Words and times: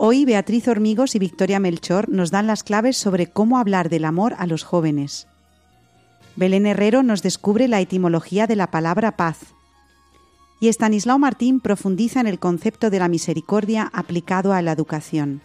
Hoy 0.00 0.24
Beatriz 0.24 0.68
Hormigos 0.68 1.16
y 1.16 1.18
Victoria 1.18 1.58
Melchor 1.58 2.08
nos 2.08 2.30
dan 2.30 2.46
las 2.46 2.62
claves 2.62 2.96
sobre 2.96 3.26
cómo 3.26 3.58
hablar 3.58 3.88
del 3.88 4.04
amor 4.04 4.36
a 4.38 4.46
los 4.46 4.62
jóvenes. 4.62 5.26
Belén 6.36 6.66
Herrero 6.66 7.02
nos 7.02 7.20
descubre 7.20 7.66
la 7.66 7.80
etimología 7.80 8.46
de 8.46 8.54
la 8.54 8.70
palabra 8.70 9.16
paz. 9.16 9.38
Y 10.60 10.68
Estanislao 10.68 11.18
Martín 11.18 11.58
profundiza 11.58 12.20
en 12.20 12.28
el 12.28 12.38
concepto 12.38 12.90
de 12.90 13.00
la 13.00 13.08
misericordia 13.08 13.90
aplicado 13.92 14.52
a 14.52 14.62
la 14.62 14.70
educación. 14.70 15.40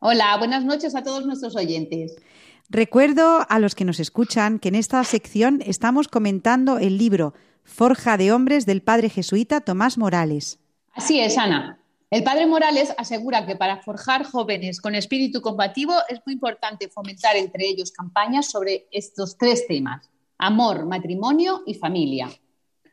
Hola, 0.00 0.36
buenas 0.38 0.64
noches 0.64 0.96
a 0.96 1.04
todos 1.04 1.24
nuestros 1.24 1.54
oyentes. 1.54 2.16
Recuerdo 2.68 3.46
a 3.48 3.60
los 3.60 3.76
que 3.76 3.84
nos 3.84 4.00
escuchan 4.00 4.58
que 4.58 4.70
en 4.70 4.74
esta 4.74 5.04
sección 5.04 5.62
estamos 5.64 6.08
comentando 6.08 6.78
el 6.78 6.98
libro 6.98 7.32
Forja 7.62 8.16
de 8.16 8.32
Hombres 8.32 8.66
del 8.66 8.82
padre 8.82 9.08
jesuita 9.08 9.60
Tomás 9.60 9.98
Morales. 9.98 10.58
Así 10.94 11.20
es, 11.20 11.38
Ana. 11.38 11.78
El 12.10 12.24
padre 12.24 12.48
Morales 12.48 12.92
asegura 12.98 13.46
que 13.46 13.54
para 13.54 13.82
forjar 13.82 14.24
jóvenes 14.24 14.80
con 14.80 14.96
espíritu 14.96 15.42
combativo 15.42 15.94
es 16.08 16.18
muy 16.26 16.32
importante 16.34 16.88
fomentar 16.88 17.36
entre 17.36 17.68
ellos 17.68 17.92
campañas 17.92 18.50
sobre 18.50 18.88
estos 18.90 19.38
tres 19.38 19.64
temas 19.68 20.10
amor, 20.38 20.86
matrimonio 20.86 21.62
y 21.66 21.74
familia. 21.74 22.30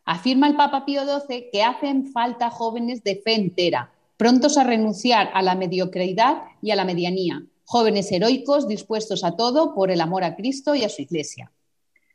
Afirma 0.03 0.47
el 0.47 0.55
Papa 0.55 0.85
Pío 0.85 1.03
XII 1.03 1.49
que 1.51 1.63
hacen 1.63 2.11
falta 2.11 2.49
jóvenes 2.49 3.03
de 3.03 3.15
fe 3.17 3.35
entera, 3.35 3.91
prontos 4.17 4.57
a 4.57 4.63
renunciar 4.63 5.29
a 5.33 5.41
la 5.41 5.55
mediocridad 5.55 6.43
y 6.61 6.71
a 6.71 6.75
la 6.75 6.85
medianía, 6.85 7.43
jóvenes 7.65 8.11
heroicos 8.11 8.67
dispuestos 8.67 9.23
a 9.23 9.35
todo 9.35 9.73
por 9.73 9.91
el 9.91 10.01
amor 10.01 10.23
a 10.23 10.35
Cristo 10.35 10.75
y 10.75 10.83
a 10.83 10.89
su 10.89 11.01
Iglesia. 11.01 11.51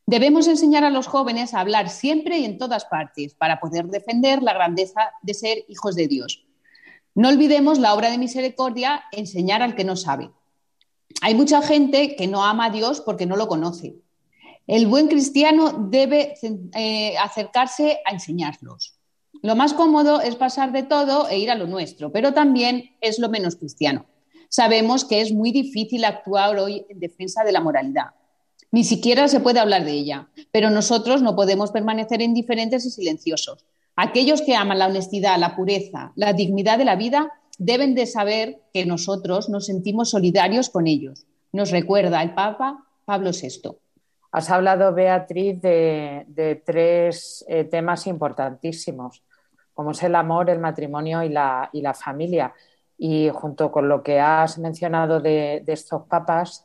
Debemos 0.06 0.48
enseñar 0.48 0.82
a 0.82 0.90
los 0.90 1.06
jóvenes 1.06 1.54
a 1.54 1.60
hablar 1.60 1.88
siempre 1.88 2.38
y 2.38 2.44
en 2.44 2.58
todas 2.58 2.84
partes 2.84 3.34
para 3.34 3.60
poder 3.60 3.86
defender 3.86 4.42
la 4.42 4.52
grandeza 4.52 5.12
de 5.22 5.34
ser 5.34 5.64
hijos 5.68 5.94
de 5.94 6.08
Dios. 6.08 6.44
No 7.14 7.28
olvidemos 7.28 7.78
la 7.78 7.94
obra 7.94 8.10
de 8.10 8.18
misericordia, 8.18 9.04
enseñar 9.12 9.62
al 9.62 9.76
que 9.76 9.84
no 9.84 9.94
sabe. 9.94 10.30
Hay 11.22 11.34
mucha 11.34 11.62
gente 11.62 12.16
que 12.16 12.26
no 12.26 12.44
ama 12.44 12.66
a 12.66 12.70
Dios 12.70 13.00
porque 13.00 13.26
no 13.26 13.36
lo 13.36 13.46
conoce. 13.46 13.96
El 14.66 14.86
buen 14.86 15.08
cristiano 15.08 15.88
debe 15.90 16.34
eh, 16.74 17.16
acercarse 17.18 18.00
a 18.04 18.12
enseñarlos. 18.12 18.94
Lo 19.42 19.56
más 19.56 19.74
cómodo 19.74 20.20
es 20.20 20.36
pasar 20.36 20.72
de 20.72 20.82
todo 20.82 21.28
e 21.28 21.38
ir 21.38 21.50
a 21.50 21.54
lo 21.54 21.66
nuestro, 21.66 22.12
pero 22.12 22.34
también 22.34 22.96
es 23.00 23.18
lo 23.18 23.28
menos 23.28 23.56
cristiano. 23.56 24.06
Sabemos 24.48 25.04
que 25.04 25.20
es 25.20 25.32
muy 25.32 25.50
difícil 25.50 26.04
actuar 26.04 26.58
hoy 26.58 26.84
en 26.88 27.00
defensa 27.00 27.42
de 27.44 27.52
la 27.52 27.60
moralidad. 27.60 28.10
Ni 28.72 28.84
siquiera 28.84 29.28
se 29.28 29.40
puede 29.40 29.60
hablar 29.60 29.84
de 29.84 29.92
ella, 29.92 30.28
pero 30.52 30.70
nosotros 30.70 31.22
no 31.22 31.34
podemos 31.34 31.72
permanecer 31.72 32.20
indiferentes 32.20 32.84
y 32.84 32.90
silenciosos. 32.90 33.64
Aquellos 33.96 34.42
que 34.42 34.54
aman 34.54 34.78
la 34.78 34.86
honestidad, 34.86 35.38
la 35.38 35.56
pureza, 35.56 36.12
la 36.16 36.32
dignidad 36.32 36.78
de 36.78 36.84
la 36.84 36.96
vida, 36.96 37.32
deben 37.58 37.94
de 37.94 38.06
saber 38.06 38.62
que 38.72 38.86
nosotros 38.86 39.48
nos 39.48 39.66
sentimos 39.66 40.10
solidarios 40.10 40.70
con 40.70 40.86
ellos. 40.86 41.26
Nos 41.52 41.70
recuerda 41.70 42.22
el 42.22 42.34
Papa 42.34 42.86
Pablo 43.04 43.30
VI. 43.32 43.76
Has 44.32 44.48
hablado, 44.50 44.94
Beatriz, 44.94 45.60
de, 45.60 46.62
tres 46.64 47.44
eh, 47.48 47.64
temas 47.64 48.06
importantísimos, 48.06 49.24
como 49.74 49.90
es 49.90 50.02
el 50.04 50.14
amor, 50.14 50.50
el 50.50 50.60
matrimonio 50.60 51.22
y 51.24 51.28
la, 51.28 51.94
familia. 51.94 52.54
Y 52.96 53.30
junto 53.30 53.72
con 53.72 53.88
lo 53.88 54.02
que 54.02 54.20
has 54.20 54.58
mencionado 54.58 55.20
de, 55.20 55.64
estos 55.66 56.06
papas, 56.06 56.64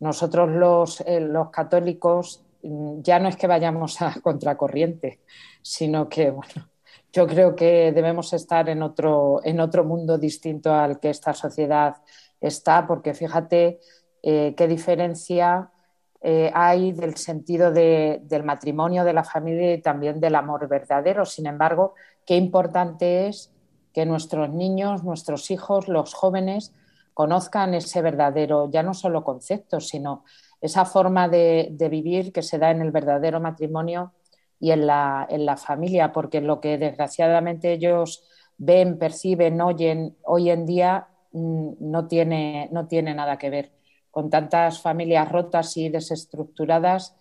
nosotros 0.00 0.50
los, 0.50 1.00
eh, 1.06 1.30
católicos 1.50 2.44
mm, 2.62 3.00
ya 3.00 3.18
no 3.18 3.28
es 3.28 3.36
que 3.36 3.46
vayamos 3.46 4.02
a 4.02 4.14
contracorriente, 4.22 5.20
sino 5.62 6.10
que, 6.10 6.30
bueno, 6.30 6.68
yo 7.10 7.26
creo 7.26 7.56
que 7.56 7.90
debemos 7.92 8.34
estar 8.34 8.68
en 8.68 8.82
otro, 8.82 9.40
en 9.44 9.60
otro 9.60 9.82
mundo 9.82 10.18
distinto 10.18 10.74
al 10.74 11.00
que 11.00 11.08
esta 11.08 11.32
sociedad 11.32 11.96
está, 12.38 12.86
porque 12.86 13.14
fíjate 13.14 13.80
eh, 14.22 14.54
qué 14.54 14.68
diferencia 14.68 15.70
eh, 16.20 16.50
hay 16.52 16.92
del 16.92 17.16
sentido 17.16 17.70
del 17.72 18.42
matrimonio, 18.44 19.04
de 19.04 19.12
la 19.12 19.24
familia 19.24 19.74
y 19.74 19.80
también 19.80 20.20
del 20.20 20.34
amor 20.34 20.68
verdadero. 20.68 21.24
Sin 21.24 21.46
embargo, 21.46 21.94
qué 22.26 22.36
importante 22.36 23.28
es 23.28 23.52
que 23.92 24.04
nuestros 24.04 24.50
niños, 24.50 25.04
nuestros 25.04 25.50
hijos, 25.50 25.88
los 25.88 26.14
jóvenes 26.14 26.72
conozcan 27.14 27.74
ese 27.74 28.02
verdadero, 28.02 28.70
ya 28.70 28.82
no 28.82 28.94
solo 28.94 29.24
concepto, 29.24 29.80
sino 29.80 30.24
esa 30.60 30.84
forma 30.84 31.28
de, 31.28 31.74
vivir 31.90 32.32
que 32.32 32.42
se 32.42 32.58
da 32.58 32.70
en 32.70 32.80
el 32.80 32.90
verdadero 32.90 33.40
matrimonio 33.40 34.12
y 34.60 34.72
en 34.72 34.86
la, 34.86 35.26
en 35.30 35.46
la 35.46 35.56
familia, 35.56 36.12
porque 36.12 36.40
lo 36.40 36.60
que 36.60 36.78
desgraciadamente 36.78 37.72
ellos 37.72 38.24
ven, 38.56 38.98
perciben, 38.98 39.60
oyen 39.60 40.16
hoy 40.24 40.50
en 40.50 40.66
día 40.66 41.08
mm, 41.32 41.74
no 41.80 42.08
tiene, 42.08 42.68
no 42.72 42.88
tiene 42.88 43.14
nada 43.14 43.38
que 43.38 43.50
ver 43.50 43.77
con 44.18 44.30
tantas 44.30 44.82
familias 44.82 45.30
rotas 45.30 45.76
y 45.76 45.90
desestructuradas, 45.90 47.14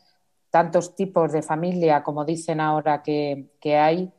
tantos 0.49 0.95
tipos 0.95 1.31
de 1.31 1.43
familia, 1.43 2.01
como 2.01 2.25
dicen 2.25 2.59
ahora 2.59 3.03
que, 3.03 3.51
hay, 3.63 4.11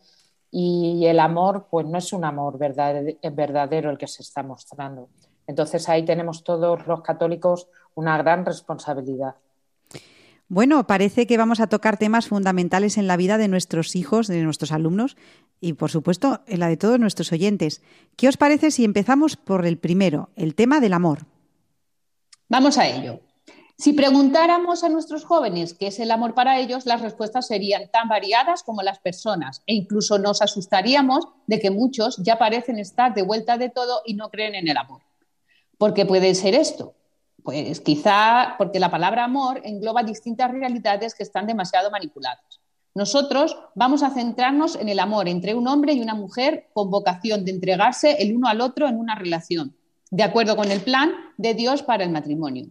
y 0.52 1.04
el 1.06 1.18
amor, 1.18 1.66
pues 1.72 1.88
no 1.88 1.98
es 1.98 2.12
un 2.12 2.24
amor 2.24 2.56
verdadero 2.56 3.90
el 3.90 3.98
que 3.98 4.06
se 4.06 4.22
está 4.22 4.44
mostrando. 4.44 5.08
Entonces 5.48 5.88
ahí 5.88 6.04
tenemos 6.04 6.44
todos 6.44 6.86
los 6.86 7.02
católicos 7.02 7.66
una 7.96 8.16
gran 8.16 8.46
responsabilidad. 8.46 9.34
Bueno, 10.46 10.86
parece 10.86 11.26
que 11.26 11.36
vamos 11.36 11.58
a 11.58 11.66
tocar 11.66 11.96
temas 11.96 12.28
fundamentales 12.28 12.96
en 12.96 13.08
la 13.08 13.16
vida 13.16 13.38
de 13.38 13.48
nuestros 13.48 13.96
hijos, 13.96 14.28
de 14.28 14.40
nuestros 14.44 14.70
alumnos 14.70 15.16
y, 15.60 15.72
por 15.72 15.90
supuesto, 15.90 16.42
en 16.46 16.60
la 16.60 16.68
de 16.68 16.76
todos 16.76 17.00
nuestros 17.00 17.32
oyentes. 17.32 17.82
¿Qué 18.14 18.28
os 18.28 18.36
parece 18.36 18.70
si 18.70 18.84
empezamos 18.84 19.34
por 19.34 19.66
el 19.66 19.78
primero, 19.78 20.30
el 20.36 20.54
tema 20.54 20.78
del 20.78 20.92
amor? 20.92 21.26
Vamos 22.48 22.78
a 22.78 22.86
ello. 22.86 23.20
Si 23.76 23.92
preguntáramos 23.92 24.82
a 24.82 24.88
nuestros 24.88 25.24
jóvenes 25.24 25.74
qué 25.74 25.88
es 25.88 26.00
el 26.00 26.10
amor 26.10 26.34
para 26.34 26.58
ellos, 26.58 26.86
las 26.86 27.00
respuestas 27.00 27.46
serían 27.46 27.90
tan 27.92 28.08
variadas 28.08 28.62
como 28.62 28.82
las 28.82 28.98
personas 28.98 29.62
e 29.66 29.74
incluso 29.74 30.18
nos 30.18 30.42
asustaríamos 30.42 31.28
de 31.46 31.60
que 31.60 31.70
muchos 31.70 32.16
ya 32.16 32.38
parecen 32.38 32.78
estar 32.78 33.14
de 33.14 33.22
vuelta 33.22 33.56
de 33.58 33.68
todo 33.68 34.00
y 34.04 34.14
no 34.14 34.30
creen 34.30 34.54
en 34.54 34.66
el 34.66 34.76
amor. 34.78 35.02
¿Por 35.76 35.94
qué 35.94 36.06
puede 36.06 36.34
ser 36.34 36.54
esto? 36.54 36.94
Pues 37.44 37.80
quizá 37.80 38.56
porque 38.58 38.80
la 38.80 38.90
palabra 38.90 39.24
amor 39.24 39.60
engloba 39.62 40.02
distintas 40.02 40.50
realidades 40.50 41.14
que 41.14 41.22
están 41.22 41.46
demasiado 41.46 41.90
manipuladas. 41.90 42.60
Nosotros 42.94 43.56
vamos 43.76 44.02
a 44.02 44.10
centrarnos 44.10 44.74
en 44.74 44.88
el 44.88 44.98
amor 44.98 45.28
entre 45.28 45.54
un 45.54 45.68
hombre 45.68 45.92
y 45.92 46.00
una 46.00 46.14
mujer 46.14 46.68
con 46.72 46.90
vocación 46.90 47.44
de 47.44 47.52
entregarse 47.52 48.22
el 48.22 48.34
uno 48.34 48.48
al 48.48 48.60
otro 48.60 48.88
en 48.88 48.96
una 48.96 49.14
relación, 49.14 49.76
de 50.10 50.22
acuerdo 50.22 50.56
con 50.56 50.70
el 50.70 50.80
plan 50.80 51.12
de 51.36 51.54
Dios 51.54 51.82
para 51.82 52.04
el 52.04 52.10
matrimonio. 52.10 52.68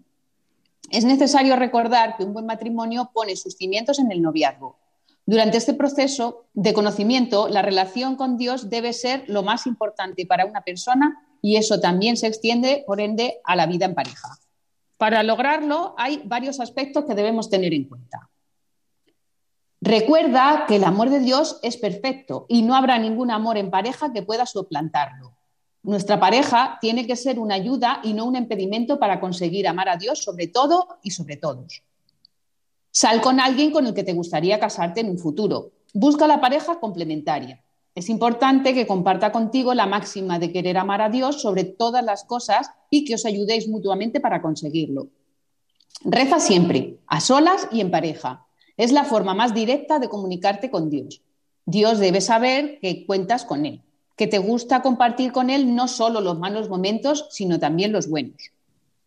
Es 0.89 1.05
necesario 1.05 1.55
recordar 1.55 2.15
que 2.17 2.23
un 2.23 2.33
buen 2.33 2.45
matrimonio 2.45 3.11
pone 3.13 3.35
sus 3.35 3.55
cimientos 3.55 3.99
en 3.99 4.11
el 4.11 4.21
noviazgo. 4.21 4.77
Durante 5.25 5.57
este 5.57 5.73
proceso 5.73 6.45
de 6.53 6.73
conocimiento, 6.73 7.49
la 7.49 7.61
relación 7.61 8.15
con 8.15 8.37
Dios 8.37 8.69
debe 8.69 8.93
ser 8.93 9.25
lo 9.27 9.43
más 9.43 9.67
importante 9.67 10.25
para 10.25 10.45
una 10.45 10.61
persona 10.61 11.21
y 11.41 11.57
eso 11.57 11.81
también 11.81 12.15
se 12.15 12.27
extiende, 12.27 12.83
por 12.87 13.01
ende, 13.01 13.39
a 13.43 13.57
la 13.57 13.65
vida 13.65 13.85
en 13.85 13.93
pareja. 13.93 14.29
Para 14.97 15.23
lograrlo 15.23 15.93
hay 15.97 16.21
varios 16.23 16.59
aspectos 16.59 17.03
que 17.05 17.13
debemos 17.13 17.49
tener 17.49 17.73
en 17.73 17.83
cuenta. 17.83 18.29
Recuerda 19.81 20.65
que 20.67 20.77
el 20.77 20.85
amor 20.85 21.09
de 21.09 21.19
Dios 21.19 21.59
es 21.61 21.77
perfecto 21.77 22.45
y 22.47 22.63
no 22.63 22.75
habrá 22.75 22.97
ningún 22.97 23.29
amor 23.29 23.57
en 23.57 23.69
pareja 23.69 24.11
que 24.11 24.23
pueda 24.23 24.45
suplantarlo. 24.45 25.26
Nuestra 25.87 26.19
pareja 26.19 26.77
tiene 26.81 27.07
que 27.07 27.15
ser 27.15 27.39
una 27.39 27.55
ayuda 27.55 28.01
y 28.03 28.11
no 28.11 28.25
un 28.25 28.35
impedimento 28.35 28.99
para 28.99 29.21
conseguir 29.21 29.69
amar 29.69 29.87
a 29.87 29.95
Dios 29.95 30.21
sobre 30.21 30.47
todo 30.47 30.99
y 31.01 31.11
sobre 31.11 31.37
todos. 31.37 31.81
Sal 32.91 33.21
con 33.21 33.39
alguien 33.39 33.71
con 33.71 33.87
el 33.87 33.93
que 33.93 34.03
te 34.03 34.11
gustaría 34.11 34.59
casarte 34.59 34.99
en 34.99 35.09
un 35.09 35.17
futuro. 35.17 35.71
Busca 35.93 36.27
la 36.27 36.41
pareja 36.41 36.81
complementaria. 36.81 37.63
Es 37.95 38.09
importante 38.09 38.73
que 38.73 38.85
comparta 38.85 39.31
contigo 39.31 39.73
la 39.73 39.85
máxima 39.85 40.39
de 40.39 40.51
querer 40.51 40.77
amar 40.77 41.01
a 41.01 41.07
Dios 41.07 41.41
sobre 41.41 41.63
todas 41.63 42.03
las 42.03 42.25
cosas 42.25 42.69
y 42.89 43.05
que 43.05 43.15
os 43.15 43.25
ayudéis 43.25 43.69
mutuamente 43.69 44.19
para 44.19 44.41
conseguirlo. 44.41 45.07
Reza 46.03 46.41
siempre, 46.41 46.99
a 47.07 47.21
solas 47.21 47.69
y 47.71 47.79
en 47.79 47.91
pareja. 47.91 48.45
Es 48.75 48.91
la 48.91 49.05
forma 49.05 49.33
más 49.33 49.53
directa 49.53 49.99
de 49.99 50.09
comunicarte 50.09 50.69
con 50.69 50.89
Dios. 50.89 51.21
Dios 51.65 51.99
debe 51.99 52.19
saber 52.19 52.77
que 52.81 53.05
cuentas 53.05 53.45
con 53.45 53.65
Él, 53.65 53.83
que 54.17 54.27
te 54.27 54.39
gusta 54.39 54.81
compartir 54.81 55.31
con 55.31 55.49
Él 55.49 55.73
no 55.75 55.87
solo 55.87 56.19
los 56.19 56.37
malos 56.37 56.67
momentos, 56.67 57.27
sino 57.29 57.59
también 57.59 57.93
los 57.93 58.09
buenos. 58.09 58.51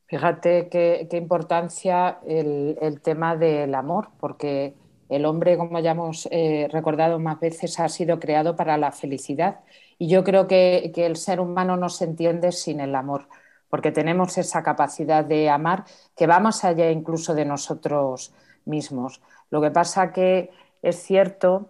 Fíjate 0.06 0.68
qué, 0.70 1.08
importancia 1.12 2.18
el, 2.26 2.78
el 2.80 3.00
tema 3.02 3.36
del 3.36 3.74
amor, 3.74 4.08
porque 4.18 4.74
el 5.10 5.26
hombre, 5.26 5.58
como 5.58 5.78
ya 5.80 5.90
hemos 5.90 6.26
eh, 6.30 6.68
recordado 6.70 7.18
más 7.18 7.40
veces, 7.40 7.78
ha 7.80 7.88
sido 7.88 8.18
creado 8.18 8.56
para 8.56 8.78
la 8.78 8.92
felicidad 8.92 9.60
y 9.98 10.08
yo 10.08 10.24
creo 10.24 10.46
que, 10.46 10.92
el 10.96 11.16
ser 11.16 11.40
humano 11.40 11.76
no 11.76 11.90
se 11.90 12.04
entiende 12.04 12.52
sin 12.52 12.80
el 12.80 12.94
amor, 12.94 13.28
porque 13.68 13.92
tenemos 13.92 14.38
esa 14.38 14.62
capacidad 14.62 15.24
de 15.24 15.50
amar 15.50 15.84
que 16.16 16.26
va 16.26 16.40
más 16.40 16.64
allá 16.64 16.90
incluso 16.90 17.34
de 17.34 17.44
nosotros 17.44 18.32
mismos. 18.64 19.20
Lo 19.50 19.60
que 19.60 19.70
pasa 19.70 20.12
que 20.12 20.50
es 20.80 21.02
cierto 21.02 21.68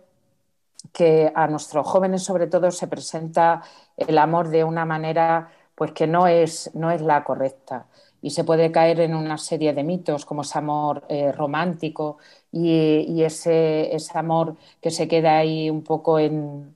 que 0.92 1.32
a 1.34 1.46
nuestros 1.46 1.86
jóvenes 1.86 2.22
sobre 2.22 2.46
todo 2.46 2.70
se 2.70 2.86
presenta 2.88 3.62
el 3.96 4.18
amor 4.18 4.48
de 4.48 4.64
una 4.64 4.84
manera 4.84 5.50
pues 5.74 5.92
que 5.92 6.06
no 6.06 6.26
es, 6.26 6.70
no 6.74 6.90
es 6.90 7.00
la 7.00 7.24
correcta. 7.24 7.86
Y 8.22 8.30
se 8.30 8.44
puede 8.44 8.70
caer 8.70 9.00
en 9.00 9.14
una 9.14 9.38
serie 9.38 9.72
de 9.72 9.82
mitos 9.82 10.26
como 10.26 10.42
ese 10.42 10.58
amor 10.58 11.04
eh, 11.08 11.32
romántico 11.32 12.18
y, 12.52 13.22
ese, 13.22 13.94
ese, 13.94 14.18
amor 14.18 14.56
que 14.82 14.90
se 14.90 15.08
queda 15.08 15.38
ahí 15.38 15.70
un 15.70 15.82
poco 15.82 16.18
en, 16.18 16.74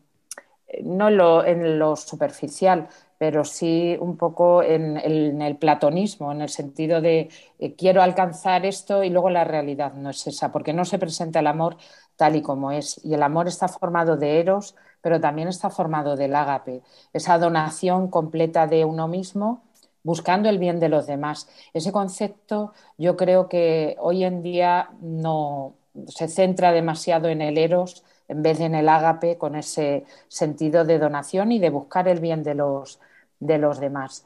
no 0.83 1.09
en 1.09 1.17
lo, 1.19 1.45
en 1.45 1.79
lo 1.79 1.97
superficial, 1.97 2.89
pero 3.19 3.45
sí 3.45 3.97
un 4.01 4.17
poco 4.17 4.63
en, 4.63 4.97
el 4.97 5.57
platonismo, 5.57 6.33
en 6.33 6.43
el 6.43 6.49
sentido 6.49 7.01
de 7.01 7.29
eh, 7.59 7.75
quiero 7.75 8.03
alcanzar 8.03 8.67
esto 8.67 9.05
y 9.05 9.11
luego 9.11 9.31
la 9.31 9.45
realidad 9.45 9.95
no 9.95 10.11
es 10.11 10.27
esa, 10.27 10.51
porque 10.53 10.73
no 10.73 10.85
se 10.85 10.99
presenta 10.99 11.41
el 11.41 11.47
amor 11.47 11.77
tal 12.17 12.37
y 12.37 12.43
como 12.43 12.71
es. 12.73 13.01
Y 13.05 13.15
el 13.15 13.23
amor 13.23 13.49
está 13.49 13.69
formado 13.69 14.17
de 14.17 14.41
eros, 14.41 14.77
pero 15.01 15.21
también 15.21 15.49
está 15.49 15.71
formado 15.71 16.17
del 16.17 16.35
ágape, 16.35 16.83
esa 17.13 17.39
donación 17.39 18.09
completa 18.09 18.67
de 18.67 18.85
uno 18.85 19.09
mismo 19.09 19.63
buscando 20.03 20.49
el 20.49 20.59
bien 20.59 20.79
de 20.81 20.89
los 20.89 21.07
demás. 21.07 21.49
Ese 21.73 21.91
concepto 21.93 22.73
yo 22.99 23.17
creo 23.17 23.49
que 23.49 23.97
hoy 23.99 24.25
en 24.25 24.43
día 24.43 24.91
no 25.01 25.75
se 26.07 26.29
centra 26.29 26.73
demasiado 26.73 27.29
en 27.29 27.41
el 27.43 27.59
eros 27.59 28.05
en 28.29 28.43
vez 28.43 28.59
de 28.59 28.65
en 28.67 28.75
el 28.75 28.89
ágape 28.89 29.39
con 29.39 29.55
ese 29.57 30.05
sentido 30.29 30.85
de 30.85 30.99
donación 30.99 31.53
y 31.53 31.59
de 31.59 31.71
buscar 31.71 32.09
el 32.09 32.21
bien 32.21 32.43
de 32.43 32.55
los, 32.55 33.01
de 33.41 33.59
los 33.59 33.81
demás. 33.81 34.25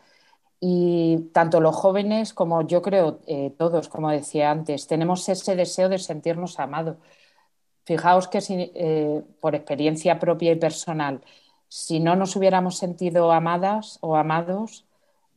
Y 0.60 1.30
tanto 1.32 1.60
los 1.60 1.76
jóvenes 1.76 2.34
como 2.34 2.62
yo 2.66 2.82
creo 2.82 3.20
eh, 3.26 3.54
todos, 3.58 3.88
como 3.88 4.10
decía 4.10 4.50
antes, 4.50 4.86
tenemos 4.88 5.28
ese 5.28 5.56
deseo 5.56 5.88
de 5.88 5.98
sentirnos 5.98 6.58
amados. 6.58 6.96
Fijaos 7.88 8.28
que 8.28 8.40
eh, 8.48 9.22
por 9.40 9.54
experiencia 9.54 10.18
propia 10.18 10.52
y 10.52 10.56
personal, 10.56 11.22
si 11.68 12.00
no 12.00 12.16
nos 12.16 12.36
hubiéramos 12.36 12.78
sentido 12.78 13.32
amadas 13.32 13.98
o 14.00 14.16
amados, 14.16 14.88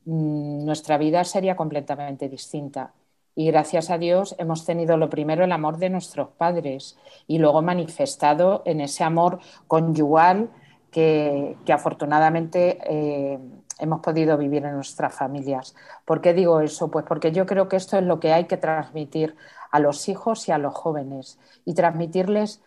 Mm, 0.06 0.66
nuestra 0.66 0.98
vida 0.98 1.24
sería 1.24 1.56
completamente 1.56 2.28
distinta. 2.30 2.94
Y 3.36 3.48
gracias 3.48 3.90
a 3.90 3.98
Dios 3.98 4.36
hemos 4.40 4.66
tenido 4.66 4.98
lo 4.98 5.10
primero 5.10 5.44
el 5.44 5.52
amor 5.52 5.78
de 5.78 5.90
nuestros 5.90 6.30
padres 6.30 6.98
y 7.28 7.38
luego 7.38 7.62
manifestado 7.62 8.62
en 8.66 8.82
ese 8.82 9.04
amor 9.04 9.40
conyugal 9.68 10.50
que, 10.92 11.56
afortunadamente 11.72 12.80
eh, 12.84 13.40
hemos 13.82 14.00
podido 14.00 14.38
vivir 14.38 14.66
en 14.66 14.76
nuestras 14.76 15.14
familias. 15.14 15.76
¿Por 16.06 16.22
qué 16.22 16.34
digo 16.34 16.62
eso? 16.62 16.90
Pues 16.90 17.06
porque 17.06 17.32
yo 17.32 17.46
creo 17.46 17.68
que 17.68 17.76
esto 17.76 17.98
es 17.98 18.04
lo 18.04 18.20
que 18.20 18.32
hay 18.32 18.46
que 18.46 18.58
transmitir 18.58 19.36
a 19.72 19.80
los 19.80 20.08
hijos 20.08 20.48
y 20.48 20.52
a 20.52 20.58
los 20.58 20.74
jóvenes 20.74 21.40
y 21.66 21.74
transmitirles 21.74 22.62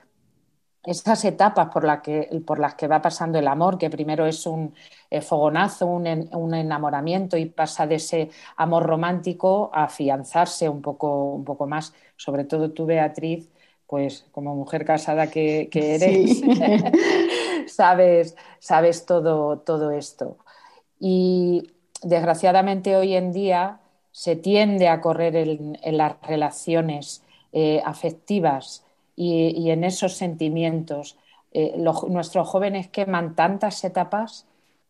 esas 0.85 1.25
etapas 1.25 1.69
por, 1.73 2.03
que, 2.03 2.43
por, 2.47 2.59
las 2.59 2.75
que 2.75 2.89
va 2.89 3.01
pasando 3.01 3.39
el 3.39 3.49
amor, 3.49 3.79
que 3.79 3.89
primero 3.89 4.27
es 4.27 4.47
un 4.47 4.75
eh, 5.11 5.23
fogonazo, 5.23 5.87
un, 5.87 6.07
enamoramiento 6.55 7.37
y 7.37 7.47
pasa 7.47 7.87
de 7.87 7.95
ese 7.95 8.31
amor 8.57 8.85
romántico 8.85 9.71
a 9.73 9.85
afianzarse 9.85 10.69
un 10.69 10.83
poco, 10.83 11.33
un 11.33 11.45
poco 11.45 11.67
más. 11.67 11.95
Sobre 12.17 12.45
todo 12.45 12.71
tú, 12.73 12.85
Beatriz, 12.87 13.49
pues 13.87 14.27
como 14.33 14.55
mujer 14.55 14.85
casada 14.85 15.31
que, 15.31 15.71
eres, 15.73 16.43
sabes, 17.73 18.37
sabes 18.59 19.07
todo, 19.07 19.61
todo 19.61 19.91
esto. 19.91 20.37
Y 21.07 21.71
desgraciadamente 22.03 22.97
hoy 22.97 23.15
en 23.15 23.31
día 23.31 23.79
se 24.11 24.37
tiende 24.37 24.89
a 24.89 25.03
correr 25.03 25.37
en, 25.37 25.77
las 25.99 26.15
relaciones 26.23 27.23
eh, 27.53 27.83
afectivas 27.85 28.87
y, 29.15 29.69
en 29.69 29.85
esos 29.85 30.15
sentimientos. 30.15 31.19
Eh, 31.53 31.77
nuestros 32.09 32.49
jóvenes 32.49 32.89
queman 32.89 33.35
tantas 33.35 33.85
etapas 33.85 34.47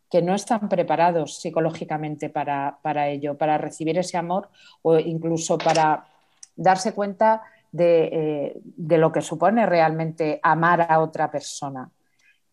que 0.09 0.21
no 0.21 0.33
están 0.35 0.69
preparados 0.69 1.35
psicológicamente 1.41 2.29
para, 2.29 3.09
ello, 3.09 3.37
para 3.37 3.57
recibir 3.57 3.97
ese 3.97 4.15
amor 4.15 4.47
o 4.83 4.97
incluso 4.97 5.57
para 5.57 6.07
darse 6.55 6.93
cuenta 6.93 7.41
eh, 7.77 8.53
de, 8.63 8.97
lo 8.97 9.11
que 9.11 9.21
supone 9.21 9.65
realmente 9.65 10.39
amar 10.41 10.87
a 10.89 11.01
otra 11.01 11.29
persona. 11.29 11.91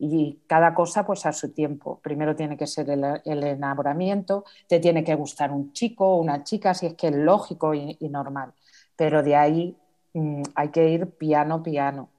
Y 0.04 0.40
cada 0.48 0.74
cosa 0.74 1.06
pues 1.06 1.26
a 1.26 1.32
su 1.32 1.52
tiempo. 1.52 2.00
Primero 2.02 2.34
tiene 2.34 2.56
que 2.56 2.66
ser 2.66 2.90
el, 2.90 3.04
enamoramiento, 3.44 4.44
te 4.66 4.80
tiene 4.80 5.04
que 5.04 5.14
gustar 5.14 5.52
un 5.52 5.72
chico 5.72 6.06
o 6.06 6.20
una 6.20 6.42
chica, 6.42 6.74
si 6.74 6.86
es 6.86 6.94
que 6.94 7.08
es 7.08 7.14
lógico 7.14 7.72
y 7.74 8.08
normal. 8.08 8.52
Pero 8.96 9.22
de 9.22 9.36
ahí 9.36 9.76
Mm, 10.14 10.42
hay 10.54 10.68
que 10.70 10.88
ir 10.88 11.10
piano, 11.16 11.62
piano. 11.62 12.10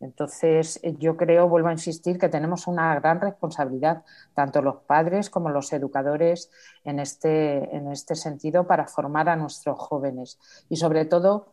Entonces, 0.00 0.80
eh, 0.82 0.94
yo 0.98 1.16
creo, 1.16 1.48
vuelvo 1.48 1.68
a 1.68 1.72
insistir, 1.72 2.18
que 2.18 2.28
tenemos 2.28 2.66
una 2.66 2.94
gran 2.96 3.20
responsabilidad, 3.20 4.04
tanto 4.34 4.60
los 4.62 4.76
padres 4.82 5.30
como 5.30 5.50
los 5.50 5.72
educadores, 5.72 6.50
en 6.84 6.98
este, 7.00 7.74
en 7.76 7.90
este 7.92 8.14
sentido, 8.14 8.66
para 8.66 8.86
formar 8.86 9.28
a 9.28 9.36
nuestros 9.36 9.78
jóvenes. 9.78 10.38
Y 10.68 10.76
sobre 10.76 11.06
todo, 11.06 11.46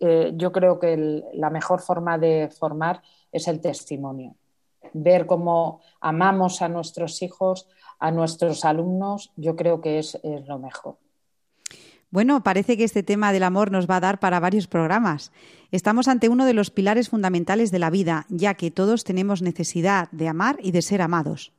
eh, 0.00 0.32
yo 0.36 0.52
creo 0.52 0.78
que 0.78 1.24
la 1.34 1.50
mejor 1.50 1.80
forma 1.80 2.18
de 2.18 2.48
formar 2.58 3.02
es 3.32 3.48
el 3.48 3.60
testimonio. 3.60 4.34
Ver 4.94 5.26
cómo 5.26 5.82
amamos 6.00 6.62
a 6.62 6.68
nuestros 6.68 7.20
hijos, 7.20 7.68
a 7.98 8.10
nuestros 8.10 8.64
alumnos, 8.64 9.32
yo 9.36 9.54
creo 9.54 9.82
que 9.82 9.98
es 9.98 10.18
lo 10.46 10.58
mejor. 10.58 10.96
Bueno, 12.10 12.44
parece 12.44 12.76
que 12.76 12.84
este 12.84 13.02
tema 13.02 13.32
del 13.32 13.42
amor 13.42 13.72
nos 13.72 13.90
va 13.90 13.96
a 13.96 14.00
dar 14.00 14.20
para 14.20 14.38
varios 14.38 14.68
programas. 14.68 15.32
Estamos 15.72 16.06
ante 16.06 16.28
uno 16.28 16.46
de 16.46 16.54
los 16.54 16.70
pilares 16.70 17.08
fundamentales 17.08 17.72
de 17.72 17.80
la 17.80 17.90
vida, 17.90 18.24
ya 18.28 18.54
que 18.54 18.70
todos 18.70 19.02
tenemos 19.02 19.42
necesidad 19.42 20.08
de 20.12 20.28
amar 20.28 20.58
y 20.62 20.70
de 20.70 20.82
ser 20.82 21.02
amados. 21.02 21.52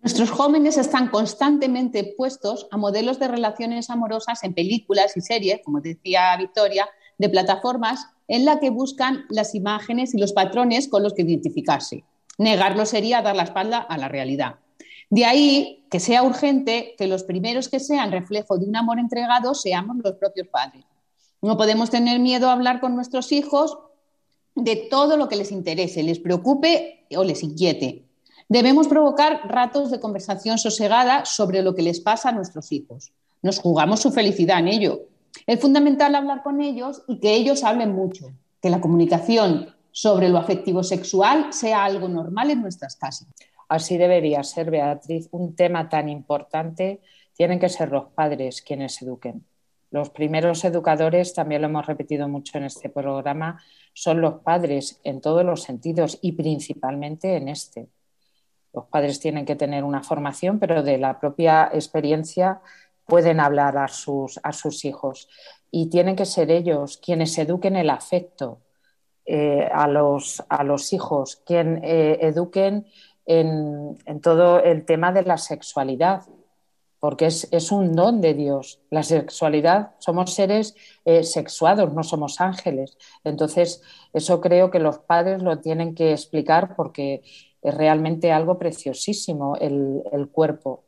Nuestros 0.00 0.30
jóvenes 0.30 0.78
están 0.78 1.08
constantemente 1.08 1.98
expuestos 1.98 2.66
a 2.70 2.78
modelos 2.78 3.18
de 3.18 3.28
relaciones 3.28 3.90
amorosas 3.90 4.42
en 4.42 4.54
películas 4.54 5.14
y 5.14 5.20
series, 5.20 5.60
como 5.62 5.82
decía 5.82 6.34
Victoria, 6.38 6.88
de 7.20 7.28
plataformas 7.28 8.06
en 8.28 8.46
la 8.46 8.58
que 8.60 8.70
buscan 8.70 9.26
las 9.28 9.54
imágenes 9.54 10.14
y 10.14 10.18
los 10.18 10.32
patrones 10.32 10.88
con 10.88 11.02
los 11.02 11.12
que 11.12 11.20
identificarse. 11.20 12.02
Negarlo 12.38 12.86
sería 12.86 13.20
dar 13.20 13.36
la 13.36 13.42
espalda 13.42 13.78
a 13.78 13.98
la 13.98 14.08
realidad. 14.08 14.54
De 15.10 15.26
ahí 15.26 15.84
que 15.90 16.00
sea 16.00 16.22
urgente 16.22 16.94
que 16.96 17.06
los 17.06 17.24
primeros 17.24 17.68
que 17.68 17.78
sean 17.78 18.10
reflejo 18.10 18.56
de 18.56 18.64
un 18.64 18.74
amor 18.74 18.98
entregado 18.98 19.54
seamos 19.54 19.98
los 20.02 20.14
propios 20.14 20.48
padres. 20.48 20.86
No 21.42 21.58
podemos 21.58 21.90
tener 21.90 22.20
miedo 22.20 22.48
a 22.48 22.52
hablar 22.52 22.80
con 22.80 22.94
nuestros 22.94 23.32
hijos 23.32 23.76
de 24.54 24.76
todo 24.76 25.18
lo 25.18 25.28
que 25.28 25.36
les 25.36 25.52
interese, 25.52 26.02
les 26.02 26.20
preocupe 26.20 27.06
o 27.14 27.22
les 27.22 27.42
inquiete. 27.42 28.06
Debemos 28.48 28.88
provocar 28.88 29.42
ratos 29.44 29.90
de 29.90 30.00
conversación 30.00 30.56
sosegada 30.56 31.26
sobre 31.26 31.60
lo 31.60 31.74
que 31.74 31.82
les 31.82 32.00
pasa 32.00 32.30
a 32.30 32.32
nuestros 32.32 32.72
hijos. 32.72 33.12
Nos 33.42 33.58
jugamos 33.58 34.00
su 34.00 34.10
felicidad 34.10 34.60
en 34.60 34.68
ello. 34.68 35.09
Es 35.46 35.60
fundamental 35.60 36.14
hablar 36.14 36.42
con 36.42 36.60
ellos 36.60 37.02
y 37.08 37.18
que 37.18 37.34
ellos 37.34 37.64
hablen 37.64 37.92
mucho, 37.92 38.32
que 38.60 38.70
la 38.70 38.80
comunicación 38.80 39.74
sobre 39.92 40.28
lo 40.28 40.38
afectivo 40.38 40.82
sexual 40.82 41.52
sea 41.52 41.84
algo 41.84 42.08
normal 42.08 42.50
en 42.50 42.62
nuestras 42.62 42.96
casas. 42.96 43.28
Así 43.68 43.96
debería 43.96 44.42
ser, 44.42 44.70
Beatriz. 44.70 45.28
Un 45.30 45.54
tema 45.54 45.88
tan 45.88 46.08
importante 46.08 47.00
tienen 47.34 47.58
que 47.60 47.68
ser 47.68 47.90
los 47.90 48.06
padres 48.08 48.62
quienes 48.62 49.00
eduquen. 49.02 49.44
Los 49.90 50.10
primeros 50.10 50.64
educadores, 50.64 51.34
también 51.34 51.62
lo 51.62 51.68
hemos 51.68 51.86
repetido 51.86 52.28
mucho 52.28 52.58
en 52.58 52.64
este 52.64 52.88
programa, 52.88 53.60
son 53.92 54.20
los 54.20 54.40
padres 54.42 55.00
en 55.02 55.20
todos 55.20 55.44
los 55.44 55.62
sentidos 55.62 56.18
y 56.22 56.32
principalmente 56.32 57.36
en 57.36 57.48
este. 57.48 57.88
Los 58.72 58.86
padres 58.86 59.18
tienen 59.18 59.44
que 59.44 59.56
tener 59.56 59.82
una 59.82 60.02
formación, 60.02 60.60
pero 60.60 60.82
de 60.84 60.98
la 60.98 61.18
propia 61.18 61.70
experiencia 61.72 62.60
pueden 63.10 63.40
hablar 63.40 63.76
a 63.76 63.88
sus, 63.88 64.38
a 64.42 64.52
sus 64.52 64.84
hijos 64.84 65.28
y 65.70 65.90
tienen 65.90 66.14
que 66.14 66.24
ser 66.24 66.50
ellos 66.50 66.96
quienes 66.96 67.36
eduquen 67.36 67.74
el 67.74 67.90
afecto, 67.90 68.60
eh, 69.26 69.68
a, 69.72 69.86
los, 69.88 70.42
a, 70.48 70.64
los, 70.64 70.92
hijos, 70.92 71.42
quien 71.44 71.80
eh, 71.84 72.18
eduquen 72.22 72.86
en, 73.26 73.98
todo 74.22 74.60
el 74.60 74.84
tema 74.84 75.12
de 75.12 75.22
la 75.22 75.38
sexualidad, 75.38 76.22
porque 77.00 77.26
es, 77.26 77.72
un 77.72 77.94
don 77.94 78.20
de 78.20 78.34
Dios. 78.34 78.80
La 78.90 79.02
sexualidad, 79.02 79.94
somos 79.98 80.34
seres 80.34 80.74
eh, 81.04 81.24
sexuados, 81.24 81.92
no 81.92 82.02
somos 82.02 82.40
ángeles. 82.40 82.96
Entonces, 83.24 83.82
eso 84.12 84.40
creo 84.40 84.70
que 84.70 84.78
los 84.78 84.98
padres 84.98 85.42
lo 85.42 85.58
tienen 85.58 85.94
que 85.94 86.12
explicar 86.12 86.76
porque 86.76 87.22
es 87.62 87.74
realmente 87.74 88.32
algo 88.32 88.58
preciosísimo 88.58 89.56
el, 89.56 90.02
el 90.12 90.28
cuerpo. 90.28 90.84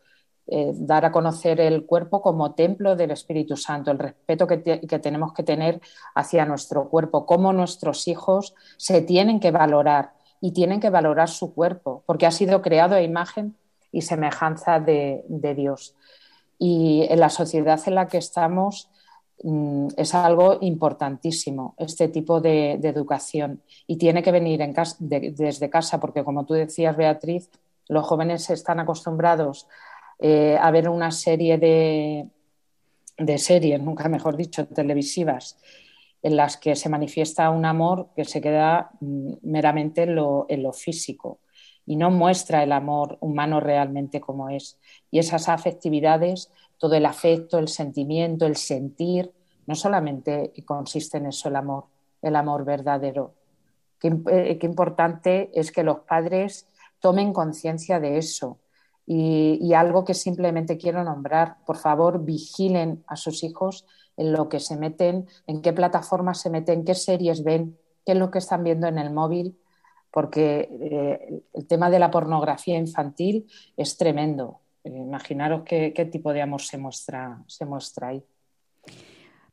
Dar 0.74 1.06
a 1.06 1.12
conocer 1.12 1.60
el 1.60 1.86
cuerpo 1.86 2.20
como 2.20 2.52
templo 2.52 2.94
del 2.94 3.12
Espíritu 3.12 3.56
Santo, 3.56 3.90
el 3.90 3.98
respeto 3.98 4.46
que, 4.46 4.58
tenemos 4.58 5.32
que 5.32 5.42
tener 5.42 5.80
hacia 6.14 6.44
nuestro 6.44 6.90
cuerpo, 6.90 7.24
cómo 7.24 7.52
nuestros 7.52 8.06
hijos 8.06 8.54
se 8.76 9.00
tienen 9.00 9.40
que 9.40 9.50
valorar 9.50 10.12
y 10.42 10.52
tienen 10.52 10.80
que 10.80 10.90
valorar 10.90 11.30
su 11.30 11.54
cuerpo, 11.54 12.02
porque 12.04 12.26
ha 12.26 12.30
sido 12.30 12.60
creado 12.60 12.96
a 12.96 13.00
imagen 13.00 13.56
y 13.92 14.02
semejanza 14.02 14.78
de, 14.78 15.24
Dios. 15.56 15.94
Y 16.58 17.06
en 17.08 17.20
la 17.20 17.30
sociedad 17.30 17.80
en 17.86 17.94
la 17.94 18.08
que 18.08 18.18
estamos 18.18 18.90
mm, 19.42 19.88
es 19.96 20.14
algo 20.14 20.58
importantísimo, 20.60 21.74
este 21.78 22.08
tipo 22.08 22.40
de, 22.40 22.72
educación. 22.72 23.62
Y 23.86 23.96
tiene 23.96 24.22
que 24.22 24.32
venir 24.32 24.60
desde 24.98 25.70
casa, 25.70 25.98
porque 25.98 26.24
como 26.24 26.44
tú 26.44 26.54
decías, 26.54 26.96
Beatriz, 26.96 27.48
los 27.88 28.06
jóvenes 28.06 28.50
están 28.50 28.80
acostumbrados 28.80 29.66
eh, 30.18 30.56
a 30.60 30.70
ver 30.70 30.88
una 30.88 31.10
serie 31.10 31.58
de, 31.58 33.38
series, 33.38 33.80
nunca 33.80 34.08
mejor 34.08 34.36
dicho, 34.36 34.66
televisivas, 34.66 35.58
en 36.22 36.36
las 36.36 36.56
que 36.56 36.76
se 36.76 36.88
manifiesta 36.88 37.50
un 37.50 37.64
amor 37.64 38.08
que 38.14 38.24
se 38.24 38.40
queda 38.40 38.90
mm, 39.00 39.32
meramente 39.42 40.02
en 40.02 40.14
lo, 40.14 40.72
físico 40.72 41.40
y 41.84 41.96
no 41.96 42.10
muestra 42.10 42.62
el 42.62 42.70
amor 42.70 43.18
humano 43.20 43.58
realmente 43.58 44.20
como 44.20 44.48
es. 44.48 44.78
Y 45.10 45.18
esas 45.18 45.48
afectividades, 45.48 46.50
todo 46.78 46.94
el 46.94 47.06
afecto, 47.06 47.58
el 47.58 47.68
sentimiento, 47.68 48.46
el 48.46 48.56
sentir, 48.56 49.32
no 49.66 49.74
solamente 49.74 50.52
consiste 50.64 51.18
en 51.18 51.26
eso 51.26 51.48
el 51.48 51.56
amor, 51.56 51.86
el 52.22 52.36
amor 52.36 52.64
verdadero. 52.64 53.34
qué 53.98 54.08
eh, 54.30 54.58
importante 54.62 55.50
es 55.52 55.72
que 55.72 55.82
los 55.82 56.00
padres 56.00 56.68
tomen 57.00 57.32
conciencia 57.32 57.98
de 57.98 58.16
eso, 58.18 58.58
y, 59.06 59.74
algo 59.74 60.04
que 60.04 60.14
simplemente 60.14 60.78
quiero 60.78 61.02
nombrar, 61.02 61.56
por 61.66 61.76
favor, 61.76 62.24
vigilen 62.24 63.02
a 63.06 63.16
sus 63.16 63.42
hijos 63.42 63.84
en 64.16 64.32
lo 64.32 64.48
que 64.48 64.60
se 64.60 64.76
meten, 64.76 65.26
en 65.46 65.62
qué 65.62 65.72
plataformas 65.72 66.40
se 66.40 66.50
meten, 66.50 66.84
qué 66.84 66.94
series 66.94 67.42
ven, 67.42 67.78
qué 68.06 68.12
es 68.12 68.18
lo 68.18 68.30
que 68.30 68.38
están 68.38 68.62
viendo 68.62 68.86
en 68.86 68.98
el 68.98 69.12
móvil, 69.12 69.58
porque 70.10 70.68
eh, 70.80 71.42
el 71.52 71.66
tema 71.66 71.90
de 71.90 71.98
la 71.98 72.10
pornografía 72.10 72.78
infantil 72.78 73.50
es 73.76 73.96
tremendo. 73.96 74.60
Eh, 74.84 74.90
imaginaros 74.90 75.62
qué, 75.64 75.92
qué, 75.94 76.04
tipo 76.04 76.32
de 76.32 76.42
amor 76.42 76.60
se 76.60 76.78
muestra, 76.78 77.42
se 77.46 77.64
muestra 77.64 78.08
ahí. 78.08 78.22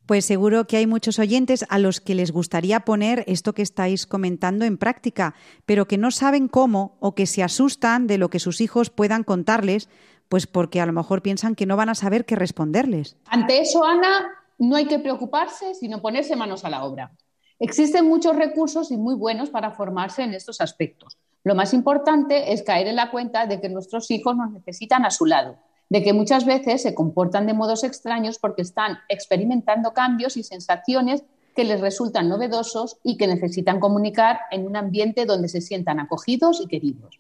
Pues 0.10 0.25
seguro 0.25 0.66
que 0.66 0.78
hay 0.78 0.88
muchos 0.88 1.20
oyentes 1.20 1.68
a 1.70 1.78
los 1.78 2.01
que 2.01 2.16
les 2.16 2.32
gustaría 2.32 2.80
poner 2.80 3.24
esto 3.28 3.54
que 3.54 3.62
estáis 3.62 4.08
comentando 4.08 4.66
en 4.66 4.80
práctica, 4.80 5.36
pero 5.68 5.88
que 5.88 6.00
no 6.00 6.10
saben 6.10 6.48
cómo 6.48 6.98
o 7.00 7.13
que 7.13 7.28
se 7.28 7.44
asustan 7.44 8.08
de 8.08 8.18
lo 8.18 8.32
que 8.32 8.39
sus 8.39 8.60
hijos 8.60 8.89
puedan 8.89 9.24
contarles, 9.24 9.88
pues 10.28 10.48
porque 10.48 10.82
a 10.82 10.88
lo 10.88 10.94
mejor 10.94 11.22
piensan 11.22 11.54
que 11.54 11.68
no 11.68 11.78
van 11.78 11.89
a 11.89 11.94
saber 11.94 12.25
qué 12.25 12.36
responderles. 12.36 13.18
Ante 13.28 13.62
eso, 13.62 13.86
Ana, 13.86 14.25
no 14.58 14.78
hay 14.78 14.88
que 14.88 14.98
preocuparse, 14.98 15.75
sino 15.75 16.01
ponerse 16.01 16.36
manos 16.36 16.66
a 16.66 16.72
la 16.72 16.86
obra. 16.86 17.12
Existen 17.60 18.08
muchos 18.08 18.36
recursos 18.36 18.89
y 18.89 18.98
muy 18.98 19.13
buenos 19.13 19.51
para 19.51 19.70
formarse 19.70 20.24
en 20.24 20.34
estos 20.34 20.60
aspectos. 20.60 21.20
Lo 21.44 21.54
más 21.54 21.72
importante 21.72 22.51
es 22.51 22.63
caer 22.63 22.88
en 22.88 22.96
la 22.96 23.12
cuenta 23.12 23.46
de 23.46 23.62
que 23.62 23.70
nuestros 23.70 24.10
hijos 24.10 24.36
nos 24.36 24.51
necesitan 24.51 25.06
a 25.06 25.12
su 25.12 25.28
lado 25.28 25.60
de 25.89 26.03
que 26.03 26.13
muchas 26.13 26.46
veces 26.46 26.84
se 26.84 26.93
comportan 26.93 27.48
de 27.48 27.53
modos 27.53 27.84
extraños 27.84 28.38
porque 28.39 28.62
están 28.62 29.00
experimentando 29.10 29.93
cambios 29.93 30.38
y 30.38 30.43
sensaciones 30.43 31.24
que 31.55 31.63
les 31.63 31.81
resultan 31.81 32.29
novedosos 32.29 32.98
y 33.03 33.17
que 33.17 33.27
necesitan 33.27 33.79
comunicar 33.79 34.39
en 34.51 34.65
un 34.65 34.75
ambiente 34.75 35.25
donde 35.25 35.50
se 35.50 35.62
sientan 35.62 36.00
acogidos 36.00 36.62
y 36.62 36.67
queridos. 36.67 37.19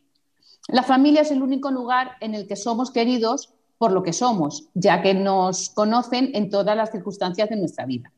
La 0.67 0.83
familia 0.83 1.23
es 1.23 1.31
el 1.31 1.41
único 1.41 1.71
lugar 1.71 2.11
en 2.21 2.35
el 2.35 2.47
que 2.47 2.55
somos 2.55 2.91
queridos 2.91 3.53
por 3.79 3.91
lo 3.91 4.03
que 4.03 4.13
somos, 4.13 4.67
ya 4.75 5.01
que 5.01 5.13
nos 5.13 5.69
conocen 5.69 6.31
en 6.35 6.49
todas 6.49 6.77
las 6.77 6.91
circunstancias 6.91 7.49
de 7.49 7.55
nuestra 7.55 7.85
vida. 7.85 8.11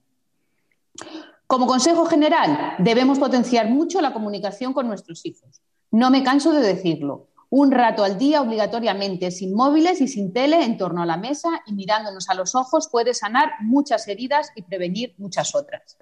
Como 1.48 1.68
consejo 1.68 2.06
general, 2.06 2.76
debemos 2.80 3.20
potenciar 3.20 3.70
mucho 3.70 4.02
la 4.02 4.14
comunicación 4.14 4.74
con 4.74 4.88
nuestros 4.88 5.26
hijos. 5.26 5.62
No 5.92 6.10
me 6.10 6.24
canso 6.24 6.52
de 6.52 6.62
decirlo 6.62 7.28
un 7.52 7.70
rato 7.70 8.06
al 8.06 8.18
día 8.18 8.42
obligatoriamente, 8.42 9.30
sin 9.30 9.54
móviles 9.54 10.00
y 10.00 10.08
sin 10.08 10.32
tele, 10.32 10.64
en 10.64 10.78
torno 10.78 11.04
a 11.04 11.06
la 11.06 11.18
mesa 11.18 11.50
y 11.66 11.74
mirándonos 11.74 12.30
a 12.30 12.34
los 12.34 12.56
ojos 12.56 12.88
puede 12.90 13.14
sanar 13.14 13.52
muchas 13.60 14.08
heridas 14.08 14.52
y 14.56 14.62
prevenir 14.62 15.14
muchas 15.18 15.54
otras. 15.54 15.98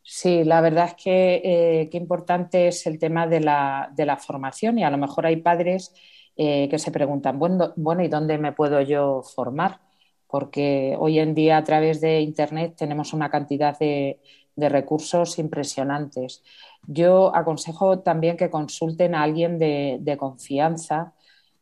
Sí, 0.00 0.44
la 0.44 0.60
verdad 0.60 0.86
es 0.86 0.94
que 0.94 1.42
eh, 1.44 1.88
qué 1.90 1.98
importante 1.98 2.68
es 2.68 2.86
el 2.86 3.00
tema 3.00 3.26
de 3.26 3.40
la, 3.40 4.18
formación 4.24 4.78
y 4.78 4.84
a 4.84 4.90
lo 4.90 4.96
mejor 4.96 5.26
hay 5.26 5.38
padres 5.38 5.92
eh, 6.36 6.68
que 6.68 6.78
se 6.78 6.92
preguntan, 6.92 7.40
bueno, 7.40 7.72
bueno, 7.74 8.04
¿y 8.04 8.08
dónde 8.08 8.38
me 8.38 8.52
puedo 8.52 8.80
yo 8.80 9.22
formar? 9.22 9.80
Porque 10.28 10.94
hoy 11.00 11.18
en 11.18 11.34
día 11.34 11.56
a 11.56 11.64
través 11.64 12.00
de 12.00 12.20
Internet 12.20 12.74
tenemos 12.76 13.12
una 13.12 13.28
cantidad 13.28 13.76
de, 13.76 14.20
de 14.54 14.68
recursos 14.68 15.38
impresionantes. 15.38 16.42
Yo 16.86 17.34
aconsejo 17.34 18.00
también 18.00 18.36
que 18.36 18.50
consulten 18.50 19.14
a 19.14 19.22
alguien 19.22 19.58
de, 19.58 20.16
confianza 20.18 21.12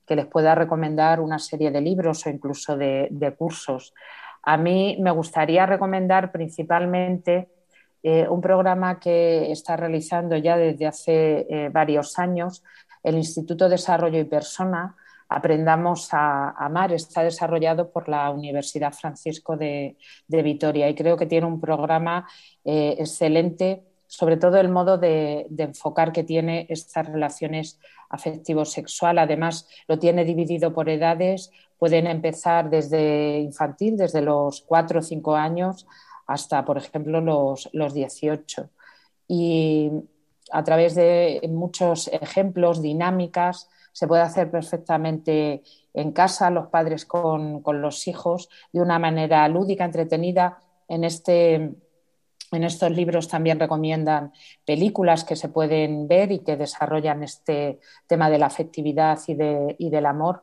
que 0.07 0.17
les 0.17 0.27
pueda 0.27 0.55
recomendar 0.55 1.21
una 1.21 1.39
serie 1.39 1.71
de 1.71 1.81
libros 1.81 2.27
o 2.27 2.31
incluso 2.31 2.77
de, 2.77 3.35
cursos. 3.39 3.95
A 4.43 4.57
mí 4.57 4.99
me 5.01 5.11
gustaría 5.11 5.67
recomendar 5.67 6.31
principalmente 6.31 7.49
eh, 8.03 8.29
un 8.29 8.43
programa 8.43 9.01
que 9.01 9.51
está 9.51 9.77
realizando 9.77 10.37
ya 10.37 10.59
desde 10.59 10.87
hace 10.87 11.47
eh, 11.49 11.71
varios 11.71 12.19
años 12.19 12.63
el 13.03 13.17
Instituto 13.17 13.65
de 13.65 13.73
Desarrollo 13.73 14.19
y 14.19 14.25
Persona, 14.25 14.97
Aprendamos 15.29 16.13
a 16.13 16.51
Amar, 16.51 16.93
está 16.93 17.25
desarrollado 17.25 17.91
por 17.91 18.09
la 18.09 18.31
Universidad 18.31 18.93
Francisco 18.93 19.57
de, 19.57 19.97
Vitoria 20.29 20.89
y 20.89 20.95
creo 20.95 21.17
que 21.17 21.27
tiene 21.27 21.47
un 21.47 21.61
programa 21.61 22.29
eh, 22.65 22.97
excelente 22.99 23.83
sobre 24.07 24.37
todo 24.37 24.59
el 24.59 24.69
modo 24.69 24.99
de, 24.99 25.47
enfocar 25.59 26.13
que 26.13 26.25
tiene 26.25 26.67
estas 26.69 27.07
relaciones 27.07 27.79
afectivo-sexual. 28.11 29.19
Además, 29.19 29.69
lo 29.89 29.99
tiene 29.99 30.25
dividido 30.25 30.73
por 30.73 30.89
edades, 30.89 31.51
pueden 31.79 32.07
empezar 32.07 32.71
desde 32.71 33.39
infantil, 33.39 33.97
desde 33.97 34.23
los 34.23 34.63
4 34.63 35.01
o 35.01 35.03
5 35.03 35.37
años, 35.37 35.87
hasta, 36.27 36.65
por 36.65 36.79
ejemplo, 36.79 37.21
los, 37.21 37.69
los 37.73 37.93
18. 37.93 38.71
Y 39.29 39.91
a 40.53 40.63
través 40.63 40.95
de 40.95 41.41
muchos 41.51 42.09
ejemplos, 42.09 42.83
dinámicas, 42.83 43.69
se 43.93 44.09
puede 44.09 44.23
hacer 44.23 44.51
perfectamente 44.51 45.63
en 45.95 46.13
casa, 46.13 46.51
los 46.51 46.67
padres 46.67 47.07
con, 47.07 47.63
los 47.65 48.09
hijos, 48.09 48.49
de 48.73 48.81
una 48.81 48.99
manera 48.99 49.47
lúdica, 49.49 49.85
entretenida. 49.85 50.59
En, 50.89 51.05
este, 51.05 51.75
en 52.55 52.65
estos 52.65 52.91
libros 52.91 53.29
también 53.29 53.61
recomiendan 53.61 54.33
películas 54.65 55.25
que 55.25 55.37
se 55.37 55.49
pueden 55.49 56.09
ver 56.09 56.33
y 56.33 56.41
que 56.41 56.57
desarrollan 56.57 57.23
este 57.23 57.81
tema 58.07 58.31
de 58.31 58.39
la 58.39 58.47
afectividad 58.47 59.19
y, 59.27 59.35
de, 59.35 59.77
y 59.79 59.91
del 59.91 60.07
amor. 60.07 60.43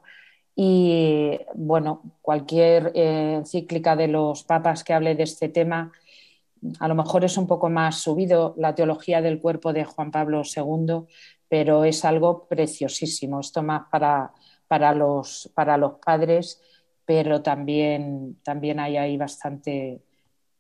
Y 0.56 1.40
bueno, 1.56 2.02
cualquier 2.22 2.92
eh, 2.94 3.36
encíclica 3.36 3.96
de 3.96 4.08
los 4.08 4.44
papas 4.44 4.84
que 4.84 4.94
hable 4.94 5.16
de 5.16 5.24
este 5.24 5.50
tema, 5.50 5.92
a 6.80 6.88
lo 6.88 6.96
mejor 6.96 7.26
es 7.26 7.38
un 7.38 7.48
poco 7.48 7.70
más 7.70 7.98
subido 7.98 8.54
la 8.58 8.76
teología 8.76 9.22
del 9.22 9.40
cuerpo 9.40 9.74
de 9.74 9.86
Juan 9.86 10.12
Pablo 10.12 10.44
II, 10.44 11.06
pero 11.48 11.84
es 11.84 12.06
algo 12.06 12.48
preciosísimo. 12.48 13.40
Esto 13.40 13.64
más 13.64 13.84
para, 13.90 14.32
para, 14.68 14.94
los, 14.94 15.52
para 15.56 15.78
los 15.78 15.94
padres, 16.06 16.62
pero 17.06 17.42
también, 17.42 18.40
también 18.44 18.80
hay 18.80 18.98
ahí 18.98 19.18
bastante, 19.18 20.02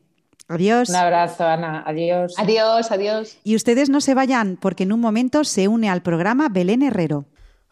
Adiós. 0.48 0.88
Un 0.88 0.96
abrazo, 0.96 1.46
Ana. 1.46 1.84
Adiós. 1.86 2.34
Adiós, 2.36 2.90
adiós. 2.90 3.38
Y 3.44 3.54
ustedes 3.54 3.88
no 3.88 4.00
se 4.00 4.14
vayan 4.14 4.58
porque 4.60 4.82
en 4.82 4.92
un 4.92 5.00
momento 5.00 5.44
se 5.44 5.68
une 5.68 5.88
al 5.88 6.02
programa 6.02 6.48
Belén 6.48 6.82
Herrero. 6.82 7.26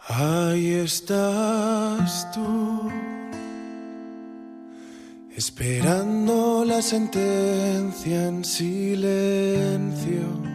Ahí 0.07 0.75
estás 0.75 2.31
tú, 2.33 2.89
esperando 5.37 6.65
la 6.65 6.81
sentencia 6.81 8.29
en 8.29 8.45
silencio 8.45 10.48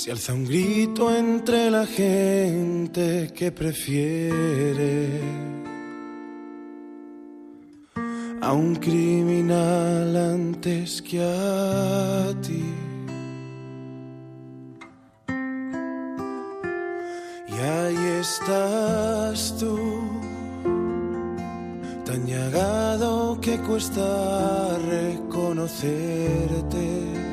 se 0.00 0.10
alza 0.10 0.32
un 0.32 0.46
grito 0.46 1.14
entre 1.14 1.70
la 1.70 1.84
gente 1.84 3.30
que 3.34 3.52
prefiere 3.52 5.20
a 8.40 8.54
un 8.54 8.76
criminal 8.76 10.16
antes 10.16 11.02
que 11.02 11.22
a 11.22 12.32
ti. 12.40 12.64
Y 17.46 17.52
ahí 17.52 18.06
estás 18.20 19.54
tú, 19.58 19.78
tan 22.06 22.26
llagado 22.26 23.38
que 23.38 23.58
cuesta 23.58 24.78
reconocerte 24.78 27.29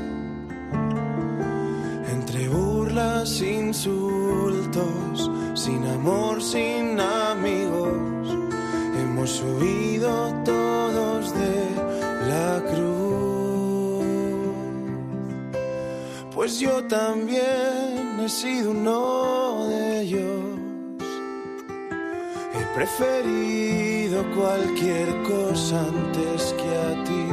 insultos, 3.67 5.29
sin 5.53 5.85
amor, 5.85 6.41
sin 6.41 6.99
amigos, 6.99 8.25
hemos 8.99 9.41
huido 9.41 10.33
todos 10.45 11.33
de 11.33 11.57
la 12.29 12.63
cruz. 12.69 14.05
Pues 16.33 16.59
yo 16.59 16.83
también 16.85 18.19
he 18.23 18.29
sido 18.29 18.71
uno 18.71 19.67
de 19.67 20.01
ellos. 20.01 20.43
He 22.55 22.63
preferido 22.75 24.23
cualquier 24.35 25.07
cosa 25.23 25.81
antes 25.81 26.55
que 26.59 26.69
a 26.89 27.03
ti. 27.03 27.25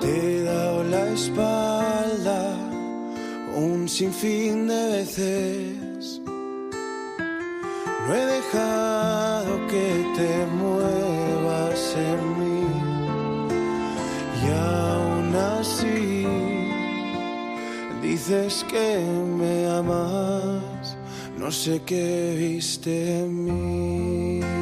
Te 0.00 0.10
he 0.38 0.42
dado 0.44 0.84
la 0.84 1.08
espalda 1.10 1.71
un 3.62 3.88
sinfín 3.88 4.66
de 4.66 4.88
veces. 4.96 6.20
No 8.06 8.14
he 8.14 8.26
dejado 8.26 9.66
que 9.68 10.04
te 10.16 10.46
muevas 10.46 11.96
en 11.96 12.20
mí 12.38 12.66
y 14.42 14.46
aún 14.50 15.34
así 15.36 16.26
dices 18.02 18.64
que 18.68 18.98
me 19.38 19.70
amas, 19.70 20.96
no 21.38 21.50
sé 21.50 21.80
qué 21.86 22.34
viste 22.36 23.20
en 23.20 23.44
mí. 23.44 24.61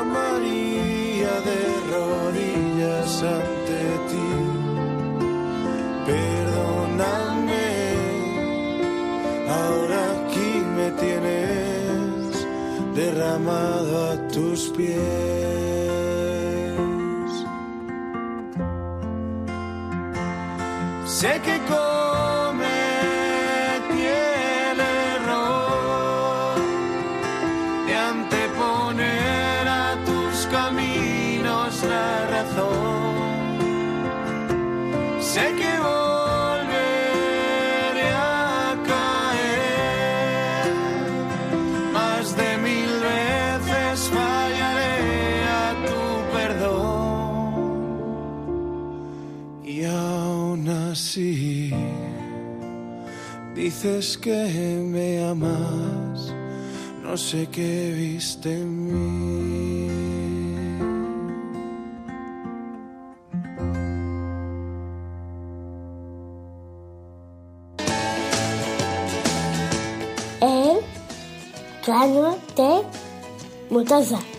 María 0.00 1.34
de 1.48 1.60
rodillas 1.92 3.22
ante 3.22 3.80
ti, 4.08 4.30
perdóname, 6.06 7.68
ahora 9.60 10.00
aquí 10.16 10.50
me 10.76 10.88
tienes 11.02 12.46
derramado 12.94 14.12
a 14.12 14.28
tus 14.28 14.70
pies. 14.70 15.02
Sé 21.04 21.40
que 21.44 21.56
dices 53.82 54.16
que 54.16 54.78
me 54.80 55.24
amas, 55.24 56.32
no 57.02 57.16
sé 57.16 57.48
qué 57.48 57.92
viste 57.96 58.52
en 58.54 58.86
mí. 58.86 59.88
El 70.40 70.80
grano 71.84 72.38
de 72.56 72.82
mostaza. 73.68 74.31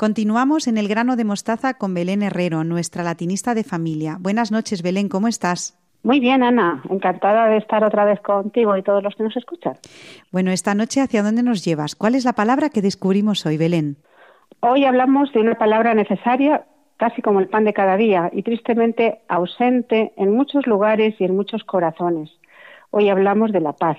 Continuamos 0.00 0.66
en 0.66 0.78
el 0.78 0.88
grano 0.88 1.14
de 1.14 1.24
mostaza 1.24 1.74
con 1.74 1.92
Belén 1.92 2.22
Herrero, 2.22 2.64
nuestra 2.64 3.04
latinista 3.04 3.54
de 3.54 3.64
familia. 3.64 4.16
Buenas 4.18 4.50
noches, 4.50 4.80
Belén, 4.80 5.10
¿cómo 5.10 5.28
estás? 5.28 5.78
Muy 6.02 6.20
bien, 6.20 6.42
Ana. 6.42 6.82
Encantada 6.88 7.48
de 7.48 7.58
estar 7.58 7.84
otra 7.84 8.06
vez 8.06 8.18
contigo 8.22 8.74
y 8.78 8.82
todos 8.82 9.02
los 9.02 9.14
que 9.14 9.24
nos 9.24 9.36
escuchan. 9.36 9.74
Bueno, 10.32 10.52
esta 10.52 10.74
noche, 10.74 11.02
¿hacia 11.02 11.22
dónde 11.22 11.42
nos 11.42 11.62
llevas? 11.66 11.96
¿Cuál 11.96 12.14
es 12.14 12.24
la 12.24 12.32
palabra 12.32 12.70
que 12.70 12.80
descubrimos 12.80 13.44
hoy, 13.44 13.58
Belén? 13.58 13.98
Hoy 14.60 14.86
hablamos 14.86 15.30
de 15.34 15.40
una 15.40 15.56
palabra 15.56 15.92
necesaria, 15.92 16.64
casi 16.96 17.20
como 17.20 17.40
el 17.40 17.48
pan 17.48 17.66
de 17.66 17.74
cada 17.74 17.98
día, 17.98 18.30
y 18.32 18.42
tristemente 18.42 19.20
ausente 19.28 20.14
en 20.16 20.34
muchos 20.34 20.66
lugares 20.66 21.14
y 21.18 21.24
en 21.24 21.36
muchos 21.36 21.62
corazones. 21.64 22.30
Hoy 22.90 23.10
hablamos 23.10 23.52
de 23.52 23.60
la 23.60 23.74
paz. 23.74 23.98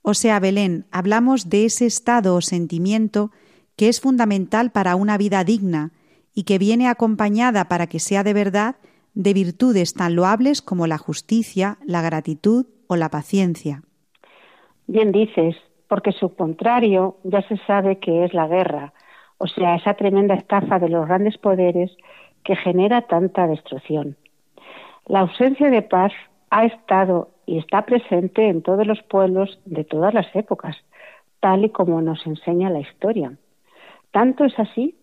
O 0.00 0.14
sea, 0.14 0.40
Belén, 0.40 0.86
hablamos 0.90 1.50
de 1.50 1.66
ese 1.66 1.84
estado 1.84 2.34
o 2.36 2.40
sentimiento 2.40 3.32
que 3.80 3.88
es 3.88 4.02
fundamental 4.02 4.72
para 4.72 4.94
una 4.94 5.16
vida 5.16 5.42
digna 5.42 5.92
y 6.34 6.42
que 6.42 6.58
viene 6.58 6.86
acompañada 6.86 7.64
para 7.64 7.86
que 7.86 7.98
sea 7.98 8.22
de 8.22 8.34
verdad 8.34 8.76
de 9.14 9.32
virtudes 9.32 9.94
tan 9.94 10.16
loables 10.16 10.60
como 10.60 10.86
la 10.86 10.98
justicia, 10.98 11.78
la 11.86 12.02
gratitud 12.02 12.66
o 12.88 12.96
la 12.96 13.08
paciencia. 13.08 13.80
Bien 14.86 15.12
dices, 15.12 15.56
porque 15.88 16.12
su 16.12 16.34
contrario 16.34 17.16
ya 17.24 17.40
se 17.48 17.56
sabe 17.66 17.98
que 17.98 18.26
es 18.26 18.34
la 18.34 18.48
guerra, 18.48 18.92
o 19.38 19.46
sea, 19.46 19.76
esa 19.76 19.94
tremenda 19.94 20.34
estafa 20.34 20.78
de 20.78 20.90
los 20.90 21.06
grandes 21.06 21.38
poderes 21.38 21.90
que 22.44 22.56
genera 22.56 23.06
tanta 23.06 23.46
destrucción. 23.46 24.18
La 25.06 25.20
ausencia 25.20 25.70
de 25.70 25.80
paz 25.80 26.12
ha 26.50 26.66
estado 26.66 27.30
y 27.46 27.56
está 27.56 27.86
presente 27.86 28.46
en 28.46 28.60
todos 28.60 28.86
los 28.86 29.02
pueblos 29.04 29.58
de 29.64 29.84
todas 29.84 30.12
las 30.12 30.26
épocas, 30.36 30.76
tal 31.40 31.64
y 31.64 31.70
como 31.70 32.02
nos 32.02 32.26
enseña 32.26 32.68
la 32.68 32.80
historia. 32.80 33.38
Tanto 34.10 34.44
es 34.44 34.58
así 34.58 34.96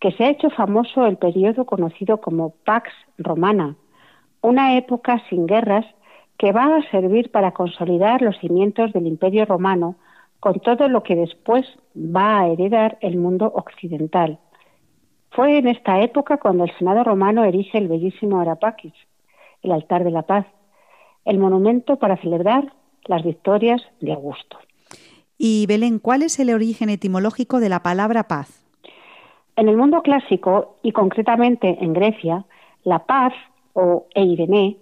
que 0.00 0.12
se 0.12 0.24
ha 0.24 0.30
hecho 0.30 0.50
famoso 0.50 1.06
el 1.06 1.16
periodo 1.16 1.64
conocido 1.64 2.20
como 2.20 2.50
Pax 2.64 2.90
Romana, 3.18 3.76
una 4.42 4.76
época 4.76 5.22
sin 5.28 5.46
guerras 5.46 5.86
que 6.38 6.52
va 6.52 6.76
a 6.76 6.90
servir 6.90 7.30
para 7.30 7.52
consolidar 7.52 8.22
los 8.22 8.38
cimientos 8.38 8.92
del 8.92 9.06
Imperio 9.06 9.46
Romano 9.46 9.96
con 10.38 10.60
todo 10.60 10.88
lo 10.88 11.02
que 11.02 11.16
después 11.16 11.66
va 11.96 12.40
a 12.40 12.48
heredar 12.48 12.98
el 13.00 13.16
mundo 13.16 13.50
occidental. 13.54 14.38
Fue 15.30 15.58
en 15.58 15.68
esta 15.68 16.00
época 16.00 16.36
cuando 16.36 16.64
el 16.64 16.76
Senado 16.78 17.04
romano 17.04 17.44
erige 17.44 17.78
el 17.78 17.88
bellísimo 17.88 18.40
Arapaquis, 18.40 18.94
el 19.62 19.72
altar 19.72 20.04
de 20.04 20.10
la 20.10 20.22
paz, 20.22 20.46
el 21.24 21.38
monumento 21.38 21.96
para 21.96 22.16
celebrar 22.18 22.72
las 23.06 23.24
victorias 23.24 23.82
de 24.00 24.12
Augusto. 24.12 24.58
Y 25.38 25.66
Belén, 25.66 25.98
¿cuál 25.98 26.22
es 26.22 26.38
el 26.38 26.50
origen 26.50 26.88
etimológico 26.88 27.60
de 27.60 27.68
la 27.68 27.82
palabra 27.82 28.24
paz? 28.24 28.64
En 29.56 29.68
el 29.68 29.76
mundo 29.76 30.02
clásico, 30.02 30.76
y 30.82 30.92
concretamente 30.92 31.78
en 31.80 31.92
Grecia, 31.92 32.44
la 32.84 33.00
paz, 33.00 33.32
o 33.74 34.06
Eirene, 34.14 34.76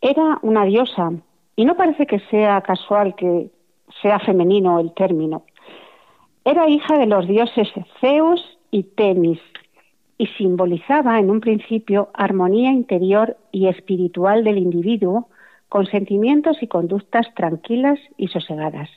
era 0.00 0.38
una 0.42 0.64
diosa, 0.64 1.12
y 1.56 1.64
no 1.64 1.76
parece 1.76 2.06
que 2.06 2.20
sea 2.30 2.60
casual 2.60 3.14
que 3.14 3.50
sea 4.02 4.18
femenino 4.18 4.80
el 4.80 4.92
término. 4.92 5.44
Era 6.44 6.68
hija 6.68 6.98
de 6.98 7.06
los 7.06 7.26
dioses 7.26 7.68
Zeus 8.00 8.58
y 8.70 8.82
Temis, 8.82 9.40
y 10.18 10.26
simbolizaba 10.38 11.18
en 11.18 11.30
un 11.30 11.40
principio 11.40 12.10
armonía 12.12 12.70
interior 12.70 13.36
y 13.50 13.68
espiritual 13.68 14.44
del 14.44 14.58
individuo 14.58 15.28
con 15.68 15.86
sentimientos 15.86 16.62
y 16.62 16.68
conductas 16.68 17.26
tranquilas 17.34 17.98
y 18.16 18.28
sosegadas. 18.28 18.90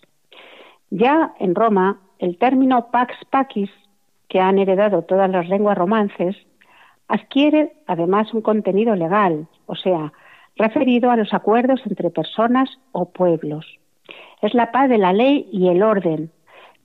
Ya 0.89 1.33
en 1.39 1.55
Roma, 1.55 1.99
el 2.19 2.37
término 2.37 2.91
pax 2.91 3.13
pacis, 3.29 3.69
que 4.29 4.39
han 4.39 4.59
heredado 4.59 5.03
todas 5.03 5.29
las 5.29 5.47
lenguas 5.47 5.77
romances, 5.77 6.35
adquiere 7.07 7.73
además 7.87 8.33
un 8.33 8.41
contenido 8.41 8.95
legal, 8.95 9.47
o 9.65 9.75
sea, 9.75 10.11
referido 10.55 11.11
a 11.11 11.17
los 11.17 11.33
acuerdos 11.33 11.81
entre 11.85 12.09
personas 12.09 12.69
o 12.91 13.09
pueblos. 13.09 13.65
Es 14.41 14.53
la 14.53 14.71
paz 14.71 14.89
de 14.89 14.97
la 14.97 15.13
ley 15.13 15.47
y 15.51 15.69
el 15.69 15.83
orden, 15.83 16.31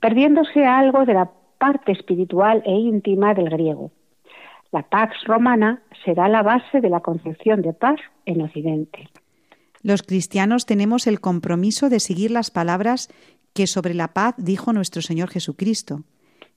perdiéndose 0.01 0.65
algo 0.65 1.05
de 1.05 1.15
la 1.15 1.31
parte 1.59 1.93
espiritual 1.93 2.63
e 2.67 2.73
íntima 2.73 3.35
del 3.35 3.49
griego. 3.51 3.91
La 4.73 4.83
pax 4.83 5.25
romana 5.27 5.83
será 6.05 6.29
la 6.29 6.43
base 6.43 6.81
de 6.81 6.89
la 6.89 7.01
concepción 7.01 7.63
de 7.63 7.73
paz 7.73 8.01
en 8.25 8.43
Occidente. 8.43 9.09
Los 9.83 10.03
cristianos 10.03 10.65
tenemos 10.65 11.07
el 11.07 11.21
compromiso 11.21 11.89
de 11.89 12.01
seguir 12.01 12.31
las 12.31 12.51
palabras 12.51 13.11
que 13.53 13.67
sobre 13.67 13.95
la 13.95 14.09
paz 14.15 14.35
dijo 14.39 14.73
nuestro 14.73 15.03
Señor 15.03 15.29
Jesucristo. 15.29 16.03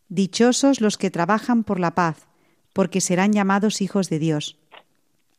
Dichosos 0.09 0.81
los 0.81 0.97
que 0.97 1.11
trabajan 1.11 1.63
por 1.63 1.79
la 1.79 1.95
paz, 1.95 2.27
porque 2.73 3.01
serán 3.01 3.33
llamados 3.33 3.81
hijos 3.81 4.09
de 4.09 4.19
Dios. 4.19 4.57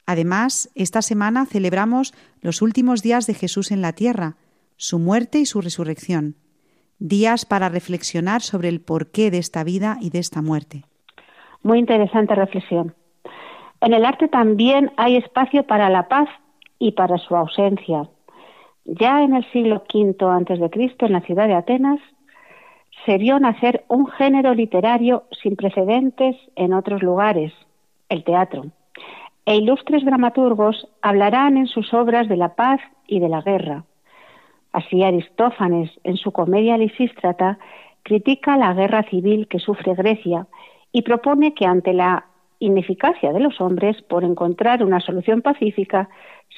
Además, 0.07 0.71
esta 0.75 1.03
semana 1.03 1.47
celebramos 1.47 2.14
los 2.40 2.62
últimos 2.62 3.03
días 3.03 3.27
de 3.27 3.35
Jesús 3.35 3.71
en 3.71 3.83
la 3.83 3.92
tierra, 3.92 4.37
su 4.77 4.99
muerte 4.99 5.38
y 5.38 5.47
su 5.47 5.61
resurrección, 5.61 6.37
días 6.99 7.45
para 7.45 7.69
reflexionar 7.69 8.42
sobre 8.42 8.69
el 8.69 8.81
porqué 8.81 9.31
de 9.31 9.38
esta 9.38 9.64
vida 9.64 9.99
y 10.01 10.11
de 10.11 10.19
esta 10.19 10.42
muerte. 10.42 10.85
Muy 11.62 11.79
interesante 11.79 12.35
reflexión. 12.35 12.95
En 13.81 13.92
el 13.92 14.05
arte 14.05 14.29
también 14.29 14.92
hay 14.97 15.16
espacio 15.16 15.66
para 15.66 15.90
la 15.90 16.09
paz 16.09 16.29
y 16.79 16.92
para 16.92 17.19
su 17.19 17.35
ausencia. 17.35 18.09
Ya 18.87 19.22
en 19.22 19.35
el 19.35 19.44
siglo 19.51 19.83
V 19.92 20.14
antes 20.31 20.61
de 20.61 20.70
Cristo, 20.70 21.07
en 21.07 21.12
la 21.12 21.20
ciudad 21.20 21.49
de 21.49 21.55
Atenas, 21.55 22.01
se 23.05 23.18
vio 23.18 23.38
nacer 23.40 23.85
un 23.88 24.07
género 24.07 24.55
literario 24.55 25.25
sin 25.42 25.57
precedentes 25.57 26.37
en 26.55 26.72
otros 26.72 27.03
lugares, 27.03 27.53
el 28.09 28.22
teatro. 28.22 28.66
E 29.44 29.57
ilustres 29.57 30.05
dramaturgos 30.05 30.88
hablarán 31.03 31.57
en 31.57 31.66
sus 31.66 31.92
obras 31.92 32.29
de 32.29 32.37
la 32.37 32.55
paz 32.55 32.81
y 33.09 33.18
de 33.18 33.29
la 33.29 33.42
guerra. 33.42 33.85
Así 34.72 35.03
Aristófanes, 35.03 35.90
en 36.05 36.16
su 36.16 36.31
comedia 36.31 36.79
Lisístrata, 36.79 37.59
critica 38.03 38.57
la 38.57 38.72
guerra 38.72 39.03
civil 39.05 39.49
que 39.49 39.59
sufre 39.59 39.94
Grecia 39.94 40.46
y 40.92 41.03
propone 41.03 41.55
que 41.55 41.66
ante 41.66 41.92
la 41.92 42.27
ineficacia 42.61 43.33
de 43.33 43.40
los 43.40 43.61
hombres 43.61 44.01
por 44.03 44.22
encontrar 44.22 44.85
una 44.85 45.01
solución 45.01 45.42
pacífica, 45.42 46.09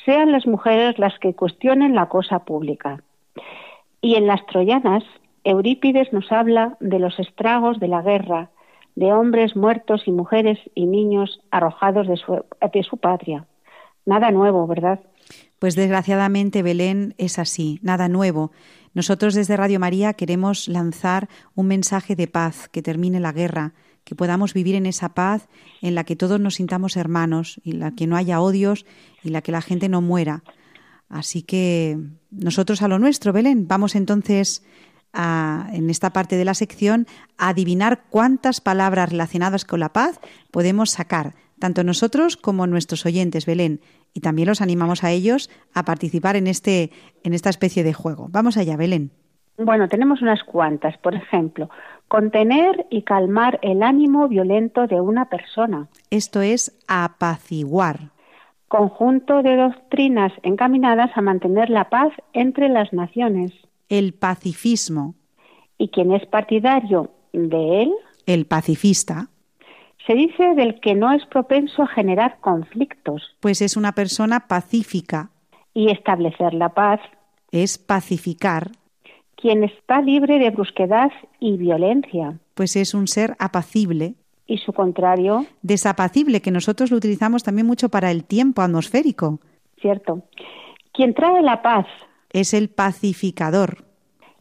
sean 0.04 0.32
las 0.32 0.46
mujeres 0.46 0.98
las 0.98 1.18
que 1.18 1.34
cuestionen 1.34 1.94
la 1.94 2.08
cosa 2.08 2.40
pública. 2.40 3.02
Y 4.00 4.14
en 4.14 4.26
las 4.26 4.44
troyanas, 4.46 5.04
Eurípides 5.44 6.12
nos 6.12 6.30
habla 6.30 6.76
de 6.80 6.98
los 6.98 7.18
estragos 7.18 7.80
de 7.80 7.88
la 7.88 8.02
guerra, 8.02 8.50
de 8.94 9.12
hombres 9.12 9.56
muertos 9.56 10.02
y 10.06 10.12
mujeres 10.12 10.58
y 10.74 10.86
niños 10.86 11.40
arrojados 11.50 12.06
de 12.08 12.16
su, 12.16 12.44
de 12.72 12.82
su 12.82 12.96
patria. 12.96 13.46
Nada 14.04 14.30
nuevo, 14.30 14.66
¿verdad? 14.66 15.00
Pues 15.58 15.74
desgraciadamente, 15.74 16.62
Belén, 16.62 17.14
es 17.18 17.38
así, 17.38 17.78
nada 17.82 18.08
nuevo. 18.08 18.52
Nosotros 18.98 19.34
desde 19.34 19.56
Radio 19.56 19.78
María 19.78 20.14
queremos 20.14 20.66
lanzar 20.66 21.28
un 21.54 21.68
mensaje 21.68 22.16
de 22.16 22.26
paz, 22.26 22.68
que 22.68 22.82
termine 22.82 23.20
la 23.20 23.30
guerra, 23.30 23.72
que 24.02 24.16
podamos 24.16 24.54
vivir 24.54 24.74
en 24.74 24.86
esa 24.86 25.10
paz 25.10 25.46
en 25.82 25.94
la 25.94 26.02
que 26.02 26.16
todos 26.16 26.40
nos 26.40 26.56
sintamos 26.56 26.96
hermanos, 26.96 27.60
y 27.62 27.74
la 27.74 27.92
que 27.92 28.08
no 28.08 28.16
haya 28.16 28.40
odios 28.40 28.86
y 29.22 29.28
la 29.28 29.40
que 29.40 29.52
la 29.52 29.62
gente 29.62 29.88
no 29.88 30.00
muera. 30.00 30.42
Así 31.08 31.42
que 31.42 31.96
nosotros 32.32 32.82
a 32.82 32.88
lo 32.88 32.98
nuestro, 32.98 33.32
Belén. 33.32 33.68
Vamos 33.68 33.94
entonces 33.94 34.64
a, 35.12 35.70
en 35.72 35.90
esta 35.90 36.12
parte 36.12 36.34
de 36.34 36.44
la 36.44 36.54
sección 36.54 37.06
a 37.36 37.50
adivinar 37.50 38.02
cuántas 38.10 38.60
palabras 38.60 39.10
relacionadas 39.10 39.64
con 39.64 39.78
la 39.78 39.92
paz 39.92 40.18
podemos 40.50 40.90
sacar, 40.90 41.36
tanto 41.60 41.84
nosotros 41.84 42.36
como 42.36 42.66
nuestros 42.66 43.06
oyentes, 43.06 43.46
Belén. 43.46 43.80
Y 44.14 44.20
también 44.20 44.48
los 44.48 44.60
animamos 44.60 45.04
a 45.04 45.10
ellos 45.10 45.50
a 45.74 45.84
participar 45.84 46.36
en, 46.36 46.46
este, 46.46 46.90
en 47.22 47.34
esta 47.34 47.50
especie 47.50 47.84
de 47.84 47.92
juego. 47.92 48.28
Vamos 48.30 48.56
allá, 48.56 48.76
Belén. 48.76 49.10
Bueno, 49.58 49.88
tenemos 49.88 50.22
unas 50.22 50.42
cuantas. 50.44 50.96
Por 50.98 51.14
ejemplo, 51.14 51.68
contener 52.08 52.86
y 52.90 53.02
calmar 53.02 53.58
el 53.62 53.82
ánimo 53.82 54.28
violento 54.28 54.86
de 54.86 55.00
una 55.00 55.28
persona. 55.28 55.88
Esto 56.10 56.42
es 56.42 56.76
apaciguar 56.86 58.12
conjunto 58.68 59.42
de 59.42 59.56
doctrinas 59.56 60.32
encaminadas 60.42 61.10
a 61.14 61.22
mantener 61.22 61.70
la 61.70 61.88
paz 61.88 62.12
entre 62.34 62.68
las 62.68 62.92
naciones. 62.92 63.52
El 63.88 64.12
pacifismo. 64.12 65.14
¿Y 65.78 65.88
quién 65.88 66.12
es 66.12 66.26
partidario 66.26 67.10
de 67.32 67.82
él? 67.82 67.92
El 68.26 68.46
pacifista. 68.46 69.28
Se 70.08 70.14
dice 70.14 70.54
del 70.54 70.80
que 70.80 70.94
no 70.94 71.12
es 71.12 71.26
propenso 71.26 71.82
a 71.82 71.86
generar 71.86 72.38
conflictos. 72.40 73.36
Pues 73.40 73.60
es 73.60 73.76
una 73.76 73.92
persona 73.92 74.48
pacífica. 74.48 75.28
Y 75.74 75.90
establecer 75.90 76.54
la 76.54 76.70
paz. 76.70 76.98
Es 77.52 77.76
pacificar. 77.76 78.70
Quien 79.36 79.64
está 79.64 80.00
libre 80.00 80.38
de 80.38 80.48
brusquedad 80.48 81.12
y 81.40 81.58
violencia. 81.58 82.38
Pues 82.54 82.74
es 82.76 82.94
un 82.94 83.06
ser 83.06 83.36
apacible 83.38 84.14
y 84.46 84.56
su 84.56 84.72
contrario. 84.72 85.44
Desapacible, 85.60 86.40
que 86.40 86.52
nosotros 86.52 86.90
lo 86.90 86.96
utilizamos 86.96 87.42
también 87.42 87.66
mucho 87.66 87.90
para 87.90 88.10
el 88.10 88.24
tiempo 88.24 88.62
atmosférico. 88.62 89.40
Cierto. 89.78 90.22
Quien 90.94 91.12
trae 91.12 91.42
la 91.42 91.60
paz. 91.60 91.86
Es 92.32 92.54
el 92.54 92.70
pacificador. 92.70 93.84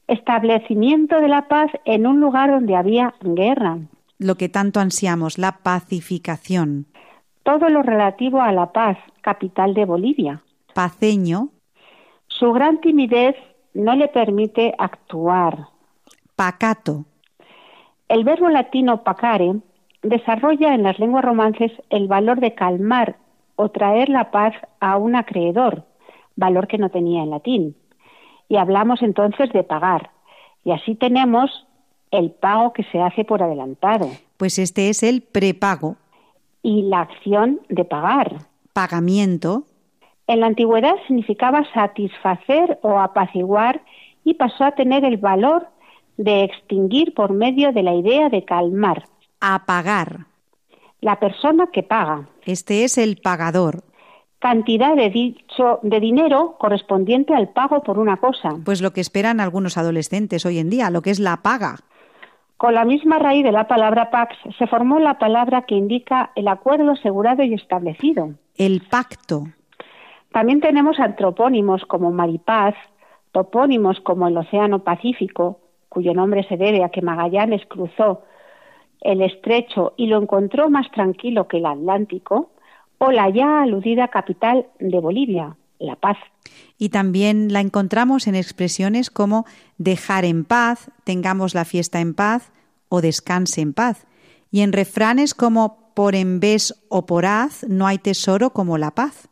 Establecimiento 0.08 1.20
de 1.20 1.28
la 1.28 1.50
paz 1.50 1.70
en 1.84 2.08
un 2.08 2.22
lugar 2.22 2.52
donde 2.52 2.78
había 2.78 3.16
guerra. 3.22 3.80
Lo 4.20 4.36
que 4.36 4.50
tanto 4.50 4.80
ansiamos, 4.80 5.38
la 5.38 5.60
pacificación. 5.64 6.88
Todo 7.44 7.70
lo 7.70 7.84
relativo 7.84 8.42
a 8.42 8.52
La 8.52 8.72
Paz, 8.72 8.98
capital 9.22 9.74
de 9.74 9.86
Bolivia. 9.86 10.42
Paceño. 10.74 11.50
Su 12.28 12.52
gran 12.52 12.82
timidez 12.82 13.36
no 13.74 13.96
le 13.96 14.08
permite 14.08 14.74
actuar. 14.78 15.68
Pacato. 16.36 17.06
El 18.10 18.24
verbo 18.24 18.50
latino 18.50 19.04
pacare 19.04 19.56
desarrolla 20.02 20.74
en 20.74 20.84
las 20.84 20.98
lenguas 20.98 21.24
romances 21.24 21.72
el 21.90 22.08
valor 22.08 22.40
de 22.40 22.56
calmar 22.56 23.18
o 23.56 23.70
traer 23.70 24.10
la 24.10 24.32
paz 24.32 24.54
a 24.80 24.98
un 24.98 25.16
acreedor, 25.16 25.86
valor 26.36 26.68
que 26.68 26.78
no 26.78 26.90
tenía 26.90 27.22
en 27.22 27.30
latín. 27.30 27.76
Y 28.50 28.58
hablamos 28.58 29.02
entonces 29.02 29.52
de 29.52 29.64
pagar. 29.64 30.12
Y 30.64 30.72
así 30.72 30.96
tenemos 30.96 31.67
el 32.12 32.32
pago 32.32 32.74
que 32.74 32.84
se 32.84 33.02
hace 33.02 33.24
por 33.24 33.44
adelantado. 33.44 34.10
Pues 34.38 34.60
este 34.60 34.90
es 34.90 35.04
el 35.04 35.22
prepago. 35.22 35.98
Y 36.64 36.84
la 36.84 37.02
acción 37.02 37.62
de 37.70 37.86
pagar. 37.86 38.40
Pagamiento. 38.74 39.66
En 40.28 40.42
la 40.42 40.48
antigüedad 40.48 40.96
significaba 41.08 41.64
satisfacer 41.74 42.80
o 42.82 43.00
apaciguar 43.00 43.82
y 44.24 44.34
pasó 44.34 44.66
a 44.66 44.72
tener 44.72 45.06
el 45.06 45.18
valor 45.18 45.68
de 46.18 46.44
extinguir 46.44 47.14
por 47.14 47.32
medio 47.32 47.72
de 47.72 47.84
la 47.84 47.94
idea 47.94 48.30
de 48.30 48.44
calmar 48.44 49.06
a 49.40 49.66
pagar. 49.66 50.26
La 51.02 51.20
persona 51.20 51.68
que 51.72 51.84
paga. 51.84 52.28
Este 52.46 52.84
es 52.84 52.98
el 52.98 53.18
pagador. 53.18 53.84
Cantidad 54.40 54.96
de 54.96 55.10
dicho 55.10 55.80
de 55.82 56.00
dinero 56.00 56.56
correspondiente 56.60 57.34
al 57.34 57.50
pago 57.50 57.82
por 57.82 57.98
una 58.00 58.18
cosa. 58.18 58.56
Pues 58.66 58.82
lo 58.82 58.94
que 58.94 59.02
esperan 59.02 59.40
algunos 59.40 59.78
adolescentes 59.78 60.46
hoy 60.46 60.60
en 60.60 60.70
día, 60.70 60.90
lo 60.90 61.02
que 61.02 61.12
es 61.12 61.20
la 61.20 61.38
paga. 61.38 61.78
Con 62.58 62.74
la 62.74 62.86
misma 62.86 63.20
raíz 63.20 63.44
de 63.44 63.52
la 63.52 63.68
palabra 63.68 64.10
pax 64.10 64.36
se 64.58 64.66
formó 64.66 65.00
la 65.00 65.20
palabra 65.20 65.62
que 65.64 65.76
indica 65.76 66.32
el 66.36 66.48
acuerdo 66.48 66.92
asegurado 66.92 67.44
y 67.44 67.54
establecido. 67.54 68.32
El 68.56 68.82
pacto. 68.82 69.44
También 70.32 70.60
tenemos 70.60 71.00
antropónimos 71.00 71.86
como 71.86 72.12
Maripaz, 72.12 72.74
topónimos 73.32 74.00
como 74.02 74.28
el 74.28 74.38
Océano 74.38 74.80
Pacífico, 74.80 75.60
cuyo 75.88 76.16
nombre 76.16 76.44
se 76.48 76.58
debe 76.58 76.84
a 76.84 76.90
que 76.90 77.04
Magallanes 77.04 77.66
cruzó 77.68 78.24
el 79.02 79.22
estrecho 79.22 79.94
y 79.96 80.08
lo 80.08 80.20
encontró 80.20 80.70
más 80.72 80.90
tranquilo 80.92 81.48
que 81.48 81.58
el 81.58 81.68
Atlántico, 81.68 82.50
o 82.98 83.12
la 83.12 83.30
ya 83.30 83.62
aludida 83.62 84.08
capital 84.08 84.66
de 84.80 85.00
Bolivia, 85.00 85.56
La 85.80 85.96
Paz. 85.96 86.18
Y 86.78 86.90
también 86.90 87.52
la 87.54 87.62
encontramos 87.62 88.28
en 88.28 88.36
expresiones 88.36 89.10
como 89.10 89.46
dejar 89.78 90.26
en 90.26 90.46
paz, 90.46 90.92
tengamos 91.04 91.54
la 91.54 91.66
fiesta 91.66 92.00
en 92.00 92.14
paz 92.14 92.52
o 92.90 93.02
descanse 93.02 93.62
en 93.62 93.74
paz. 93.74 94.06
Y 94.52 94.62
en 94.62 94.74
refranes 94.74 95.34
como 95.34 95.94
por 95.94 96.16
en 96.16 96.40
vez 96.40 96.76
o 96.90 97.06
por 97.06 97.26
haz 97.26 97.64
no 97.68 97.88
hay 97.88 97.98
tesoro 97.98 98.52
como 98.52 98.78
la 98.78 98.92
paz. 98.92 99.30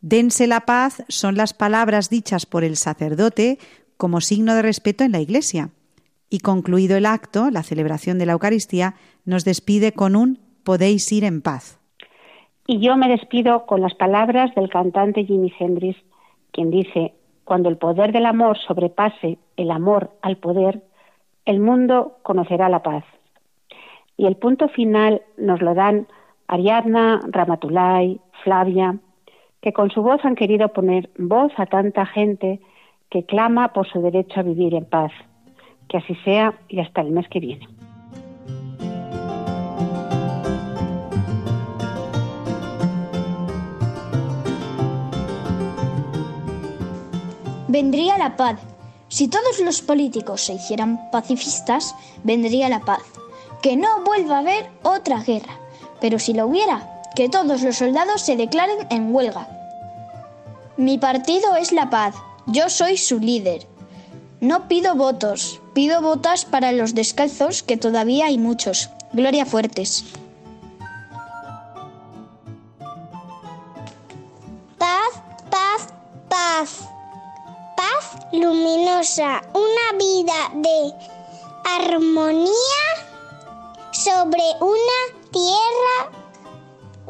Dense 0.00 0.46
la 0.46 0.60
paz 0.60 1.02
son 1.08 1.36
las 1.36 1.52
palabras 1.52 2.08
dichas 2.08 2.46
por 2.46 2.64
el 2.64 2.76
sacerdote 2.76 3.58
como 3.96 4.20
signo 4.20 4.54
de 4.54 4.62
respeto 4.62 5.04
en 5.04 5.12
la 5.12 5.20
Iglesia. 5.20 5.70
Y 6.30 6.38
concluido 6.38 6.96
el 6.96 7.06
acto, 7.06 7.50
la 7.50 7.64
celebración 7.64 8.18
de 8.18 8.26
la 8.26 8.32
Eucaristía, 8.32 8.94
nos 9.24 9.44
despide 9.44 9.92
con 9.92 10.14
un 10.14 10.38
podéis 10.62 11.10
ir 11.10 11.24
en 11.24 11.42
paz. 11.42 11.79
Y 12.72 12.78
yo 12.78 12.96
me 12.96 13.08
despido 13.08 13.66
con 13.66 13.80
las 13.80 13.94
palabras 13.94 14.54
del 14.54 14.70
cantante 14.70 15.24
Jimi 15.24 15.52
Hendrix, 15.58 15.98
quien 16.52 16.70
dice, 16.70 17.14
cuando 17.42 17.68
el 17.68 17.76
poder 17.76 18.12
del 18.12 18.26
amor 18.26 18.58
sobrepase 18.58 19.38
el 19.56 19.72
amor 19.72 20.12
al 20.22 20.36
poder, 20.36 20.80
el 21.46 21.58
mundo 21.58 22.18
conocerá 22.22 22.68
la 22.68 22.84
paz. 22.84 23.02
Y 24.16 24.26
el 24.26 24.36
punto 24.36 24.68
final 24.68 25.20
nos 25.36 25.60
lo 25.60 25.74
dan 25.74 26.06
Ariadna, 26.46 27.20
Ramatulay, 27.24 28.20
Flavia, 28.44 28.98
que 29.60 29.72
con 29.72 29.90
su 29.90 30.04
voz 30.04 30.24
han 30.24 30.36
querido 30.36 30.68
poner 30.68 31.10
voz 31.18 31.50
a 31.56 31.66
tanta 31.66 32.06
gente 32.06 32.60
que 33.08 33.24
clama 33.24 33.72
por 33.72 33.88
su 33.88 34.00
derecho 34.00 34.38
a 34.38 34.44
vivir 34.44 34.76
en 34.76 34.84
paz. 34.84 35.10
Que 35.88 35.96
así 35.96 36.14
sea 36.24 36.54
y 36.68 36.78
hasta 36.78 37.00
el 37.00 37.10
mes 37.10 37.28
que 37.30 37.40
viene. 37.40 37.66
Vendría 47.70 48.18
la 48.18 48.36
paz. 48.36 48.58
Si 49.06 49.28
todos 49.28 49.60
los 49.60 49.80
políticos 49.80 50.40
se 50.40 50.54
hicieran 50.54 51.08
pacifistas, 51.12 51.94
vendría 52.24 52.68
la 52.68 52.80
paz. 52.80 52.98
Que 53.62 53.76
no 53.76 54.02
vuelva 54.02 54.36
a 54.36 54.38
haber 54.40 54.68
otra 54.82 55.22
guerra. 55.22 55.56
Pero 56.00 56.18
si 56.18 56.32
lo 56.32 56.48
hubiera, 56.48 57.00
que 57.14 57.28
todos 57.28 57.62
los 57.62 57.76
soldados 57.76 58.22
se 58.22 58.36
declaren 58.36 58.88
en 58.90 59.14
huelga. 59.14 59.46
Mi 60.76 60.98
partido 60.98 61.54
es 61.54 61.70
la 61.70 61.90
paz. 61.90 62.16
Yo 62.46 62.68
soy 62.70 62.96
su 62.96 63.20
líder. 63.20 63.68
No 64.40 64.66
pido 64.66 64.96
votos, 64.96 65.60
pido 65.72 66.02
botas 66.02 66.44
para 66.44 66.72
los 66.72 66.96
descalzos, 66.96 67.62
que 67.62 67.76
todavía 67.76 68.26
hay 68.26 68.36
muchos. 68.36 68.90
Gloria 69.12 69.46
Fuertes. 69.46 70.06
Paz, 74.76 75.22
paz, 75.48 75.94
paz. 76.28 76.89
Luminosa, 78.32 79.42
una 79.54 79.98
vida 79.98 80.50
de 80.54 80.94
armonía 81.64 82.52
sobre 83.92 84.42
una 84.60 84.98
tierra 85.30 86.10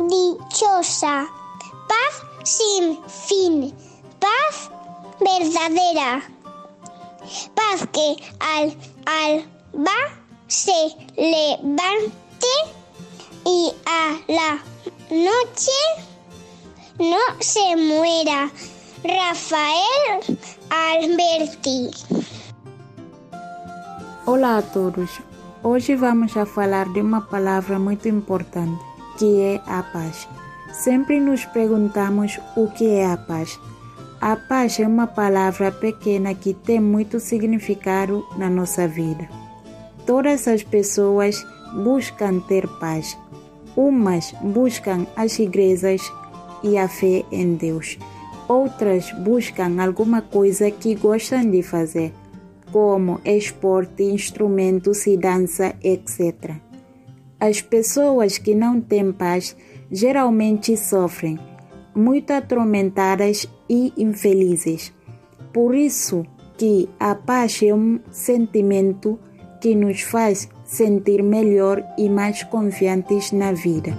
dichosa. 0.09 1.29
Paz 1.89 2.23
sin 2.45 3.05
fin, 3.07 3.75
paz 4.19 4.71
verdadera 5.21 6.23
paz 7.55 7.87
que 7.93 8.17
al 8.41 8.77
alba 9.07 9.99
se 10.49 10.97
levante 11.17 12.55
y 13.45 13.73
a 13.87 14.19
la 14.29 14.63
noche 15.11 15.81
no 16.99 17.19
se 17.41 17.77
muera. 17.77 18.51
Rafael 19.03 20.21
Alberti. 20.69 21.91
Olá 24.27 24.59
a 24.59 24.63
todos. 24.63 25.19
Hoje 25.63 25.97
vamos 25.97 26.37
a 26.37 26.45
falar 26.45 26.87
de 26.93 27.01
uma 27.01 27.23
palavra 27.23 27.79
muito 27.79 28.09
importante, 28.09 28.79
que 29.19 29.41
é 29.41 29.61
a 29.67 29.83
paz. 29.83 30.29
Sempre 30.73 31.19
nos 31.19 31.47
perguntamos 31.47 32.39
o 32.55 32.69
que 32.69 32.89
é 32.89 33.07
a 33.07 33.17
paz. 33.17 33.59
A 34.21 34.37
paz 34.37 34.79
é 34.79 34.87
uma 34.87 35.07
palavra 35.07 35.73
pequena 35.73 36.35
que 36.35 36.53
tem 36.53 36.79
muito 36.79 37.19
significado 37.19 38.27
na 38.37 38.51
nossa 38.51 38.87
vida. 38.87 39.27
Todas 40.05 40.47
as 40.47 40.63
pessoas 40.63 41.43
buscam 41.73 42.39
ter 42.41 42.69
paz. 42.79 43.17
Umas 43.75 44.33
buscam 44.43 45.07
as 45.17 45.39
igrejas 45.39 46.03
e 46.63 46.77
a 46.77 46.87
fé 46.87 47.25
em 47.33 47.55
Deus. 47.55 47.97
Outras 48.51 49.13
buscam 49.13 49.81
alguma 49.81 50.23
coisa 50.23 50.73
que 50.73 50.97
gostam 50.97 51.49
de 51.49 51.63
fazer, 51.63 52.13
como 52.73 53.21
esporte, 53.25 54.03
instrumentos 54.03 55.07
e 55.07 55.17
dança, 55.17 55.77
etc. 55.81 56.57
As 57.39 57.61
pessoas 57.61 58.39
que 58.39 58.53
não 58.53 58.81
têm 58.81 59.13
paz 59.13 59.57
geralmente 59.89 60.77
sofrem, 60.77 61.39
muito 61.95 62.33
atormentadas 62.33 63.49
e 63.69 63.93
infelizes. 63.97 64.93
Por 65.53 65.73
isso 65.73 66.27
que 66.59 66.89
a 66.99 67.15
paz 67.15 67.63
é 67.63 67.73
um 67.73 68.01
sentimento 68.11 69.17
que 69.61 69.77
nos 69.77 70.01
faz 70.01 70.49
sentir 70.65 71.23
melhor 71.23 71.85
e 71.97 72.09
mais 72.09 72.43
confiantes 72.43 73.31
na 73.31 73.53
vida. 73.53 73.97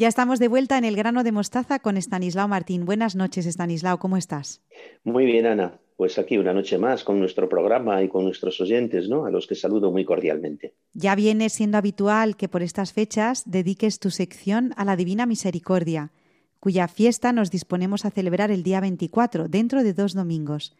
Ya 0.00 0.08
estamos 0.08 0.38
de 0.38 0.48
vuelta 0.48 0.78
en 0.78 0.84
el 0.86 0.96
grano 0.96 1.24
de 1.24 1.30
mostaza 1.30 1.78
con 1.78 1.98
Estanislao 1.98 2.48
Martín. 2.48 2.86
Buenas 2.86 3.16
noches, 3.16 3.44
Estanislao, 3.44 3.98
¿cómo 3.98 4.16
estás? 4.16 4.62
Muy 5.04 5.26
bien, 5.26 5.44
Ana. 5.44 5.78
Pues 5.98 6.18
aquí 6.18 6.38
una 6.38 6.54
noche 6.54 6.78
más 6.78 7.04
con 7.04 7.20
nuestro 7.20 7.50
programa 7.50 8.02
y 8.02 8.08
con 8.08 8.24
nuestros 8.24 8.58
oyentes, 8.62 9.10
¿no? 9.10 9.26
A 9.26 9.30
los 9.30 9.46
que 9.46 9.54
saludo 9.54 9.90
muy 9.90 10.06
cordialmente. 10.06 10.72
Ya 10.94 11.14
viene 11.14 11.50
siendo 11.50 11.76
habitual 11.76 12.38
que 12.38 12.48
por 12.48 12.62
estas 12.62 12.94
fechas 12.94 13.42
dediques 13.44 13.98
tu 13.98 14.08
sección 14.08 14.72
a 14.78 14.86
la 14.86 14.96
Divina 14.96 15.26
Misericordia, 15.26 16.12
cuya 16.60 16.88
fiesta 16.88 17.34
nos 17.34 17.50
disponemos 17.50 18.06
a 18.06 18.10
celebrar 18.10 18.50
el 18.50 18.62
día 18.62 18.80
24, 18.80 19.48
dentro 19.48 19.82
de 19.82 19.92
dos 19.92 20.14
domingos. 20.14 20.74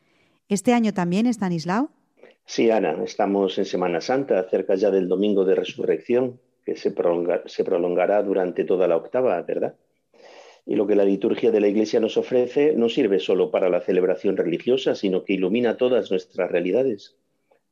¿Este 0.49 0.73
año 0.73 0.95
también, 0.95 1.27
Estanislao? 1.27 1.91
Sí, 2.47 2.71
Ana, 2.71 2.97
estamos 3.05 3.59
en 3.59 3.67
Semana 3.67 4.01
Santa, 4.01 4.43
cerca 4.49 4.77
ya 4.77 4.91
del 4.91 5.09
Domingo 5.09 5.45
de 5.45 5.57
Resurrección, 5.57 6.41
que 6.65 6.77
se, 6.77 6.95
prolonga- 6.95 7.43
se 7.47 7.65
prolongará 7.65 8.23
durante 8.23 8.65
toda 8.65 8.87
la 8.89 8.97
octava, 8.97 9.41
¿verdad? 9.43 9.75
Y 10.67 10.77
lo 10.77 10.87
que 10.87 10.95
la 10.95 11.05
liturgia 11.05 11.51
de 11.51 11.61
la 11.61 11.69
Iglesia 11.69 12.01
nos 12.01 12.17
ofrece 12.17 12.75
no 12.77 12.89
sirve 12.89 13.19
solo 13.19 13.51
para 13.51 13.69
la 13.71 13.81
celebración 13.81 14.37
religiosa, 14.37 14.95
sino 14.95 15.25
que 15.25 15.33
ilumina 15.33 15.77
todas 15.77 16.11
nuestras 16.11 16.51
realidades. 16.51 17.17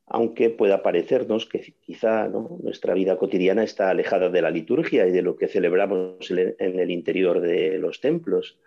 Aunque 0.07 0.49
pueda 0.49 0.81
parecernos 0.81 1.45
que 1.45 1.75
quizá 1.81 2.27
nuestra 2.27 2.95
vida 2.95 3.17
cotidiana 3.17 3.63
está 3.63 3.91
alejada 3.91 4.29
de 4.29 4.41
la 4.41 4.49
liturgia 4.49 5.07
y 5.07 5.11
de 5.11 5.21
lo 5.21 5.35
que 5.35 5.47
celebramos 5.47 6.31
en 6.31 6.79
el- 6.79 6.89
interior 6.89 7.41
de 7.41 7.77
los 7.77 8.01
templos, 8.01 8.57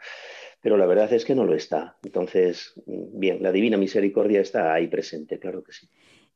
pero 0.60 0.76
la 0.76 0.86
verdad 0.86 1.12
es 1.12 1.24
que 1.24 1.34
no 1.34 1.44
lo 1.44 1.54
está. 1.56 1.96
Entonces, 2.04 2.74
bien, 2.86 3.42
la 3.42 3.50
Divina 3.50 3.76
Misericordia 3.76 4.40
está 4.40 4.72
ahí 4.72 4.86
presente, 4.86 5.40
claro 5.40 5.64
que 5.64 5.72
sí. 5.72 5.88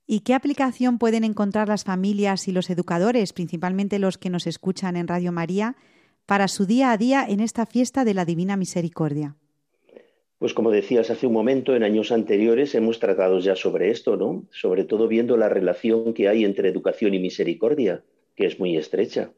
¿Y 0.09 0.21
qué 0.21 0.35
aplicación 0.35 0.99
pueden 0.99 1.25
encontrar 1.25 1.67
las 1.67 1.83
familias 1.83 2.47
y 2.47 2.53
los 2.53 2.71
educadores, 2.71 3.33
principalmente 3.33 3.99
los 3.99 4.19
que 4.19 4.31
nos 4.31 4.47
escuchan 4.47 4.97
en 4.97 5.09
Radio 5.09 5.33
María, 5.33 5.75
para 6.27 6.47
su 6.47 6.65
día 6.65 6.93
a 6.93 6.97
día 6.97 7.27
en 7.29 7.41
esta 7.41 7.67
fiesta 7.67 8.05
de 8.05 8.15
la 8.15 8.25
Divina 8.25 8.57
Misericordia? 8.57 9.35
Pues 10.39 10.55
como 10.55 10.71
decías 10.71 11.11
hace 11.11 11.27
un 11.27 11.33
momento, 11.33 11.75
en 11.75 11.83
años 11.83 12.13
anteriores 12.13 12.77
hemos 12.77 13.01
tratado 13.01 13.41
ya 13.41 13.57
sobre 13.57 13.91
esto, 13.91 14.17
¿no? 14.17 14.45
Sobre 14.53 14.85
todo 14.85 15.09
viendo 15.09 15.37
la 15.37 15.49
relación 15.49 16.15
que 16.15 16.29
hay 16.29 16.45
entre 16.45 16.69
educación 16.69 17.15
y 17.15 17.19
misericordia, 17.19 18.05
que 18.37 18.47
es 18.47 18.61
muy 18.61 18.77
estrecha. 18.77 19.33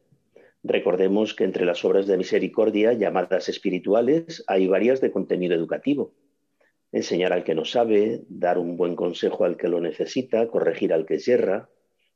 Recordemos 0.65 1.35
que 1.35 1.45
entre 1.45 1.65
las 1.65 1.83
obras 1.83 2.07
de 2.07 2.19
misericordia 2.19 2.93
llamadas 2.93 3.49
espirituales 3.49 4.45
hay 4.49 4.67
varias 4.67 5.01
de 5.01 5.13
contenido 5.13 5.55
educativo. 5.55 6.13
Enseñar 6.92 7.33
al 7.33 7.44
que 7.44 7.55
no 7.55 7.64
sabe, 7.64 8.22
dar 8.29 8.59
un 8.59 8.77
buen 8.77 8.96
consejo 8.96 9.44
al 9.44 9.57
que 9.57 9.68
lo 9.68 9.81
necesita, 9.81 10.48
corregir 10.48 10.92
al 10.92 11.05
que 11.05 11.18
yerra, 11.18 11.68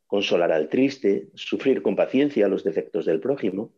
consolar 0.06 0.52
al 0.52 0.68
triste, 0.68 1.28
sufrir 1.34 1.82
con 1.82 1.96
paciencia 1.96 2.48
los 2.48 2.64
defectos 2.64 3.04
del 3.04 3.20
prójimo. 3.20 3.72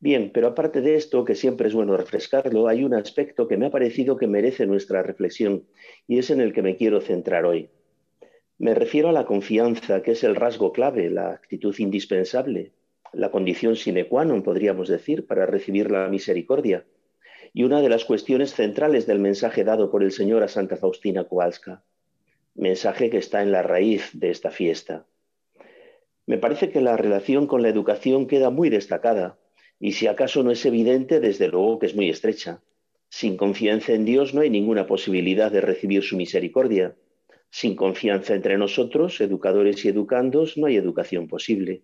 Bien, 0.00 0.30
pero 0.34 0.48
aparte 0.48 0.80
de 0.80 0.96
esto, 0.96 1.24
que 1.24 1.36
siempre 1.36 1.68
es 1.68 1.74
bueno 1.74 1.96
refrescarlo, 1.96 2.66
hay 2.66 2.82
un 2.82 2.94
aspecto 2.94 3.46
que 3.46 3.56
me 3.56 3.66
ha 3.66 3.70
parecido 3.70 4.16
que 4.16 4.26
merece 4.26 4.66
nuestra 4.66 5.02
reflexión 5.02 5.64
y 6.08 6.18
es 6.18 6.30
en 6.30 6.40
el 6.40 6.52
que 6.52 6.62
me 6.62 6.76
quiero 6.76 7.00
centrar 7.00 7.44
hoy. 7.44 7.70
Me 8.58 8.74
refiero 8.74 9.08
a 9.08 9.12
la 9.12 9.26
confianza, 9.26 10.02
que 10.02 10.12
es 10.12 10.24
el 10.24 10.34
rasgo 10.34 10.72
clave, 10.72 11.10
la 11.10 11.30
actitud 11.30 11.74
indispensable, 11.78 12.72
la 13.12 13.30
condición 13.30 13.76
sine 13.76 14.08
qua 14.08 14.24
non, 14.24 14.42
podríamos 14.42 14.88
decir, 14.88 15.26
para 15.26 15.44
recibir 15.44 15.90
la 15.90 16.08
misericordia, 16.08 16.86
y 17.54 17.64
una 17.64 17.80
de 17.80 17.88
las 17.88 18.04
cuestiones 18.04 18.54
centrales 18.54 19.06
del 19.06 19.18
mensaje 19.18 19.64
dado 19.64 19.90
por 19.90 20.02
el 20.02 20.12
Señor 20.12 20.42
a 20.42 20.48
Santa 20.48 20.76
Faustina 20.76 21.24
Kowalska, 21.24 21.84
mensaje 22.54 23.10
que 23.10 23.18
está 23.18 23.42
en 23.42 23.52
la 23.52 23.62
raíz 23.62 24.10
de 24.12 24.30
esta 24.30 24.50
fiesta. 24.50 25.06
Me 26.26 26.38
parece 26.38 26.70
que 26.70 26.80
la 26.80 26.96
relación 26.96 27.46
con 27.46 27.62
la 27.62 27.68
educación 27.68 28.26
queda 28.26 28.50
muy 28.50 28.70
destacada, 28.70 29.38
y 29.78 29.92
si 29.92 30.06
acaso 30.06 30.42
no 30.42 30.50
es 30.50 30.64
evidente, 30.64 31.20
desde 31.20 31.48
luego 31.48 31.78
que 31.78 31.86
es 31.86 31.96
muy 31.96 32.08
estrecha. 32.08 32.62
Sin 33.08 33.36
confianza 33.36 33.92
en 33.92 34.04
Dios 34.04 34.32
no 34.32 34.40
hay 34.40 34.48
ninguna 34.48 34.86
posibilidad 34.86 35.50
de 35.50 35.60
recibir 35.60 36.02
su 36.02 36.16
misericordia. 36.16 36.96
Sin 37.50 37.76
confianza 37.76 38.34
entre 38.34 38.56
nosotros, 38.56 39.20
educadores 39.20 39.84
y 39.84 39.88
educandos, 39.88 40.56
no 40.56 40.66
hay 40.66 40.76
educación 40.76 41.28
posible. 41.28 41.82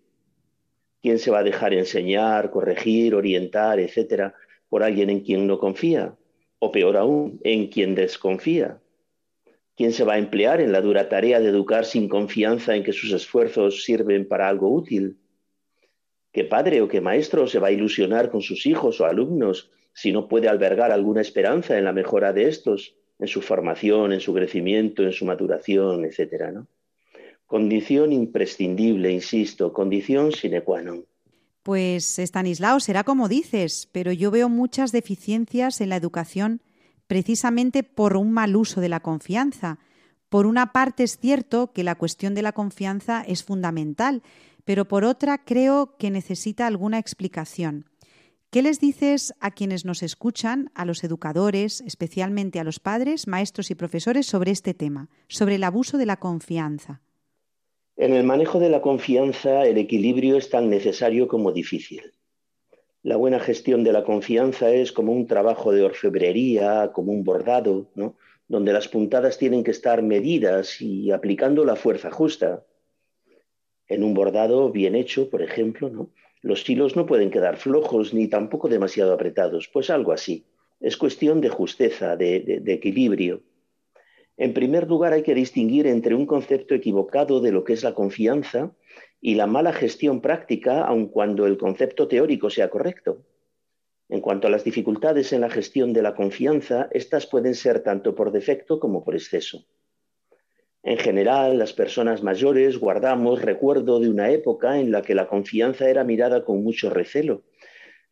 ¿Quién 1.01 1.19
se 1.19 1.29
va 1.29 1.39
a 1.39 1.43
dejar 1.43 1.73
enseñar, 1.73 2.49
corregir, 2.49 3.13
orientar, 3.13 3.79
etcétera, 3.79 4.33
por 4.69 4.83
alguien 4.83 5.09
en 5.09 5.21
quien 5.21 5.47
no 5.47 5.59
confía? 5.59 6.15
O 6.59 6.71
peor 6.71 6.97
aún, 6.97 7.39
en 7.43 7.67
quien 7.67 7.95
desconfía. 7.95 8.79
¿Quién 9.75 9.93
se 9.93 10.03
va 10.03 10.13
a 10.13 10.17
emplear 10.17 10.61
en 10.61 10.71
la 10.71 10.81
dura 10.81 11.09
tarea 11.09 11.39
de 11.39 11.49
educar 11.49 11.85
sin 11.85 12.09
confianza 12.09 12.75
en 12.75 12.83
que 12.83 12.93
sus 12.93 13.11
esfuerzos 13.13 13.83
sirven 13.83 14.27
para 14.27 14.47
algo 14.47 14.69
útil? 14.69 15.17
¿Qué 16.31 16.43
padre 16.43 16.81
o 16.81 16.87
qué 16.87 17.01
maestro 17.01 17.47
se 17.47 17.59
va 17.59 17.67
a 17.67 17.71
ilusionar 17.71 18.29
con 18.29 18.41
sus 18.41 18.65
hijos 18.65 19.01
o 19.01 19.05
alumnos 19.05 19.71
si 19.93 20.11
no 20.11 20.27
puede 20.27 20.47
albergar 20.47 20.91
alguna 20.91 21.21
esperanza 21.21 21.77
en 21.77 21.85
la 21.85 21.93
mejora 21.93 22.33
de 22.33 22.47
estos, 22.47 22.95
en 23.19 23.27
su 23.27 23.41
formación, 23.41 24.13
en 24.13 24.19
su 24.19 24.33
crecimiento, 24.33 25.03
en 25.03 25.11
su 25.11 25.25
maduración, 25.25 26.05
etcétera, 26.05 26.51
¿no? 26.51 26.67
Condición 27.45 28.13
imprescindible, 28.13 29.11
insisto, 29.11 29.73
condición 29.73 30.31
sine 30.31 30.61
qua 30.61 30.83
non. 30.83 31.08
Pues 31.63 32.19
Estanislao, 32.19 32.79
será 32.79 33.03
como 33.03 33.27
dices, 33.27 33.89
pero 33.91 34.11
yo 34.11 34.31
veo 34.31 34.49
muchas 34.49 34.91
deficiencias 34.91 35.81
en 35.81 35.89
la 35.89 35.97
educación 35.97 36.61
precisamente 37.07 37.83
por 37.83 38.15
un 38.15 38.31
mal 38.31 38.55
uso 38.55 38.81
de 38.81 38.89
la 38.89 38.99
confianza. 38.99 39.79
Por 40.29 40.45
una 40.45 40.71
parte 40.71 41.03
es 41.03 41.17
cierto 41.17 41.73
que 41.73 41.83
la 41.83 41.95
cuestión 41.95 42.35
de 42.35 42.43
la 42.43 42.51
confianza 42.51 43.23
es 43.27 43.43
fundamental, 43.43 44.21
pero 44.63 44.87
por 44.87 45.03
otra 45.03 45.43
creo 45.43 45.97
que 45.97 46.11
necesita 46.11 46.67
alguna 46.67 46.99
explicación. 46.99 47.85
¿Qué 48.51 48.61
les 48.61 48.79
dices 48.79 49.33
a 49.39 49.51
quienes 49.51 49.85
nos 49.85 50.03
escuchan, 50.03 50.71
a 50.75 50.85
los 50.85 51.03
educadores, 51.03 51.81
especialmente 51.81 52.59
a 52.59 52.63
los 52.63 52.79
padres, 52.79 53.27
maestros 53.27 53.71
y 53.71 53.75
profesores, 53.75 54.27
sobre 54.27 54.51
este 54.51 54.73
tema, 54.73 55.09
sobre 55.27 55.55
el 55.55 55.63
abuso 55.63 55.97
de 55.97 56.05
la 56.05 56.17
confianza? 56.17 57.01
En 58.01 58.13
el 58.13 58.23
manejo 58.23 58.61
de 58.61 58.69
la 58.69 58.79
confianza, 58.79 59.65
el 59.65 59.77
equilibrio 59.77 60.37
es 60.37 60.49
tan 60.49 60.69
necesario 60.69 61.27
como 61.27 61.51
difícil. 61.51 62.13
La 63.03 63.17
buena 63.17 63.41
gestión 63.41 63.83
de 63.83 63.91
la 63.91 64.05
confianza 64.05 64.71
es 64.71 64.93
como 64.93 65.11
un 65.11 65.27
trabajo 65.27 65.73
de 65.73 65.83
orfebrería, 65.83 66.91
como 66.93 67.11
un 67.11 67.25
bordado, 67.25 67.91
¿no? 67.95 68.15
donde 68.47 68.71
las 68.71 68.87
puntadas 68.87 69.37
tienen 69.37 69.65
que 69.65 69.71
estar 69.71 70.01
medidas 70.01 70.79
y 70.81 71.11
aplicando 71.11 71.65
la 71.65 71.75
fuerza 71.75 72.09
justa. 72.09 72.63
En 73.89 74.05
un 74.05 74.13
bordado 74.13 74.71
bien 74.71 74.95
hecho, 74.95 75.29
por 75.29 75.41
ejemplo, 75.41 76.07
los 76.41 76.69
hilos 76.69 76.95
no 76.95 77.05
pueden 77.05 77.29
quedar 77.29 77.57
flojos 77.57 78.13
ni 78.13 78.29
tampoco 78.29 78.69
demasiado 78.69 79.11
apretados, 79.11 79.67
pues 79.67 79.89
algo 79.89 80.13
así. 80.13 80.45
Es 80.79 80.95
cuestión 80.95 81.41
de 81.41 81.49
justeza, 81.49 82.15
de 82.15 82.63
equilibrio. 82.65 83.41
En 84.39 84.53
primer 84.53 84.87
lugar, 84.87 85.11
hay 85.11 85.21
que 85.21 85.35
distinguir 85.35 85.85
entre 85.85 86.15
un 86.15 86.25
concepto 86.25 86.73
equivocado 86.73 87.41
de 87.41 87.51
lo 87.51 87.65
que 87.65 87.73
es 87.73 87.83
la 87.83 87.93
confianza 87.93 88.71
y 89.19 89.35
la 89.35 89.47
mala 89.47 89.73
gestión 89.73 90.21
práctica, 90.21 90.85
aun 90.85 91.07
cuando 91.07 91.45
el 91.45 91.57
concepto 91.57 92.07
teórico 92.07 92.49
sea 92.49 92.69
correcto. 92.69 93.25
En 94.07 94.21
cuanto 94.21 94.47
a 94.47 94.49
las 94.49 94.63
dificultades 94.63 95.33
en 95.33 95.41
la 95.41 95.49
gestión 95.49 95.91
de 95.91 96.03
la 96.03 96.15
confianza, 96.15 96.87
estas 96.91 97.27
pueden 97.27 97.53
ser 97.53 97.81
tanto 97.81 98.15
por 98.15 98.31
defecto 98.31 98.79
como 98.79 99.03
por 99.03 99.13
exceso. 99.13 99.65
En 100.83 100.97
general, 100.97 101.57
las 101.57 101.73
personas 101.73 102.23
mayores 102.23 102.77
guardamos 102.77 103.41
recuerdo 103.41 103.99
de 103.99 104.09
una 104.09 104.31
época 104.31 104.79
en 104.79 104.93
la 104.93 105.01
que 105.01 105.15
la 105.15 105.27
confianza 105.27 105.89
era 105.89 106.05
mirada 106.05 106.45
con 106.45 106.63
mucho 106.63 106.89
recelo, 106.89 107.43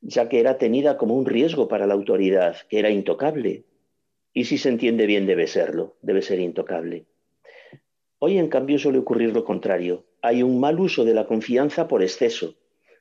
ya 0.02 0.28
que 0.28 0.42
era 0.42 0.58
tenida 0.58 0.98
como 0.98 1.16
un 1.16 1.26
riesgo 1.26 1.70
para 1.70 1.88
la 1.88 1.94
autoridad, 1.94 2.58
que 2.70 2.80
era 2.80 2.90
intocable. 2.90 3.64
Y 4.34 4.46
si 4.46 4.58
se 4.58 4.70
entiende 4.70 5.06
bien 5.06 5.26
debe 5.26 5.48
serlo, 5.48 5.98
debe 6.02 6.22
ser 6.22 6.40
intocable. 6.40 7.06
Hoy, 8.20 8.38
en 8.38 8.50
cambio, 8.50 8.80
suele 8.80 9.00
ocurrir 9.00 9.34
lo 9.34 9.44
contrario. 9.44 10.06
Hay 10.22 10.44
un 10.44 10.60
mal 10.60 10.80
uso 10.80 11.06
de 11.06 11.14
la 11.14 11.28
confianza 11.28 11.88
por 11.88 12.02
exceso, 12.02 12.56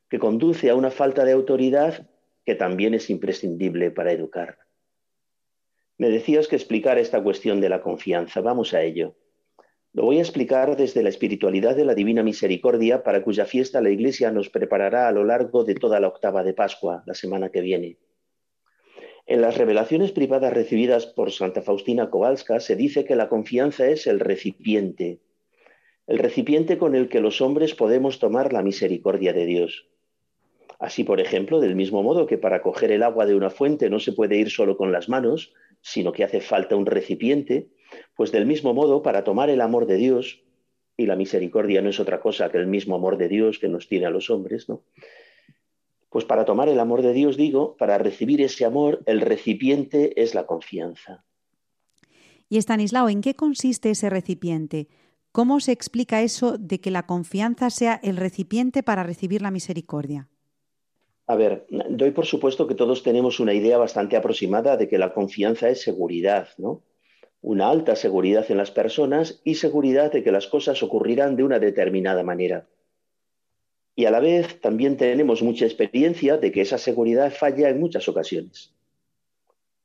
que 0.09 0.19
conduce 0.19 0.71
a 0.71 0.75
una 0.75 0.91
falta 0.91 1.25
de 1.25 1.33
autoridad 1.33 2.09
que 2.45 2.55
también 2.55 2.95
es 2.95 3.11
imprescindible 3.11 3.91
para 3.91 4.13
educar. 4.13 4.59
Me 5.99 6.11
decías 6.11 6.47
que 6.47 6.57
explicar 6.57 6.99
esta 6.99 7.23
cuestión 7.23 7.61
de 7.61 7.71
la 7.71 7.81
confianza. 7.81 8.41
Vamos 8.41 8.75
a 8.75 8.83
ello. 8.83 9.17
Lo 9.95 10.05
voy 10.05 10.19
a 10.19 10.21
explicar 10.21 10.77
desde 10.77 11.03
la 11.03 11.09
espiritualidad 11.09 11.75
de 11.75 11.87
la 11.87 11.95
Divina 11.95 12.23
Misericordia, 12.23 13.03
para 13.03 13.23
cuya 13.23 13.47
fiesta 13.47 13.81
la 13.81 13.89
Iglesia 13.89 14.31
nos 14.31 14.51
preparará 14.51 15.09
a 15.09 15.13
lo 15.13 15.25
largo 15.25 15.65
de 15.65 15.75
toda 15.75 15.99
la 15.99 16.09
octava 16.09 16.45
de 16.45 16.53
Pascua, 16.53 17.03
la 17.07 17.15
semana 17.15 17.49
que 17.49 17.63
viene. 17.63 17.97
En 19.27 19.41
las 19.41 19.59
revelaciones 19.59 20.13
privadas 20.13 20.53
recibidas 20.53 21.05
por 21.05 21.33
Santa 21.33 21.61
Faustina 21.61 22.11
Kowalska 22.11 22.61
se 22.61 22.77
dice 22.77 23.05
que 23.05 23.17
la 23.17 23.29
confianza 23.29 23.89
es 23.89 24.07
el 24.07 24.21
recipiente, 24.21 25.19
el 26.07 26.19
recipiente 26.19 26.79
con 26.79 26.95
el 26.95 27.09
que 27.09 27.21
los 27.21 27.41
hombres 27.41 27.75
podemos 27.75 28.21
tomar 28.21 28.53
la 28.53 28.63
misericordia 28.63 29.33
de 29.33 29.45
Dios. 29.45 29.89
Así, 30.79 31.03
por 31.03 31.21
ejemplo, 31.21 31.59
del 31.59 31.75
mismo 31.75 32.05
modo 32.05 32.27
que 32.27 32.39
para 32.39 32.63
coger 32.63 32.93
el 32.93 33.03
agua 33.03 33.27
de 33.27 33.35
una 33.35 33.51
fuente 33.51 33.91
no 33.91 33.99
se 33.99 34.13
puede 34.13 34.37
ir 34.37 34.51
solo 34.51 34.77
con 34.77 34.93
las 34.93 35.09
manos, 35.09 35.53
sino 35.81 36.13
que 36.13 36.23
hace 36.23 36.41
falta 36.41 36.77
un 36.77 36.87
recipiente, 36.87 37.67
pues 38.15 38.31
del 38.31 38.47
mismo 38.47 38.75
modo, 38.75 39.03
para 39.03 39.25
tomar 39.25 39.51
el 39.51 39.61
amor 39.61 39.87
de 39.87 39.97
Dios, 39.97 40.45
y 40.97 41.07
la 41.07 41.17
misericordia 41.17 41.83
no 41.83 41.91
es 41.91 41.99
otra 41.99 42.21
cosa 42.21 42.49
que 42.51 42.59
el 42.59 42.69
mismo 42.69 42.95
amor 42.95 43.19
de 43.19 43.27
Dios 43.27 43.59
que 43.59 43.69
nos 43.69 43.89
tiene 43.89 44.07
a 44.07 44.11
los 44.11 44.31
hombres, 44.31 44.69
¿no? 44.69 44.83
Pues 46.17 46.25
para 46.25 46.47
tomar 46.47 46.71
el 46.71 46.81
amor 46.81 47.03
de 47.03 47.13
Dios, 47.13 47.37
digo, 47.37 47.77
para 47.77 47.99
recibir 47.99 48.41
ese 48.41 48.65
amor, 48.65 49.03
el 49.05 49.21
recipiente 49.21 50.19
es 50.23 50.35
la 50.35 50.47
confianza. 50.47 51.27
Y 52.49 52.57
Estanislao, 52.57 53.11
¿en 53.11 53.21
qué 53.21 53.35
consiste 53.35 53.91
ese 53.91 54.09
recipiente? 54.09 54.89
¿Cómo 55.31 55.61
se 55.61 55.73
explica 55.73 56.23
eso 56.23 56.57
de 56.57 56.81
que 56.81 56.91
la 56.91 57.05
confianza 57.05 57.69
sea 57.69 58.01
el 58.03 58.17
recipiente 58.17 58.83
para 58.83 59.03
recibir 59.03 59.43
la 59.43 59.51
misericordia? 59.51 60.31
A 61.27 61.37
ver, 61.37 61.67
doy 61.91 62.13
por 62.13 62.25
supuesto 62.25 62.67
que 62.67 62.75
todos 62.75 63.03
tenemos 63.03 63.39
una 63.39 63.53
idea 63.53 63.77
bastante 63.77 64.17
aproximada 64.17 64.79
de 64.79 64.89
que 64.89 64.97
la 64.97 65.13
confianza 65.13 65.69
es 65.69 65.83
seguridad, 65.83 66.49
¿no? 66.57 66.81
una 67.43 67.69
alta 67.69 67.95
seguridad 67.95 68.51
en 68.51 68.57
las 68.57 68.71
personas 68.71 69.43
y 69.45 69.57
seguridad 69.57 70.11
de 70.13 70.25
que 70.25 70.33
las 70.33 70.47
cosas 70.47 70.83
ocurrirán 70.83 71.37
de 71.37 71.45
una 71.45 71.59
determinada 71.59 72.23
manera. 72.23 72.67
Y 73.97 74.05
a 74.05 74.13
la 74.13 74.21
vez 74.21 74.61
también 74.61 74.97
tenemos 74.97 75.43
mucha 75.43 75.65
experiencia 75.65 76.37
de 76.37 76.53
que 76.53 76.61
esa 76.61 76.79
seguridad 76.79 77.33
falla 77.33 77.69
en 77.69 77.81
muchas 77.81 78.09
ocasiones. 78.09 78.73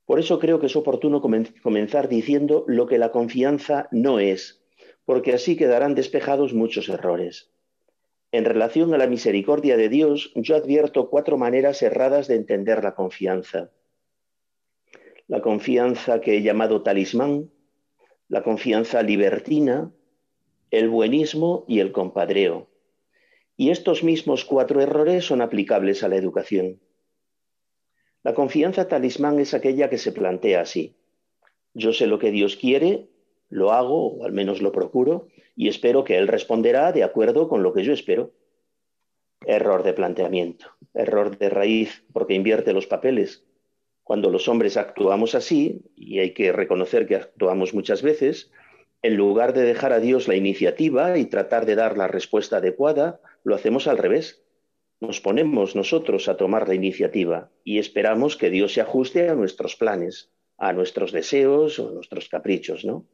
Por 0.06 0.20
eso 0.20 0.38
creo 0.38 0.60
que 0.60 0.68
es 0.68 0.76
oportuno 0.76 1.20
comenzar 1.20 2.08
diciendo 2.08 2.64
lo 2.68 2.86
que 2.86 3.00
la 3.00 3.12
confianza 3.12 3.88
no 3.92 4.20
es, 4.20 4.62
porque 5.06 5.34
así 5.34 5.56
quedarán 5.56 5.96
despejados 5.96 6.54
muchos 6.54 6.90
errores. 6.90 7.50
En 8.32 8.46
relación 8.46 8.94
a 8.94 9.00
la 9.00 9.08
misericordia 9.08 9.76
de 9.76 9.90
Dios, 9.90 10.32
yo 10.36 10.56
advierto 10.56 11.10
cuatro 11.10 11.40
maneras 11.40 11.82
erradas 11.82 12.28
de 12.28 12.36
entender 12.36 12.84
la 12.84 12.94
confianza 12.94 13.72
la 15.32 15.42
confianza 15.42 16.20
que 16.20 16.36
he 16.36 16.42
llamado 16.42 16.84
talismán, 16.84 17.50
la 18.28 18.44
confianza 18.44 19.02
libertina, 19.02 19.90
el 20.72 20.90
buenismo 20.90 21.64
y 21.70 21.80
el 21.80 21.94
compadreo. 21.94 22.68
Y 23.58 23.70
estos 23.70 24.04
mismos 24.04 24.46
cuatro 24.46 24.82
errores 24.82 25.26
son 25.26 25.42
aplicables 25.42 26.04
a 26.04 26.08
la 26.08 26.16
educación. 26.16 26.80
La 28.24 28.34
confianza 28.34 28.88
talismán 28.88 29.40
es 29.40 29.54
aquella 29.54 29.90
que 29.90 29.98
se 29.98 30.12
plantea 30.12 30.62
así. 30.62 30.96
Yo 31.74 31.94
sé 31.94 32.08
lo 32.08 32.20
que 32.20 32.32
Dios 32.32 32.56
quiere, 32.56 33.10
lo 33.50 33.72
hago, 33.72 34.14
o 34.14 34.26
al 34.26 34.32
menos 34.32 34.62
lo 34.62 34.72
procuro, 34.72 35.28
y 35.56 35.68
espero 35.68 36.04
que 36.04 36.18
Él 36.18 36.28
responderá 36.28 36.92
de 36.92 37.04
acuerdo 37.04 37.48
con 37.48 37.64
lo 37.64 37.74
que 37.74 37.84
yo 37.84 37.94
espero. 37.94 38.32
Error 39.46 39.84
de 39.84 39.94
planteamiento, 39.94 40.68
error 40.94 41.38
de 41.38 41.50
raíz, 41.50 42.04
porque 42.14 42.36
invierte 42.36 42.74
los 42.74 42.88
papeles. 42.88 43.44
Cuando 44.04 44.30
los 44.30 44.48
hombres 44.48 44.78
actuamos 44.78 45.36
así, 45.36 45.82
y 45.96 46.20
hay 46.20 46.34
que 46.34 46.52
reconocer 46.52 47.08
que 47.08 47.16
actuamos 47.16 47.74
muchas 47.74 48.02
veces, 48.02 48.52
en 49.04 49.16
lugar 49.16 49.54
de 49.54 49.64
dejar 49.64 49.94
a 49.94 50.00
Dios 50.00 50.28
la 50.28 50.36
iniciativa 50.36 51.18
y 51.18 51.26
tratar 51.26 51.66
de 51.66 51.76
dar 51.76 51.98
la 51.98 52.08
respuesta 52.08 52.58
adecuada, 52.58 53.20
lo 53.44 53.56
hacemos 53.56 53.88
al 53.88 53.98
revés. 53.98 54.44
Nos 55.00 55.22
ponemos 55.22 55.76
nosotros 55.76 56.28
a 56.28 56.38
tomar 56.38 56.68
la 56.68 56.76
iniciativa 56.76 57.52
y 57.64 57.80
esperamos 57.80 58.38
que 58.38 58.52
Dios 58.52 58.74
se 58.74 58.82
ajuste 58.82 59.30
a 59.30 59.36
nuestros 59.36 59.76
planes, 59.76 60.32
a 60.58 60.74
nuestros 60.74 61.12
deseos 61.12 61.80
o 61.80 61.90
a 61.90 61.92
nuestros 61.92 62.30
caprichos, 62.30 62.86
¿no? 62.86 63.08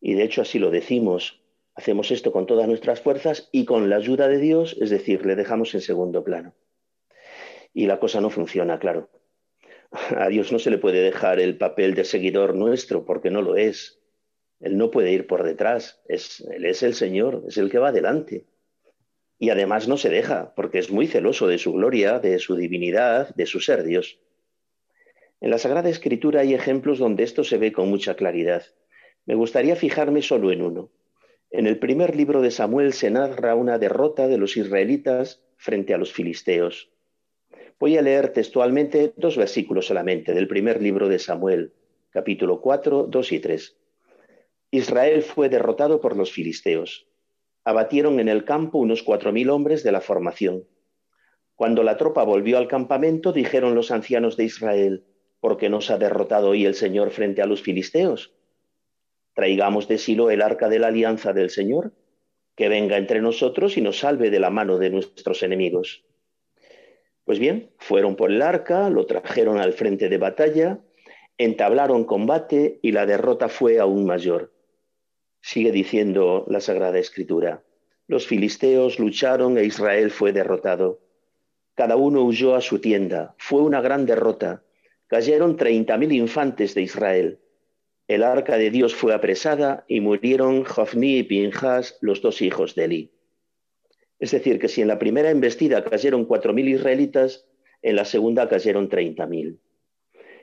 Y 0.00 0.14
de 0.14 0.24
hecho 0.24 0.42
así 0.42 0.58
lo 0.58 0.70
decimos. 0.70 1.40
Hacemos 1.76 2.10
esto 2.10 2.32
con 2.32 2.46
todas 2.46 2.66
nuestras 2.66 3.00
fuerzas 3.00 3.48
y 3.52 3.64
con 3.64 3.88
la 3.88 3.96
ayuda 3.96 4.26
de 4.26 4.38
Dios, 4.38 4.76
es 4.80 4.90
decir, 4.90 5.24
le 5.24 5.36
dejamos 5.36 5.72
en 5.74 5.80
segundo 5.82 6.24
plano. 6.24 6.54
Y 7.72 7.86
la 7.86 8.00
cosa 8.00 8.20
no 8.20 8.30
funciona, 8.30 8.80
claro. 8.80 9.08
A 10.16 10.28
Dios 10.28 10.50
no 10.50 10.58
se 10.58 10.70
le 10.70 10.78
puede 10.78 11.00
dejar 11.00 11.38
el 11.38 11.56
papel 11.56 11.94
de 11.94 12.04
seguidor 12.04 12.56
nuestro 12.56 13.04
porque 13.04 13.30
no 13.30 13.42
lo 13.42 13.56
es. 13.56 13.99
Él 14.60 14.76
no 14.76 14.90
puede 14.90 15.12
ir 15.12 15.26
por 15.26 15.42
detrás. 15.42 16.00
Es, 16.06 16.40
él 16.52 16.66
es 16.66 16.82
el 16.82 16.94
Señor, 16.94 17.44
es 17.48 17.56
el 17.56 17.70
que 17.70 17.78
va 17.78 17.88
adelante. 17.88 18.46
Y 19.38 19.48
además 19.48 19.88
no 19.88 19.96
se 19.96 20.10
deja 20.10 20.54
porque 20.54 20.78
es 20.78 20.90
muy 20.90 21.06
celoso 21.06 21.46
de 21.46 21.58
su 21.58 21.72
gloria, 21.72 22.18
de 22.18 22.38
su 22.38 22.56
divinidad, 22.56 23.34
de 23.34 23.46
su 23.46 23.60
ser 23.60 23.84
Dios. 23.84 24.20
En 25.40 25.50
la 25.50 25.58
Sagrada 25.58 25.88
Escritura 25.88 26.42
hay 26.42 26.52
ejemplos 26.52 26.98
donde 26.98 27.24
esto 27.24 27.42
se 27.42 27.56
ve 27.56 27.72
con 27.72 27.88
mucha 27.88 28.14
claridad. 28.14 28.62
Me 29.24 29.34
gustaría 29.34 29.76
fijarme 29.76 30.20
solo 30.20 30.52
en 30.52 30.60
uno. 30.60 30.90
En 31.50 31.66
el 31.66 31.78
primer 31.78 32.14
libro 32.14 32.42
de 32.42 32.50
Samuel 32.50 32.92
se 32.92 33.10
narra 33.10 33.54
una 33.54 33.78
derrota 33.78 34.28
de 34.28 34.36
los 34.36 34.58
israelitas 34.58 35.42
frente 35.56 35.94
a 35.94 35.98
los 35.98 36.12
filisteos. 36.12 36.90
Voy 37.78 37.96
a 37.96 38.02
leer 38.02 38.34
textualmente 38.34 39.14
dos 39.16 39.38
versículos 39.38 39.86
solamente 39.86 40.34
del 40.34 40.46
primer 40.46 40.82
libro 40.82 41.08
de 41.08 41.18
Samuel, 41.18 41.72
capítulo 42.10 42.60
4, 42.60 43.06
2 43.08 43.32
y 43.32 43.40
3. 43.40 43.79
Israel 44.72 45.22
fue 45.22 45.48
derrotado 45.48 46.00
por 46.00 46.16
los 46.16 46.30
filisteos. 46.30 47.08
Abatieron 47.64 48.20
en 48.20 48.28
el 48.28 48.44
campo 48.44 48.78
unos 48.78 49.02
cuatro 49.02 49.32
mil 49.32 49.50
hombres 49.50 49.82
de 49.82 49.90
la 49.90 50.00
formación. 50.00 50.64
Cuando 51.56 51.82
la 51.82 51.96
tropa 51.96 52.22
volvió 52.22 52.56
al 52.56 52.68
campamento, 52.68 53.32
dijeron 53.32 53.74
los 53.74 53.90
ancianos 53.90 54.36
de 54.36 54.44
Israel, 54.44 55.04
¿por 55.40 55.56
qué 55.56 55.68
nos 55.68 55.90
ha 55.90 55.98
derrotado 55.98 56.50
hoy 56.50 56.66
el 56.66 56.74
Señor 56.74 57.10
frente 57.10 57.42
a 57.42 57.46
los 57.46 57.62
filisteos? 57.62 58.32
Traigamos 59.34 59.88
de 59.88 59.98
Silo 59.98 60.30
el 60.30 60.40
arca 60.40 60.68
de 60.68 60.78
la 60.78 60.86
alianza 60.86 61.32
del 61.32 61.50
Señor, 61.50 61.92
que 62.54 62.68
venga 62.68 62.96
entre 62.96 63.20
nosotros 63.20 63.76
y 63.76 63.80
nos 63.80 63.98
salve 63.98 64.30
de 64.30 64.38
la 64.38 64.50
mano 64.50 64.78
de 64.78 64.90
nuestros 64.90 65.42
enemigos. 65.42 66.04
Pues 67.24 67.40
bien, 67.40 67.72
fueron 67.78 68.14
por 68.14 68.30
el 68.30 68.40
arca, 68.40 68.88
lo 68.88 69.04
trajeron 69.06 69.58
al 69.58 69.72
frente 69.72 70.08
de 70.08 70.18
batalla, 70.18 70.78
entablaron 71.38 72.04
combate 72.04 72.78
y 72.82 72.92
la 72.92 73.04
derrota 73.04 73.48
fue 73.48 73.80
aún 73.80 74.06
mayor. 74.06 74.52
Sigue 75.40 75.72
diciendo 75.72 76.44
la 76.48 76.60
Sagrada 76.60 76.98
Escritura. 76.98 77.62
Los 78.06 78.26
filisteos 78.26 78.98
lucharon 78.98 79.56
e 79.56 79.64
Israel 79.64 80.10
fue 80.10 80.32
derrotado. 80.32 81.00
Cada 81.74 81.96
uno 81.96 82.24
huyó 82.24 82.54
a 82.54 82.60
su 82.60 82.80
tienda. 82.80 83.34
Fue 83.38 83.62
una 83.62 83.80
gran 83.80 84.04
derrota. 84.04 84.62
Cayeron 85.06 85.56
treinta 85.56 85.96
mil 85.96 86.12
infantes 86.12 86.74
de 86.74 86.82
Israel. 86.82 87.38
El 88.06 88.24
arca 88.24 88.58
de 88.58 88.70
Dios 88.70 88.94
fue 88.94 89.14
apresada 89.14 89.84
y 89.86 90.00
murieron 90.00 90.64
Jofni 90.64 91.18
y 91.18 91.22
Pinjas, 91.22 91.96
los 92.00 92.20
dos 92.20 92.42
hijos 92.42 92.74
de 92.74 92.84
Eli. 92.84 93.12
Es 94.18 94.32
decir, 94.32 94.58
que 94.58 94.68
si 94.68 94.82
en 94.82 94.88
la 94.88 94.98
primera 94.98 95.30
embestida 95.30 95.84
cayeron 95.84 96.26
4.000 96.26 96.74
israelitas, 96.74 97.46
en 97.82 97.96
la 97.96 98.04
segunda 98.04 98.48
cayeron 98.48 98.88
30.000. 98.88 99.58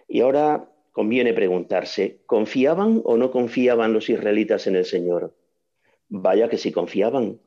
Y 0.08 0.22
ahora 0.22 0.72
conviene 0.98 1.32
preguntarse, 1.32 2.22
¿confiaban 2.26 3.02
o 3.04 3.18
no 3.18 3.30
confiaban 3.30 3.94
los 3.94 4.10
israelitas 4.10 4.66
en 4.66 4.76
el 4.76 4.84
Señor? 4.84 5.38
Vaya 6.10 6.50
que 6.50 6.58
sí 6.58 6.72
confiaban, 6.72 7.40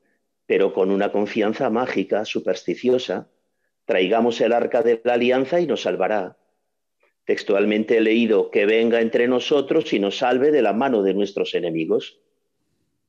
pero 0.45 0.71
con 0.71 0.89
una 0.89 1.11
confianza 1.11 1.69
mágica, 1.69 2.23
supersticiosa. 2.23 3.27
Traigamos 3.83 4.39
el 4.39 4.53
arca 4.53 4.83
de 4.83 5.01
la 5.03 5.15
alianza 5.15 5.59
y 5.59 5.67
nos 5.67 5.81
salvará. 5.81 6.37
Textualmente 7.25 7.97
he 7.97 7.99
leído 7.99 8.51
que 8.51 8.65
venga 8.65 9.01
entre 9.01 9.27
nosotros 9.27 9.91
y 9.91 9.99
nos 9.99 10.19
salve 10.19 10.51
de 10.51 10.61
la 10.61 10.71
mano 10.71 11.03
de 11.03 11.13
nuestros 11.13 11.53
enemigos. 11.53 12.21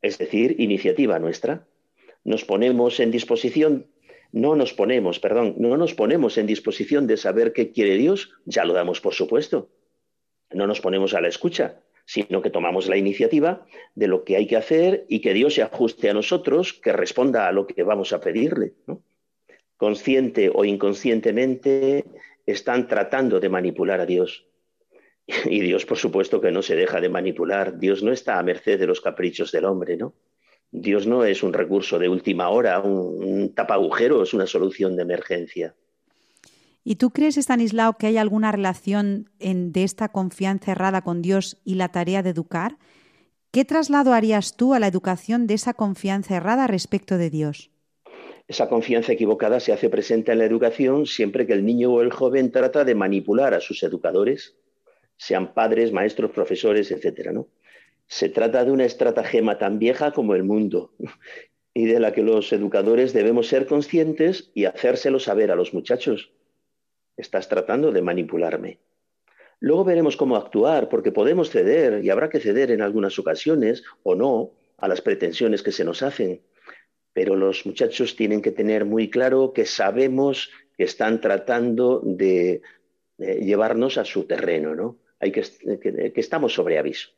Es 0.01 0.19
decir, 0.19 0.57
iniciativa 0.59 1.21
nuestra 1.21 1.69
nos 2.25 2.45
ponemos 2.45 2.99
en 2.99 3.13
disposición, 3.13 3.87
no 4.33 4.57
nos 4.57 4.73
ponemos, 4.73 5.21
perdón, 5.21 5.55
no 5.59 5.77
nos 5.77 5.95
ponemos 5.95 6.37
en 6.37 6.49
disposición 6.49 7.07
de 7.07 7.17
saber 7.17 7.53
qué 7.53 7.71
quiere 7.71 7.97
Dios, 7.97 8.33
ya 8.45 8.65
lo 8.65 8.73
damos 8.73 9.01
por 9.01 9.15
supuesto. 9.15 9.71
No 10.55 10.67
nos 10.67 10.81
ponemos 10.81 11.15
a 11.15 11.21
la 11.21 11.29
escucha, 11.29 11.81
sino 12.05 12.43
que 12.43 12.51
tomamos 12.51 12.89
la 12.89 12.97
iniciativa 12.97 13.65
de 13.95 14.09
lo 14.09 14.25
que 14.25 14.37
hay 14.37 14.47
que 14.47 14.57
hacer 14.57 15.05
y 15.09 15.21
que 15.21 15.35
Dios 15.35 15.55
se 15.55 15.63
ajuste 15.63 16.11
a 16.11 16.15
nosotros, 16.15 16.73
que 16.73 16.93
responda 16.93 17.49
a 17.49 17.53
lo 17.53 17.67
que 17.67 17.83
vamos 17.83 18.13
a 18.13 18.21
pedirle. 18.21 18.75
Consciente 19.77 20.51
o 20.53 20.65
inconscientemente 20.65 22.05
están 22.47 22.89
tratando 22.89 23.41
de 23.41 23.49
manipular 23.49 24.01
a 24.01 24.07
Dios. 24.07 24.47
Y 25.45 25.61
Dios, 25.61 25.87
por 25.87 25.99
supuesto, 25.99 26.41
que 26.41 26.51
no 26.51 26.63
se 26.63 26.77
deja 26.77 27.01
de 27.01 27.09
manipular. 27.09 27.79
Dios 27.79 28.03
no 28.03 28.13
está 28.13 28.39
a 28.39 28.43
merced 28.43 28.79
de 28.79 28.87
los 28.87 29.01
caprichos 29.01 29.53
del 29.53 29.65
hombre, 29.65 29.97
¿no? 29.97 30.15
Dios 30.71 31.07
no 31.07 31.25
es 31.25 31.43
un 31.43 31.53
recurso 31.53 31.99
de 31.99 32.09
última 32.09 32.49
hora, 32.49 32.81
un, 32.81 33.23
un 33.23 33.55
tapagujero, 33.55 34.23
es 34.23 34.33
una 34.33 34.47
solución 34.47 34.97
de 34.97 35.03
emergencia. 35.03 35.75
¿Y 36.85 36.97
tú 36.97 37.11
crees, 37.11 37.37
Stanislao, 37.37 37.97
que 37.97 38.09
hay 38.09 38.17
alguna 38.17 38.51
relación 38.51 39.31
de 39.39 39.85
esta 39.85 40.09
confianza 40.11 40.73
errada 40.73 41.03
con 41.03 41.23
Dios 41.23 41.61
y 41.65 41.77
la 41.77 41.91
tarea 41.91 42.23
de 42.23 42.31
educar? 42.31 42.77
¿Qué 43.53 43.65
traslado 43.65 44.13
harías 44.13 44.57
tú 44.57 44.75
a 44.75 44.81
la 44.81 44.89
educación 44.89 45.47
de 45.47 45.55
esa 45.55 45.75
confianza 45.75 46.37
errada 46.37 46.67
respecto 46.67 47.19
de 47.19 47.31
Dios? 47.31 47.71
Esa 48.49 48.69
confianza 48.69 49.13
equivocada 49.13 49.61
se 49.61 49.73
hace 49.73 49.89
presente 49.89 50.33
en 50.33 50.39
la 50.39 50.45
educación 50.45 51.07
siempre 51.07 51.47
que 51.47 51.53
el 51.53 51.65
niño 51.65 51.93
o 51.93 52.03
el 52.03 52.11
joven 52.11 52.51
trata 52.51 52.85
de 52.85 52.97
manipular 52.97 53.55
a 53.55 53.61
sus 53.61 53.83
educadores, 53.85 54.57
sean 55.17 55.55
padres, 55.55 55.93
maestros, 55.93 56.33
profesores, 56.33 56.91
etc. 56.91 57.31
¿no? 57.33 57.47
Se 58.09 58.29
trata 58.29 58.65
de 58.65 58.73
una 58.73 58.85
estratagema 58.85 59.59
tan 59.59 59.79
vieja 59.79 60.11
como 60.13 60.35
el 60.35 60.43
mundo 60.43 60.93
y 61.75 61.87
de 61.87 62.01
la 62.01 62.13
que 62.13 62.23
los 62.23 62.53
educadores 62.53 63.13
debemos 63.13 63.47
ser 63.47 63.67
conscientes 63.67 64.51
y 64.53 64.65
hacérselo 64.65 65.21
saber 65.21 65.53
a 65.53 65.57
los 65.57 65.73
muchachos 65.73 66.33
Estás 67.23 67.49
tratando 67.49 67.93
de 67.93 68.03
manipularme. 68.03 68.81
Luego 69.61 69.85
veremos 69.85 70.17
cómo 70.17 70.37
actuar, 70.37 70.89
porque 70.89 71.13
podemos 71.13 71.51
ceder, 71.51 72.05
y 72.05 72.11
habrá 72.11 72.29
que 72.29 72.41
ceder 72.41 72.73
en 72.73 72.83
algunas 72.83 73.17
ocasiones, 73.17 73.85
o 74.03 74.17
no, 74.17 74.51
a 74.77 74.89
las 74.89 75.01
pretensiones 75.01 75.63
que 75.63 75.71
se 75.71 75.85
nos 75.85 76.03
hacen. 76.03 76.41
Pero 77.13 77.37
los 77.37 77.65
muchachos 77.65 78.17
tienen 78.17 78.43
que 78.43 78.51
tener 78.51 78.85
muy 78.85 79.09
claro 79.09 79.53
que 79.53 79.65
sabemos 79.67 80.51
que 80.77 80.83
están 80.83 81.21
tratando 81.21 82.01
de, 82.05 82.61
llevarnos 83.19 83.99
a 83.99 84.05
su 84.05 84.25
terreno, 84.25 84.75
¿no? 84.75 84.97
Hay 85.21 85.31
que, 85.31 85.45
que, 85.81 86.13
que 86.13 86.21
estamos 86.21 86.53
sobre 86.53 86.77
aviso. 86.77 87.11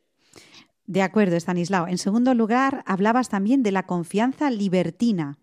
De 0.87 1.01
acuerdo, 1.01 1.37
Stanislao. 1.37 1.89
En 1.89 1.97
segundo 1.97 2.35
lugar, 2.35 2.83
hablabas 2.85 3.31
también 3.31 3.63
de 3.63 3.73
la 3.73 3.85
confianza 3.85 4.51
libertina. 4.51 5.39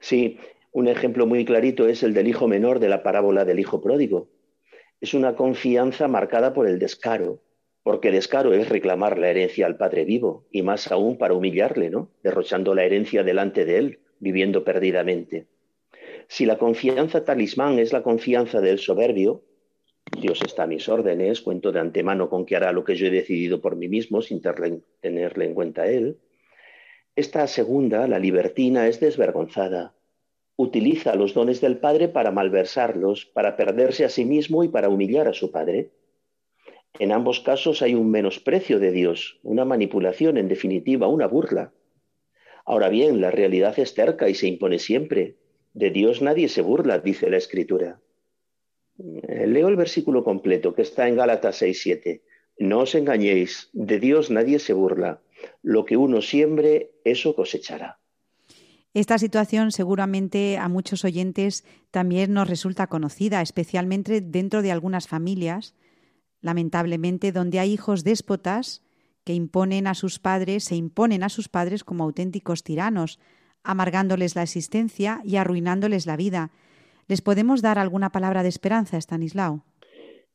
Sí, 0.00 0.38
un 0.76 0.88
ejemplo 0.88 1.26
muy 1.26 1.46
clarito 1.46 1.88
es 1.88 2.02
el 2.02 2.12
del 2.12 2.28
hijo 2.28 2.48
menor 2.48 2.80
de 2.80 2.90
la 2.90 3.02
parábola 3.02 3.46
del 3.46 3.58
hijo 3.60 3.80
pródigo. 3.80 4.28
Es 5.00 5.14
una 5.14 5.34
confianza 5.34 6.06
marcada 6.06 6.52
por 6.52 6.68
el 6.68 6.78
descaro, 6.78 7.40
porque 7.82 8.10
descaro 8.10 8.52
es 8.52 8.68
reclamar 8.68 9.16
la 9.16 9.30
herencia 9.30 9.64
al 9.64 9.78
Padre 9.78 10.04
vivo, 10.04 10.46
y 10.50 10.60
más 10.60 10.92
aún 10.92 11.16
para 11.16 11.32
humillarle, 11.32 11.88
¿no? 11.88 12.10
Derrochando 12.22 12.74
la 12.74 12.84
herencia 12.84 13.22
delante 13.22 13.64
de 13.64 13.78
él, 13.78 14.00
viviendo 14.18 14.64
perdidamente. 14.64 15.46
Si 16.28 16.44
la 16.44 16.58
confianza 16.58 17.24
talismán 17.24 17.78
es 17.78 17.94
la 17.94 18.02
confianza 18.02 18.60
del 18.60 18.78
soberbio, 18.78 19.44
Dios 20.20 20.42
está 20.44 20.64
a 20.64 20.66
mis 20.66 20.90
órdenes, 20.90 21.40
cuento 21.40 21.72
de 21.72 21.80
antemano 21.80 22.28
con 22.28 22.44
que 22.44 22.54
hará 22.54 22.72
lo 22.72 22.84
que 22.84 22.96
yo 22.96 23.06
he 23.06 23.10
decidido 23.10 23.62
por 23.62 23.76
mí 23.76 23.88
mismo 23.88 24.20
sin 24.20 24.42
tenerle 24.42 25.46
en 25.46 25.54
cuenta 25.54 25.86
él. 25.86 26.18
Esta 27.14 27.46
segunda, 27.46 28.06
la 28.06 28.18
libertina, 28.18 28.88
es 28.88 29.00
desvergonzada, 29.00 29.94
utiliza 30.56 31.14
los 31.14 31.34
dones 31.34 31.60
del 31.60 31.78
Padre 31.78 32.08
para 32.08 32.30
malversarlos, 32.30 33.26
para 33.26 33.56
perderse 33.56 34.04
a 34.04 34.08
sí 34.08 34.24
mismo 34.24 34.64
y 34.64 34.68
para 34.68 34.88
humillar 34.88 35.28
a 35.28 35.34
su 35.34 35.50
Padre. 35.50 35.90
En 36.98 37.12
ambos 37.12 37.40
casos 37.40 37.82
hay 37.82 37.94
un 37.94 38.10
menosprecio 38.10 38.78
de 38.78 38.90
Dios, 38.90 39.38
una 39.42 39.64
manipulación, 39.64 40.38
en 40.38 40.48
definitiva, 40.48 41.08
una 41.08 41.26
burla. 41.26 41.72
Ahora 42.64 42.88
bien, 42.88 43.20
la 43.20 43.30
realidad 43.30 43.78
es 43.78 43.92
cerca 43.92 44.28
y 44.28 44.34
se 44.34 44.48
impone 44.48 44.78
siempre. 44.78 45.36
De 45.74 45.90
Dios 45.90 46.22
nadie 46.22 46.48
se 46.48 46.62
burla, 46.62 46.98
dice 46.98 47.28
la 47.28 47.36
Escritura. 47.36 48.00
Leo 48.98 49.68
el 49.68 49.76
versículo 49.76 50.24
completo 50.24 50.74
que 50.74 50.82
está 50.82 51.06
en 51.06 51.16
Gálatas 51.16 51.60
6:7. 51.60 52.22
No 52.58 52.80
os 52.80 52.94
engañéis, 52.94 53.68
de 53.74 54.00
Dios 54.00 54.30
nadie 54.30 54.58
se 54.58 54.72
burla. 54.72 55.20
Lo 55.62 55.84
que 55.84 55.98
uno 55.98 56.22
siembre, 56.22 56.92
eso 57.04 57.34
cosechará. 57.34 58.00
Esta 58.96 59.18
situación 59.18 59.72
seguramente 59.72 60.56
a 60.56 60.70
muchos 60.70 61.04
oyentes 61.04 61.66
también 61.90 62.32
nos 62.32 62.48
resulta 62.48 62.86
conocida, 62.86 63.42
especialmente 63.42 64.22
dentro 64.22 64.62
de 64.62 64.72
algunas 64.72 65.06
familias, 65.06 65.74
lamentablemente, 66.40 67.30
donde 67.30 67.58
hay 67.58 67.74
hijos 67.74 68.04
déspotas 68.04 68.82
que 69.22 69.34
imponen 69.34 69.86
a 69.86 69.92
sus 69.92 70.18
padres, 70.18 70.64
se 70.64 70.76
imponen 70.76 71.24
a 71.24 71.28
sus 71.28 71.50
padres 71.50 71.84
como 71.84 72.04
auténticos 72.04 72.62
tiranos, 72.62 73.18
amargándoles 73.62 74.34
la 74.34 74.44
existencia 74.44 75.20
y 75.24 75.36
arruinándoles 75.36 76.06
la 76.06 76.16
vida. 76.16 76.50
¿Les 77.06 77.20
podemos 77.20 77.60
dar 77.60 77.78
alguna 77.78 78.12
palabra 78.12 78.42
de 78.42 78.48
esperanza, 78.48 78.96
Stanislao? 78.96 79.62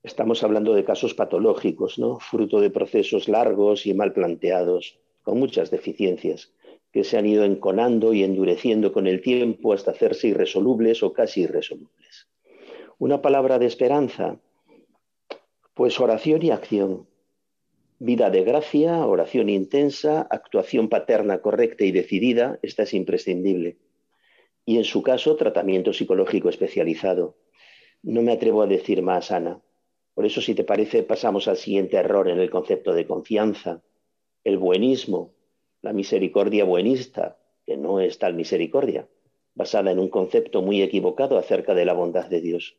Estamos 0.03 0.43
hablando 0.43 0.75
de 0.75 0.83
casos 0.83 1.15
patológicos. 1.15 1.99
Fruto 2.19 2.61
de 2.61 2.69
procesos 2.69 3.27
largos 3.27 3.87
y 3.87 3.95
mal 3.95 4.13
planteados, 4.13 4.99
con 5.23 5.39
muchas 5.39 5.71
deficiencias 5.71 6.51
que 6.91 7.03
se 7.03 7.17
han 7.17 7.25
ido 7.25 7.43
enconando 7.45 8.13
y 8.13 8.23
endureciendo 8.23 8.91
con 8.91 9.07
el 9.07 9.21
tiempo 9.21 9.73
hasta 9.73 9.91
hacerse 9.91 10.27
irresolubles 10.27 11.03
o 11.03 11.13
casi 11.13 11.41
irresolubles. 11.41 12.27
Una 12.97 13.21
palabra 13.21 13.59
de 13.59 13.65
esperanza, 13.65 14.39
pues 15.73 15.99
oración 15.99 16.43
y 16.43 16.51
acción. 16.51 17.07
Vida 17.97 18.29
de 18.29 18.43
gracia, 18.43 19.05
oración 19.05 19.49
intensa, 19.49 20.27
actuación 20.29 20.89
paterna 20.89 21.41
correcta 21.41 21.85
y 21.85 21.91
decidida, 21.91 22.59
esta 22.61 22.83
es 22.83 22.93
imprescindible. 22.93 23.77
Y 24.65 24.77
en 24.77 24.83
su 24.83 25.01
caso, 25.01 25.35
tratamiento 25.35 25.93
psicológico 25.93 26.49
especializado. 26.49 27.37
No 28.03 28.21
me 28.21 28.33
atrevo 28.33 28.63
a 28.63 28.67
decir 28.67 29.01
más, 29.01 29.31
Ana. 29.31 29.61
Por 30.13 30.25
eso, 30.25 30.41
si 30.41 30.55
te 30.55 30.63
parece, 30.63 31.03
pasamos 31.03 31.47
al 31.47 31.57
siguiente 31.57 31.97
error 31.97 32.27
en 32.27 32.39
el 32.39 32.49
concepto 32.49 32.93
de 32.93 33.07
confianza, 33.07 33.81
el 34.43 34.57
buenismo, 34.57 35.33
la 35.81 35.93
misericordia 35.93 36.63
buenista, 36.63 37.37
que 37.65 37.75
no 37.75 37.99
es 37.99 38.19
tal 38.19 38.35
misericordia, 38.35 39.07
basada 39.55 39.91
en 39.91 39.99
un 39.99 40.09
concepto 40.09 40.61
muy 40.61 40.81
equivocado 40.81 41.37
acerca 41.37 41.73
de 41.73 41.85
la 41.85 41.93
bondad 41.93 42.27
de 42.27 42.41
Dios. 42.41 42.77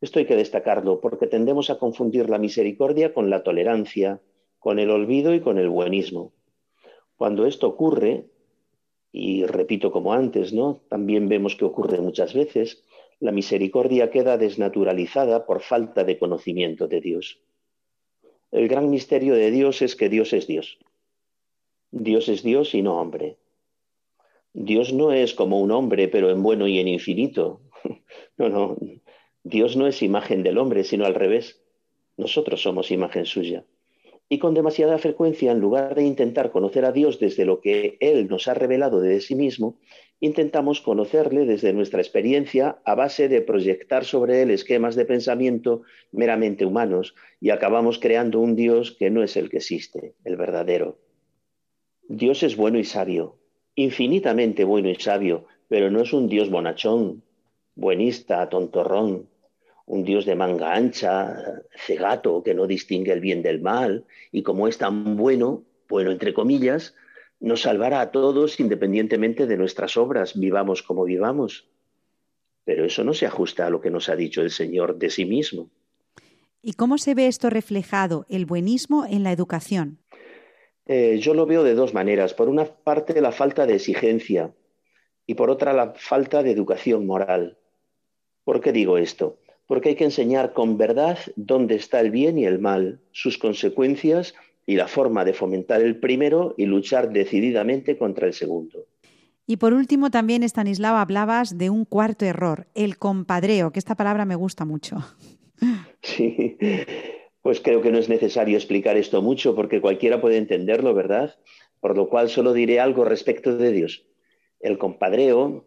Esto 0.00 0.18
hay 0.18 0.26
que 0.26 0.36
destacarlo 0.36 1.00
porque 1.00 1.26
tendemos 1.26 1.70
a 1.70 1.78
confundir 1.78 2.28
la 2.28 2.38
misericordia 2.38 3.14
con 3.14 3.30
la 3.30 3.42
tolerancia, 3.42 4.20
con 4.58 4.78
el 4.78 4.90
olvido 4.90 5.34
y 5.34 5.40
con 5.40 5.58
el 5.58 5.70
buenismo. 5.70 6.32
Cuando 7.16 7.46
esto 7.46 7.66
ocurre, 7.66 8.26
y 9.10 9.46
repito 9.46 9.90
como 9.90 10.12
antes, 10.12 10.52
¿no? 10.52 10.82
También 10.88 11.28
vemos 11.28 11.56
que 11.56 11.64
ocurre 11.64 12.00
muchas 12.00 12.34
veces, 12.34 12.84
la 13.20 13.32
misericordia 13.32 14.10
queda 14.10 14.36
desnaturalizada 14.36 15.46
por 15.46 15.60
falta 15.62 16.04
de 16.04 16.18
conocimiento 16.18 16.86
de 16.86 17.00
Dios. 17.00 17.40
El 18.50 18.68
gran 18.68 18.90
misterio 18.90 19.34
de 19.34 19.50
Dios 19.50 19.82
es 19.82 19.96
que 19.96 20.08
Dios 20.08 20.32
es 20.32 20.46
Dios 20.46 20.78
Dios 21.90 22.28
es 22.28 22.42
Dios 22.42 22.74
y 22.74 22.82
no 22.82 23.00
hombre. 23.00 23.38
Dios 24.52 24.92
no 24.92 25.12
es 25.12 25.34
como 25.34 25.60
un 25.60 25.70
hombre, 25.70 26.08
pero 26.08 26.30
en 26.30 26.42
bueno 26.42 26.66
y 26.66 26.78
en 26.78 26.88
infinito. 26.88 27.60
No, 28.36 28.48
no. 28.48 28.76
Dios 29.42 29.76
no 29.76 29.88
es 29.88 30.00
imagen 30.00 30.44
del 30.44 30.58
hombre, 30.58 30.84
sino 30.84 31.06
al 31.06 31.16
revés. 31.16 31.60
Nosotros 32.16 32.62
somos 32.62 32.92
imagen 32.92 33.26
suya. 33.26 33.64
Y 34.28 34.38
con 34.38 34.54
demasiada 34.54 34.98
frecuencia, 34.98 35.50
en 35.50 35.58
lugar 35.58 35.96
de 35.96 36.04
intentar 36.04 36.52
conocer 36.52 36.84
a 36.84 36.92
Dios 36.92 37.18
desde 37.18 37.44
lo 37.44 37.60
que 37.60 37.96
Él 38.00 38.28
nos 38.28 38.46
ha 38.46 38.54
revelado 38.54 39.00
de 39.00 39.20
sí 39.20 39.34
mismo, 39.34 39.80
intentamos 40.20 40.80
conocerle 40.80 41.46
desde 41.46 41.72
nuestra 41.72 42.00
experiencia 42.00 42.80
a 42.84 42.94
base 42.94 43.28
de 43.28 43.40
proyectar 43.40 44.04
sobre 44.04 44.42
Él 44.42 44.50
esquemas 44.50 44.94
de 44.94 45.04
pensamiento 45.04 45.82
meramente 46.12 46.64
humanos 46.64 47.14
y 47.40 47.50
acabamos 47.50 47.98
creando 47.98 48.38
un 48.38 48.54
Dios 48.54 48.92
que 48.92 49.10
no 49.10 49.22
es 49.22 49.36
el 49.36 49.48
que 49.48 49.56
existe, 49.56 50.14
el 50.24 50.36
verdadero. 50.36 50.98
Dios 52.08 52.42
es 52.42 52.56
bueno 52.56 52.78
y 52.78 52.84
sabio, 52.84 53.36
infinitamente 53.74 54.64
bueno 54.64 54.88
y 54.88 54.94
sabio, 54.94 55.44
pero 55.68 55.90
no 55.90 56.00
es 56.00 56.14
un 56.14 56.26
Dios 56.26 56.48
bonachón, 56.48 57.22
buenista, 57.74 58.48
tontorrón, 58.48 59.28
un 59.84 60.04
Dios 60.04 60.24
de 60.24 60.34
manga 60.34 60.74
ancha, 60.74 61.62
cegato, 61.76 62.42
que 62.42 62.54
no 62.54 62.66
distingue 62.66 63.12
el 63.12 63.20
bien 63.20 63.42
del 63.42 63.60
mal, 63.60 64.06
y 64.32 64.42
como 64.42 64.68
es 64.68 64.78
tan 64.78 65.18
bueno, 65.18 65.64
bueno 65.86 66.10
entre 66.10 66.32
comillas, 66.32 66.94
nos 67.40 67.60
salvará 67.62 68.00
a 68.00 68.10
todos 68.10 68.58
independientemente 68.58 69.46
de 69.46 69.58
nuestras 69.58 69.98
obras, 69.98 70.38
vivamos 70.38 70.82
como 70.82 71.04
vivamos. 71.04 71.68
Pero 72.64 72.86
eso 72.86 73.04
no 73.04 73.12
se 73.12 73.26
ajusta 73.26 73.66
a 73.66 73.70
lo 73.70 73.82
que 73.82 73.90
nos 73.90 74.08
ha 74.08 74.16
dicho 74.16 74.40
el 74.40 74.50
Señor 74.50 74.96
de 74.96 75.10
sí 75.10 75.26
mismo. 75.26 75.68
¿Y 76.62 76.72
cómo 76.72 76.96
se 76.96 77.14
ve 77.14 77.26
esto 77.26 77.50
reflejado, 77.50 78.24
el 78.30 78.46
buenismo, 78.46 79.04
en 79.06 79.22
la 79.22 79.32
educación? 79.32 79.98
Eh, 80.88 81.18
yo 81.20 81.34
lo 81.34 81.44
veo 81.44 81.62
de 81.62 81.74
dos 81.74 81.92
maneras. 81.92 82.32
Por 82.34 82.48
una 82.48 82.64
parte, 82.64 83.20
la 83.20 83.30
falta 83.30 83.66
de 83.66 83.74
exigencia 83.74 84.52
y 85.26 85.34
por 85.34 85.50
otra, 85.50 85.74
la 85.74 85.92
falta 85.94 86.42
de 86.42 86.50
educación 86.50 87.06
moral. 87.06 87.58
¿Por 88.44 88.62
qué 88.62 88.72
digo 88.72 88.96
esto? 88.96 89.38
Porque 89.66 89.90
hay 89.90 89.94
que 89.94 90.04
enseñar 90.04 90.54
con 90.54 90.78
verdad 90.78 91.18
dónde 91.36 91.74
está 91.74 92.00
el 92.00 92.10
bien 92.10 92.38
y 92.38 92.46
el 92.46 92.58
mal, 92.58 93.00
sus 93.12 93.36
consecuencias 93.36 94.34
y 94.64 94.76
la 94.76 94.88
forma 94.88 95.26
de 95.26 95.34
fomentar 95.34 95.82
el 95.82 96.00
primero 96.00 96.54
y 96.56 96.64
luchar 96.64 97.10
decididamente 97.10 97.98
contra 97.98 98.26
el 98.26 98.32
segundo. 98.32 98.86
Y 99.46 99.58
por 99.58 99.74
último, 99.74 100.10
también, 100.10 100.42
Stanislao, 100.42 100.96
hablabas 100.96 101.58
de 101.58 101.68
un 101.68 101.84
cuarto 101.84 102.24
error, 102.24 102.66
el 102.74 102.96
compadreo, 102.96 103.70
que 103.72 103.78
esta 103.78 103.94
palabra 103.94 104.24
me 104.24 104.34
gusta 104.34 104.64
mucho. 104.64 104.96
Sí, 106.00 106.56
pues 107.48 107.62
creo 107.62 107.80
que 107.80 107.90
no 107.90 107.96
es 107.96 108.10
necesario 108.10 108.58
explicar 108.58 108.98
esto 108.98 109.22
mucho 109.22 109.54
porque 109.54 109.80
cualquiera 109.80 110.20
puede 110.20 110.36
entenderlo, 110.36 110.92
¿verdad? 110.92 111.34
Por 111.80 111.96
lo 111.96 112.10
cual 112.10 112.28
solo 112.28 112.52
diré 112.52 112.78
algo 112.78 113.06
respecto 113.06 113.56
de 113.56 113.72
Dios. 113.72 114.04
El 114.60 114.76
compadreo, 114.76 115.64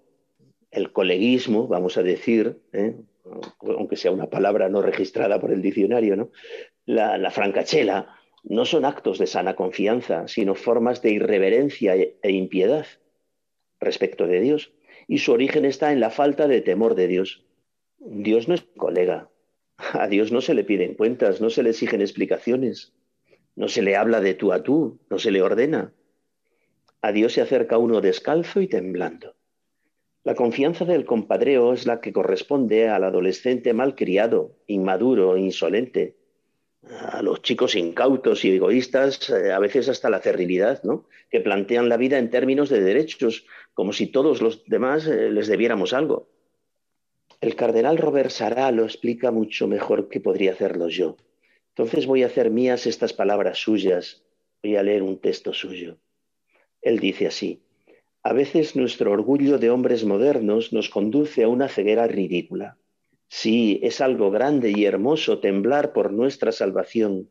el 0.70 0.92
coleguismo, 0.92 1.68
vamos 1.68 1.98
a 1.98 2.04
decir, 2.04 2.62
¿eh? 2.72 2.98
aunque 3.62 3.96
sea 3.96 4.12
una 4.12 4.30
palabra 4.30 4.70
no 4.70 4.84
registrada 4.84 5.42
por 5.42 5.52
el 5.52 5.64
diccionario, 5.64 6.16
¿no? 6.16 6.30
la, 6.86 7.18
la 7.18 7.32
francachela, 7.32 8.16
no 8.44 8.66
son 8.66 8.86
actos 8.86 9.18
de 9.18 9.26
sana 9.26 9.56
confianza, 9.56 10.28
sino 10.28 10.54
formas 10.54 11.02
de 11.02 11.14
irreverencia 11.14 11.96
e, 11.96 12.16
e 12.22 12.30
impiedad 12.30 12.86
respecto 13.80 14.28
de 14.28 14.40
Dios. 14.40 14.72
Y 15.08 15.18
su 15.18 15.32
origen 15.32 15.66
está 15.66 15.92
en 15.92 16.00
la 16.00 16.12
falta 16.12 16.48
de 16.48 16.62
temor 16.62 16.94
de 16.94 17.08
Dios. 17.08 17.44
Dios 17.98 18.48
no 18.48 18.54
es 18.54 18.62
colega. 18.78 19.31
A 19.94 20.08
Dios 20.08 20.32
no 20.32 20.42
se 20.42 20.54
le 20.54 20.64
piden 20.64 20.96
cuentas, 20.96 21.42
no 21.42 21.50
se 21.50 21.64
le 21.64 21.72
exigen 21.72 22.02
explicaciones, 22.02 22.94
no 23.56 23.68
se 23.68 23.82
le 23.82 23.96
habla 23.96 24.22
de 24.22 24.34
tú 24.34 24.54
a 24.54 24.64
tú, 24.64 25.00
no 25.10 25.20
se 25.20 25.32
le 25.32 25.42
ordena. 25.42 25.94
A 27.02 27.12
Dios 27.12 27.34
se 27.34 27.42
acerca 27.42 27.78
uno 27.78 28.02
descalzo 28.02 28.62
y 28.62 28.68
temblando. 28.68 29.36
La 30.24 30.36
confianza 30.36 30.86
del 30.86 31.06
compadreo 31.06 31.74
es 31.74 31.88
la 31.88 32.00
que 32.00 32.14
corresponde 32.14 32.90
al 32.90 33.04
adolescente 33.04 33.74
malcriado, 33.74 34.56
inmaduro, 34.68 35.36
insolente, 35.36 36.16
a 36.84 37.22
los 37.22 37.42
chicos 37.42 37.76
incautos 37.76 38.44
y 38.46 38.56
egoístas, 38.56 39.30
eh, 39.30 39.52
a 39.52 39.60
veces 39.60 39.90
hasta 39.90 40.10
la 40.10 40.20
cerrilidad, 40.20 40.84
¿no? 40.84 41.06
que 41.30 41.40
plantean 41.40 41.90
la 41.90 41.98
vida 41.98 42.18
en 42.18 42.30
términos 42.30 42.70
de 42.70 42.82
derechos, 42.82 43.46
como 43.74 43.94
si 43.94 44.08
todos 44.08 44.42
los 44.42 44.64
demás 44.66 45.08
eh, 45.08 45.32
les 45.32 45.48
debiéramos 45.48 45.94
algo. 45.94 46.30
El 47.42 47.56
cardenal 47.56 47.98
Robert 47.98 48.30
Sará 48.30 48.70
lo 48.70 48.84
explica 48.84 49.32
mucho 49.32 49.68
mejor 49.68 50.10
que 50.10 50.20
podría 50.20 50.52
hacerlo 50.52 50.89
yo. 50.89 51.18
Entonces 51.70 52.06
voy 52.06 52.22
a 52.22 52.28
hacer 52.28 52.52
mías 52.52 52.86
estas 52.86 53.14
palabras 53.14 53.58
suyas, 53.58 54.24
voy 54.62 54.76
a 54.76 54.84
leer 54.84 55.02
un 55.02 55.18
texto 55.20 55.52
suyo. 55.52 55.98
Él 56.84 57.00
dice 57.00 57.26
así, 57.26 57.64
a 58.22 58.34
veces 58.34 58.76
nuestro 58.76 59.12
orgullo 59.12 59.58
de 59.58 59.72
hombres 59.72 60.06
modernos 60.06 60.72
nos 60.72 60.89
conduce 60.89 61.44
a 61.44 61.48
una 61.48 61.68
ceguera 61.68 62.06
ridícula. 62.06 62.78
Sí, 63.28 63.80
es 63.82 64.02
algo 64.02 64.30
grande 64.30 64.72
y 64.76 64.86
hermoso 64.86 65.39
temblar 65.39 65.94
por 65.94 66.14
nuestra 66.14 66.52
salvación, 66.52 67.28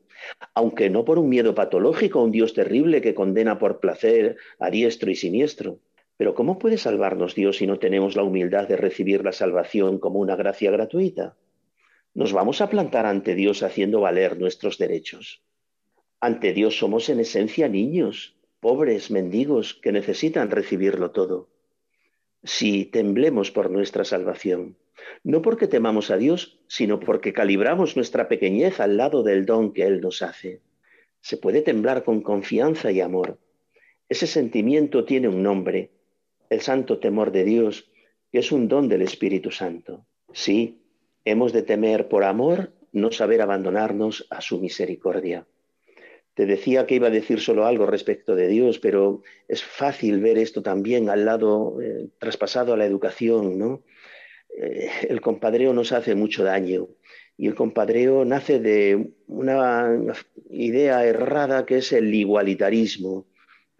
aunque 0.55 0.91
no 0.91 1.05
por 1.05 1.21
un 1.21 1.29
miedo 1.29 1.55
patológico 1.55 2.19
a 2.19 2.25
un 2.25 2.33
Dios 2.33 2.53
terrible 2.53 3.01
que 3.01 3.15
condena 3.15 3.61
por 3.61 3.79
placer 3.79 4.39
a 4.59 4.71
diestro 4.71 5.09
y 5.13 5.15
siniestro. 5.15 5.79
Pero 6.21 6.35
¿cómo 6.35 6.59
puede 6.59 6.77
salvarnos 6.77 7.35
Dios 7.35 7.57
si 7.57 7.67
no 7.67 7.79
tenemos 7.79 8.15
la 8.15 8.23
humildad 8.23 8.69
de 8.69 8.77
recibir 8.77 9.25
la 9.25 9.33
salvación 9.33 9.99
como 9.99 10.19
una 10.19 10.37
gracia 10.37 10.71
gratuita? 10.71 11.35
Nos 12.13 12.35
vamos 12.35 12.61
a 12.61 12.69
plantar 12.69 13.07
ante 13.07 13.35
Dios 13.35 13.63
haciendo 13.63 14.03
valer 14.03 14.39
nuestros 14.39 14.77
derechos. 14.77 15.43
Ante 16.21 16.53
Dios 16.53 16.77
somos 16.77 17.09
en 17.09 17.21
esencia 17.21 17.71
niños, 17.71 18.37
pobres, 18.61 19.11
mendigos, 19.11 19.73
que 19.73 19.93
necesitan 19.93 20.51
recibirlo 20.51 21.11
todo. 21.11 21.49
Si 22.45 22.85
temblemos 22.85 23.51
por 23.51 23.71
nuestra 23.71 24.05
salvación, 24.05 24.77
no 25.25 25.41
porque 25.41 25.69
temamos 25.69 26.11
a 26.11 26.19
Dios, 26.19 26.61
sino 26.69 27.01
porque 27.01 27.33
calibramos 27.33 27.97
nuestra 27.97 28.29
pequeñez 28.29 28.79
al 28.81 28.99
lado 28.99 29.23
del 29.23 29.47
don 29.47 29.73
que 29.73 29.85
Él 29.85 30.03
nos 30.03 30.21
hace. 30.21 30.61
Se 31.23 31.39
puede 31.39 31.63
temblar 31.63 32.05
con 32.05 32.21
confianza 32.21 32.93
y 32.93 33.01
amor. 33.01 33.39
Ese 34.11 34.27
sentimiento 34.27 35.07
tiene 35.07 35.29
un 35.29 35.43
nombre, 35.43 35.93
el 36.51 36.61
santo 36.61 36.99
temor 36.99 37.33
de 37.33 37.45
Dios, 37.45 37.91
que 38.31 38.41
es 38.41 38.53
un 38.53 38.69
don 38.69 38.89
del 38.89 39.03
Espíritu 39.03 39.51
Santo. 39.51 40.07
Sí, 40.33 40.83
hemos 41.25 41.53
de 41.53 41.63
temer 41.63 42.09
por 42.09 42.25
amor, 42.25 42.73
no 42.93 43.13
saber 43.13 43.41
abandonarnos 43.41 44.27
a 44.31 44.41
su 44.41 44.61
misericordia. 44.61 45.47
Te 46.35 46.47
decía 46.47 46.87
que 46.87 46.97
iba 46.97 47.09
a 47.09 47.11
decir 47.11 47.41
solo 47.41 47.67
algo 47.67 47.87
respecto 47.87 48.35
de 48.35 48.49
Dios, 48.49 48.79
pero 48.79 49.23
es 49.49 49.63
fácil 49.63 50.21
ver 50.21 50.39
esto 50.39 50.63
también 50.63 51.09
al 51.09 51.25
lado 51.25 51.81
eh, 51.81 52.09
traspasado 52.19 52.75
a 52.75 52.77
la 52.77 52.87
educación, 52.87 53.59
¿no? 53.59 53.83
Eh, 54.57 54.91
el 55.09 55.21
compadreo 55.21 55.73
nos 55.73 55.93
hace 55.93 56.15
mucho 56.15 56.43
daño 56.45 56.89
y 57.41 57.47
el 57.47 57.55
compadreo 57.55 58.25
nace 58.25 58.59
de 58.59 59.13
una 59.27 60.15
idea 60.51 61.07
errada 61.07 61.65
que 61.65 61.79
es 61.79 61.93
el 61.93 62.15
igualitarismo. 62.15 63.27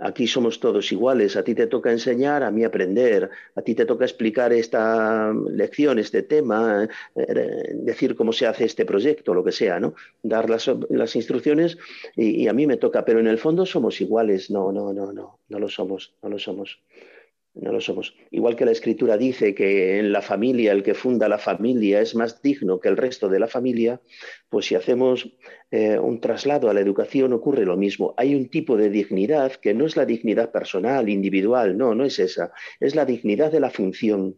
Aquí 0.03 0.27
somos 0.27 0.61
todos 0.61 0.91
iguales, 0.93 1.37
a 1.37 1.45
ti 1.45 1.55
te 1.55 1.67
toca 1.67 1.91
enseñar, 1.93 2.43
a 2.43 2.51
mí 2.51 2.65
aprender, 2.65 3.29
a 3.55 3.61
ti 3.61 3.75
te 3.75 3.85
toca 3.85 4.05
explicar 4.05 4.51
esta 4.53 5.33
lección, 5.33 5.99
este 5.99 6.23
tema, 6.23 6.89
eh, 7.15 7.75
decir 7.75 8.17
cómo 8.17 8.33
se 8.33 8.47
hace 8.47 8.65
este 8.65 8.87
proyecto, 8.87 9.35
lo 9.35 9.45
que 9.45 9.53
sea, 9.53 9.79
¿no? 9.79 9.95
Dar 10.23 10.49
las, 10.49 11.17
instrucciones 11.17 11.77
y, 12.17 12.43
y, 12.43 12.49
a 12.49 12.55
mí 12.55 12.67
me 12.67 12.79
toca, 12.79 13.05
pero 13.05 13.21
en 13.21 13.27
el 13.27 13.39
fondo 13.39 13.67
somos 13.67 14.01
iguales. 14.01 14.51
No, 14.51 14.73
no, 14.73 14.93
no, 14.93 15.13
no, 15.13 15.41
no 15.49 15.59
lo 15.59 15.69
somos, 15.69 16.15
no 16.23 16.31
lo 16.31 16.39
somos. 16.39 16.81
No 17.55 17.73
lo 17.73 17.81
somos. 17.81 18.15
Igual 18.31 18.55
que 18.55 18.65
la 18.65 18.71
escritura 18.71 19.17
dice 19.17 19.55
que 19.55 19.99
en 19.99 20.13
la 20.13 20.23
familia 20.23 20.71
el 20.71 20.85
que 20.85 20.95
funda 20.95 21.29
la 21.29 21.39
familia 21.39 22.01
es 22.01 22.15
más 22.15 22.41
digno 22.43 22.79
que 22.79 22.89
el 22.89 22.97
resto 22.97 23.29
de 23.29 23.41
la 23.41 23.49
familia, 23.49 24.01
pues 24.49 24.67
si 24.67 24.77
hacemos 24.77 25.37
eh, 25.73 25.99
un 25.99 26.21
traslado 26.21 26.71
a 26.71 26.75
la 26.75 26.81
educación 26.81 27.33
ocurre 27.33 27.67
lo 27.67 27.77
mismo. 27.77 28.15
Hay 28.17 28.37
un 28.37 28.49
tipo 28.51 28.77
de 28.77 28.89
dignidad 28.89 29.53
que 29.53 29.75
no 29.75 29.85
es 29.85 29.97
la 29.97 30.07
dignidad 30.07 30.53
personal, 30.53 31.09
individual, 31.09 31.77
no, 31.77 31.95
no 31.95 32.05
es 32.05 32.21
esa. 32.21 32.53
Es 32.79 32.95
la 32.95 33.05
dignidad 33.05 33.51
de 33.51 33.61
la 33.61 33.71
función, 33.71 34.37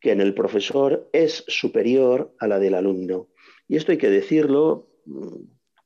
que 0.00 0.12
en 0.12 0.20
el 0.20 0.32
profesor 0.32 1.10
es 1.12 1.44
superior 1.48 2.32
a 2.38 2.46
la 2.46 2.60
del 2.60 2.74
alumno. 2.74 3.28
Y 3.66 3.76
esto 3.76 3.90
hay 3.90 3.98
que 3.98 4.10
decirlo 4.10 4.88
mm, 5.04 5.36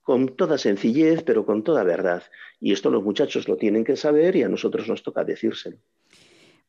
con 0.02 0.36
toda 0.36 0.58
sencillez, 0.58 1.22
pero 1.22 1.46
con 1.46 1.64
toda 1.64 1.84
verdad. 1.84 2.22
Y 2.60 2.72
esto 2.72 2.90
los 2.90 3.02
muchachos 3.02 3.48
lo 3.48 3.56
tienen 3.56 3.84
que 3.84 3.96
saber 3.96 4.36
y 4.36 4.42
a 4.42 4.48
nosotros 4.48 4.88
nos 4.88 5.02
toca 5.02 5.24
decírselo. 5.24 5.78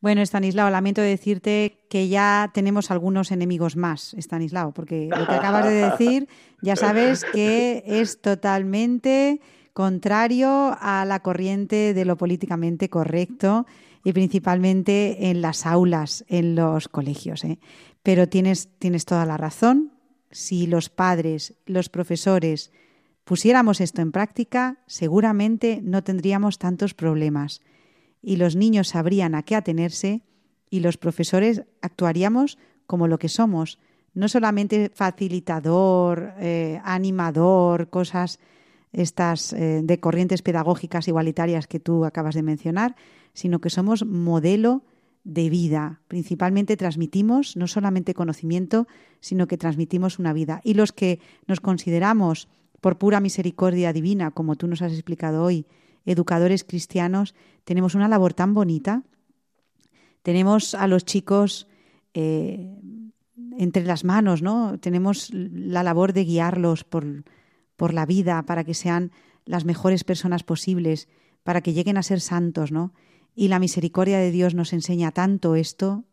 Bueno, 0.02 0.20
Estanislao, 0.20 0.68
lamento 0.68 1.00
decirte 1.00 1.78
que 1.88 2.08
ya 2.08 2.50
tenemos 2.52 2.90
algunos 2.90 3.30
enemigos 3.30 3.76
más, 3.76 4.14
Estanislao, 4.14 4.74
porque 4.74 5.08
lo 5.08 5.28
que 5.28 5.32
acabas 5.32 5.64
de 5.64 5.74
decir 5.74 6.28
ya 6.60 6.74
sabes 6.74 7.24
que 7.32 7.84
es 7.86 8.20
totalmente 8.20 9.40
contrario 9.72 10.76
a 10.80 11.04
la 11.04 11.20
corriente 11.20 11.94
de 11.94 12.04
lo 12.04 12.16
políticamente 12.16 12.90
correcto 12.90 13.64
y 14.02 14.12
principalmente 14.12 15.30
en 15.30 15.40
las 15.40 15.66
aulas, 15.66 16.24
en 16.26 16.56
los 16.56 16.88
colegios. 16.88 17.44
¿eh? 17.44 17.60
Pero 18.02 18.28
tienes, 18.28 18.70
tienes 18.80 19.04
toda 19.04 19.24
la 19.24 19.36
razón. 19.36 19.92
Si 20.32 20.66
los 20.66 20.88
padres, 20.88 21.54
los 21.64 21.88
profesores 21.88 22.72
pusiéramos 23.22 23.80
esto 23.80 24.02
en 24.02 24.10
práctica, 24.10 24.78
seguramente 24.88 25.78
no 25.80 26.02
tendríamos 26.02 26.58
tantos 26.58 26.92
problemas 26.92 27.60
y 28.22 28.36
los 28.36 28.56
niños 28.56 28.88
sabrían 28.88 29.34
a 29.34 29.42
qué 29.42 29.56
atenerse 29.56 30.22
y 30.70 30.80
los 30.80 30.96
profesores 30.96 31.64
actuaríamos 31.82 32.56
como 32.86 33.08
lo 33.08 33.18
que 33.18 33.28
somos, 33.28 33.78
no 34.14 34.28
solamente 34.28 34.90
facilitador, 34.94 36.34
eh, 36.38 36.80
animador, 36.84 37.90
cosas 37.90 38.38
estas 38.92 39.52
eh, 39.52 39.80
de 39.82 40.00
corrientes 40.00 40.42
pedagógicas 40.42 41.08
igualitarias 41.08 41.66
que 41.66 41.80
tú 41.80 42.04
acabas 42.04 42.34
de 42.34 42.42
mencionar, 42.42 42.94
sino 43.32 43.60
que 43.60 43.70
somos 43.70 44.04
modelo 44.04 44.84
de 45.24 45.48
vida. 45.50 46.00
Principalmente 46.08 46.76
transmitimos 46.76 47.56
no 47.56 47.66
solamente 47.66 48.14
conocimiento, 48.14 48.86
sino 49.20 49.46
que 49.46 49.56
transmitimos 49.56 50.18
una 50.18 50.32
vida. 50.32 50.60
Y 50.64 50.74
los 50.74 50.92
que 50.92 51.20
nos 51.46 51.60
consideramos 51.60 52.48
por 52.80 52.98
pura 52.98 53.20
misericordia 53.20 53.92
divina, 53.92 54.32
como 54.32 54.56
tú 54.56 54.66
nos 54.66 54.82
has 54.82 54.92
explicado 54.92 55.44
hoy, 55.44 55.66
educadores 56.04 56.64
cristianos, 56.64 57.34
tenemos 57.64 57.94
una 57.94 58.08
labor 58.08 58.34
tan 58.34 58.54
bonita. 58.54 59.02
Tenemos 60.22 60.74
a 60.74 60.86
los 60.86 61.04
chicos 61.04 61.68
eh, 62.14 62.78
entre 63.58 63.84
las 63.84 64.04
manos, 64.04 64.42
¿no? 64.42 64.78
Tenemos 64.78 65.30
la 65.32 65.82
labor 65.82 66.12
de 66.12 66.24
guiarlos 66.24 66.84
por, 66.84 67.24
por 67.76 67.94
la 67.94 68.06
vida 68.06 68.42
para 68.44 68.64
que 68.64 68.74
sean 68.74 69.12
las 69.44 69.64
mejores 69.64 70.04
personas 70.04 70.42
posibles, 70.42 71.08
para 71.42 71.60
que 71.60 71.72
lleguen 71.72 71.96
a 71.96 72.02
ser 72.02 72.20
santos, 72.20 72.72
¿no? 72.72 72.92
Y 73.34 73.48
la 73.48 73.58
misericordia 73.58 74.18
de 74.18 74.30
Dios 74.30 74.54
nos 74.54 74.72
enseña 74.72 75.10
tanto 75.10 75.56
esto. 75.56 76.04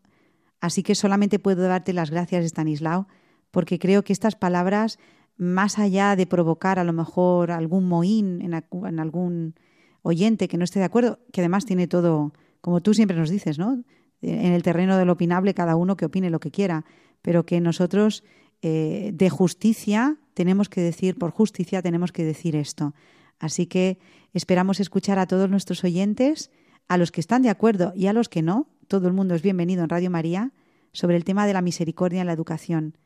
Así 0.61 0.83
que 0.83 0.95
solamente 0.95 1.39
puedo 1.39 1.63
darte 1.63 1.93
las 1.93 2.11
gracias, 2.11 2.45
Stanislao, 2.45 3.07
porque 3.51 3.79
creo 3.79 4.03
que 4.03 4.13
estas 4.13 4.35
palabras, 4.35 4.99
más 5.37 5.79
allá 5.79 6.15
de 6.15 6.25
provocar 6.25 6.79
a 6.79 6.83
lo 6.83 6.93
mejor 6.93 7.51
algún 7.51 7.87
mohín 7.87 8.41
en 8.41 8.99
algún 8.99 9.55
oyente 10.01 10.47
que 10.47 10.57
no 10.57 10.63
esté 10.63 10.79
de 10.79 10.85
acuerdo, 10.85 11.19
que 11.31 11.41
además 11.41 11.65
tiene 11.65 11.87
todo, 11.87 12.33
como 12.61 12.81
tú 12.81 12.93
siempre 12.93 13.17
nos 13.17 13.29
dices, 13.29 13.59
¿no? 13.59 13.83
En 14.21 14.51
el 14.51 14.63
terreno 14.63 14.97
del 14.97 15.09
opinable, 15.09 15.53
cada 15.53 15.75
uno 15.75 15.95
que 15.95 16.05
opine 16.05 16.29
lo 16.29 16.39
que 16.39 16.51
quiera, 16.51 16.85
pero 17.21 17.45
que 17.45 17.61
nosotros 17.61 18.23
eh, 18.61 19.11
de 19.13 19.29
justicia 19.29 20.17
tenemos 20.33 20.67
que 20.67 20.81
decir, 20.81 21.17
por 21.17 21.31
justicia 21.31 21.81
tenemos 21.81 22.11
que 22.11 22.25
decir 22.25 22.55
esto. 22.55 22.93
Así 23.39 23.67
que 23.67 23.99
esperamos 24.33 24.79
escuchar 24.79 25.19
a 25.19 25.27
todos 25.27 25.49
nuestros 25.49 25.83
oyentes, 25.83 26.51
a 26.87 26.97
los 26.97 27.11
que 27.11 27.21
están 27.21 27.41
de 27.41 27.49
acuerdo 27.49 27.93
y 27.95 28.07
a 28.07 28.13
los 28.13 28.27
que 28.27 28.41
no. 28.41 28.67
Todo 28.87 29.07
el 29.07 29.13
mundo 29.13 29.35
es 29.35 29.41
bienvenido 29.41 29.83
en 29.83 29.89
Radio 29.89 30.09
María 30.09 30.51
sobre 30.91 31.15
el 31.15 31.23
tema 31.23 31.47
de 31.47 31.53
la 31.53 31.61
misericordia 31.61 32.21
en 32.21 32.27
la 32.27 32.33
educación. 32.33 32.97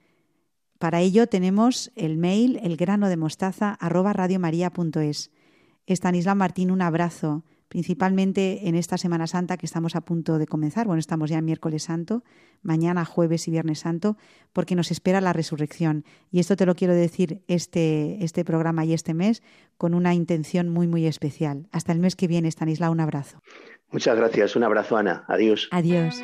Para 0.79 1.01
ello 1.01 1.27
tenemos 1.27 1.91
el 1.95 2.17
mail 2.17 2.59
elgrano 2.63 3.07
Estanislao 5.85 6.35
Martín, 6.35 6.71
un 6.71 6.81
abrazo 6.81 7.43
principalmente 7.73 8.67
en 8.67 8.75
esta 8.75 8.99
Semana 8.99 9.25
Santa 9.25 9.57
que 9.57 9.65
estamos 9.65 9.95
a 9.95 10.01
punto 10.01 10.37
de 10.37 10.45
comenzar. 10.45 10.85
Bueno, 10.85 10.99
estamos 10.99 11.31
ya 11.31 11.39
en 11.39 11.45
miércoles 11.45 11.81
santo, 11.81 12.23
mañana 12.61 13.03
jueves 13.03 13.47
y 13.47 13.51
viernes 13.51 13.79
santo, 13.79 14.15
porque 14.53 14.75
nos 14.75 14.91
espera 14.91 15.21
la 15.21 15.33
resurrección. 15.33 16.05
Y 16.29 16.39
esto 16.39 16.55
te 16.55 16.67
lo 16.67 16.75
quiero 16.75 16.93
decir 16.93 17.41
este, 17.47 18.23
este 18.23 18.45
programa 18.45 18.85
y 18.85 18.93
este 18.93 19.15
mes 19.15 19.41
con 19.75 19.95
una 19.95 20.13
intención 20.13 20.69
muy, 20.69 20.87
muy 20.87 21.07
especial. 21.07 21.67
Hasta 21.71 21.93
el 21.93 21.99
mes 21.99 22.15
que 22.15 22.27
viene, 22.27 22.47
Stanislao, 22.47 22.91
un 22.91 22.99
abrazo. 22.99 23.39
Muchas 23.91 24.15
gracias. 24.15 24.55
Un 24.55 24.65
abrazo, 24.65 24.95
Ana. 24.95 25.23
Adiós. 25.27 25.67
Adiós. 25.71 26.21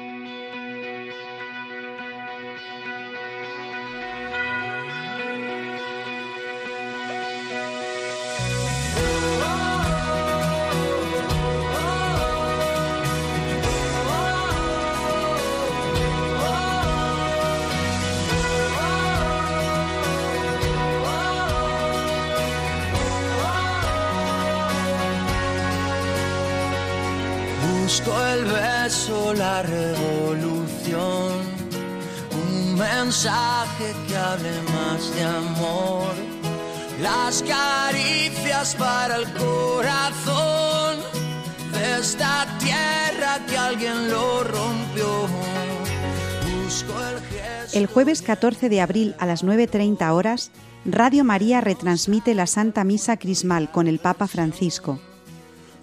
Jueves 47.93 48.21
14 48.21 48.69
de 48.69 48.81
abril 48.81 49.15
a 49.19 49.25
las 49.25 49.43
9.30 49.43 50.11
horas, 50.11 50.51
Radio 50.85 51.23
María 51.23 51.61
retransmite 51.61 52.35
la 52.35 52.47
Santa 52.47 52.83
Misa 52.83 53.17
Crismal 53.17 53.71
con 53.71 53.87
el 53.87 53.99
Papa 53.99 54.27
Francisco. 54.27 54.99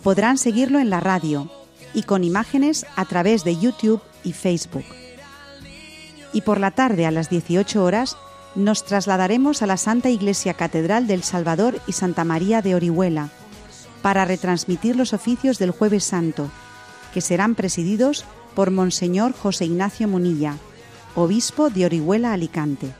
Podrán 0.02 0.38
seguirlo 0.38 0.78
en 0.78 0.90
la 0.90 1.00
radio 1.00 1.50
y 1.94 2.02
con 2.02 2.24
imágenes 2.24 2.86
a 2.96 3.04
través 3.04 3.44
de 3.44 3.56
YouTube 3.56 4.00
y 4.24 4.32
Facebook. 4.32 4.84
Y 6.32 6.42
por 6.42 6.60
la 6.60 6.70
tarde 6.70 7.06
a 7.06 7.10
las 7.10 7.28
18 7.28 7.82
horas 7.82 8.16
nos 8.54 8.84
trasladaremos 8.84 9.62
a 9.62 9.66
la 9.66 9.76
Santa 9.76 10.08
Iglesia 10.08 10.54
Catedral 10.54 11.06
del 11.06 11.22
Salvador 11.22 11.80
y 11.86 11.92
Santa 11.92 12.24
María 12.24 12.62
de 12.62 12.74
Orihuela 12.74 13.30
para 14.00 14.24
retransmitir 14.24 14.96
los 14.96 15.12
oficios 15.12 15.58
del 15.58 15.72
Jueves 15.72 16.04
Santo, 16.04 16.50
que 17.12 17.20
serán 17.20 17.54
presididos 17.54 18.24
por 18.54 18.70
Monseñor 18.70 19.32
José 19.32 19.64
Ignacio 19.66 20.08
Munilla, 20.08 20.56
obispo 21.16 21.70
de 21.70 21.86
Orihuela 21.86 22.34
Alicante. 22.34 22.92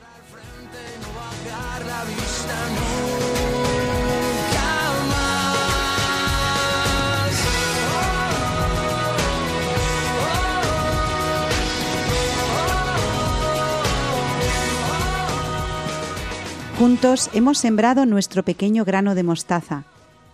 Juntos 16.79 17.29
hemos 17.33 17.59
sembrado 17.59 18.05
nuestro 18.05 18.43
pequeño 18.43 18.83
grano 18.83 19.13
de 19.13 19.23
mostaza 19.23 19.83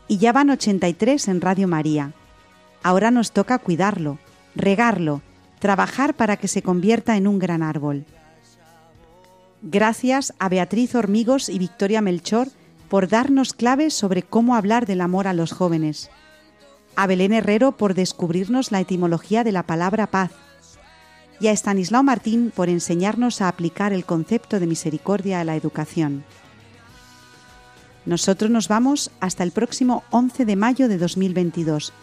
y 0.07 0.17
ya 0.19 0.31
van 0.31 0.49
83 0.49 1.27
en 1.27 1.41
Radio 1.41 1.67
María. 1.67 2.13
Ahora 2.81 3.11
nos 3.11 3.31
toca 3.31 3.59
cuidarlo, 3.59 4.19
regarlo, 4.55 5.21
trabajar 5.63 6.13
para 6.13 6.35
que 6.35 6.49
se 6.49 6.61
convierta 6.61 7.15
en 7.15 7.25
un 7.25 7.39
gran 7.39 7.63
árbol. 7.63 8.03
Gracias 9.61 10.33
a 10.37 10.49
Beatriz 10.49 10.93
Hormigos 10.93 11.47
y 11.47 11.57
Victoria 11.57 12.01
Melchor 12.01 12.49
por 12.89 13.07
darnos 13.07 13.53
claves 13.53 13.93
sobre 13.93 14.23
cómo 14.23 14.57
hablar 14.57 14.85
del 14.85 14.99
amor 14.99 15.25
a 15.25 15.31
los 15.31 15.53
jóvenes. 15.53 16.09
A 16.97 17.07
Belén 17.07 17.31
Herrero 17.31 17.77
por 17.77 17.93
descubrirnos 17.93 18.73
la 18.73 18.81
etimología 18.81 19.45
de 19.45 19.53
la 19.53 19.63
palabra 19.63 20.07
paz. 20.07 20.31
Y 21.39 21.47
a 21.47 21.53
Estanislao 21.53 22.03
Martín 22.03 22.51
por 22.53 22.67
enseñarnos 22.67 23.39
a 23.39 23.47
aplicar 23.47 23.93
el 23.93 24.03
concepto 24.03 24.59
de 24.59 24.67
misericordia 24.67 25.39
a 25.39 25.45
la 25.45 25.55
educación. 25.55 26.25
Nosotros 28.05 28.51
nos 28.51 28.67
vamos 28.67 29.11
hasta 29.21 29.43
el 29.43 29.51
próximo 29.51 30.03
11 30.09 30.43
de 30.43 30.57
mayo 30.57 30.89
de 30.89 30.97
2022, 30.97 31.93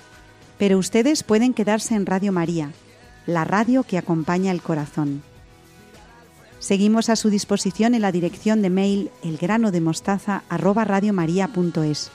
pero 0.56 0.78
ustedes 0.78 1.22
pueden 1.22 1.52
quedarse 1.52 1.94
en 1.94 2.06
Radio 2.06 2.32
María, 2.32 2.72
la 3.26 3.44
radio 3.44 3.82
que 3.82 3.98
acompaña 3.98 4.52
el 4.52 4.62
corazón. 4.62 5.22
Seguimos 6.58 7.08
a 7.08 7.16
su 7.16 7.30
disposición 7.30 7.94
en 7.94 8.02
la 8.02 8.12
dirección 8.12 8.60
de 8.62 8.70
mail 8.70 9.10
elgranodemostaza@radiomaria.es. 9.22 12.10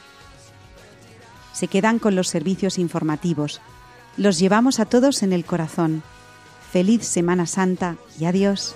Se 1.51 1.67
quedan 1.67 1.99
con 1.99 2.15
los 2.15 2.27
servicios 2.27 2.77
informativos. 2.77 3.59
Los 4.17 4.39
llevamos 4.39 4.79
a 4.79 4.85
todos 4.85 5.23
en 5.23 5.33
el 5.33 5.43
corazón. 5.45 6.03
Feliz 6.71 7.05
Semana 7.05 7.47
Santa 7.47 7.97
y 8.19 8.25
adiós. 8.25 8.75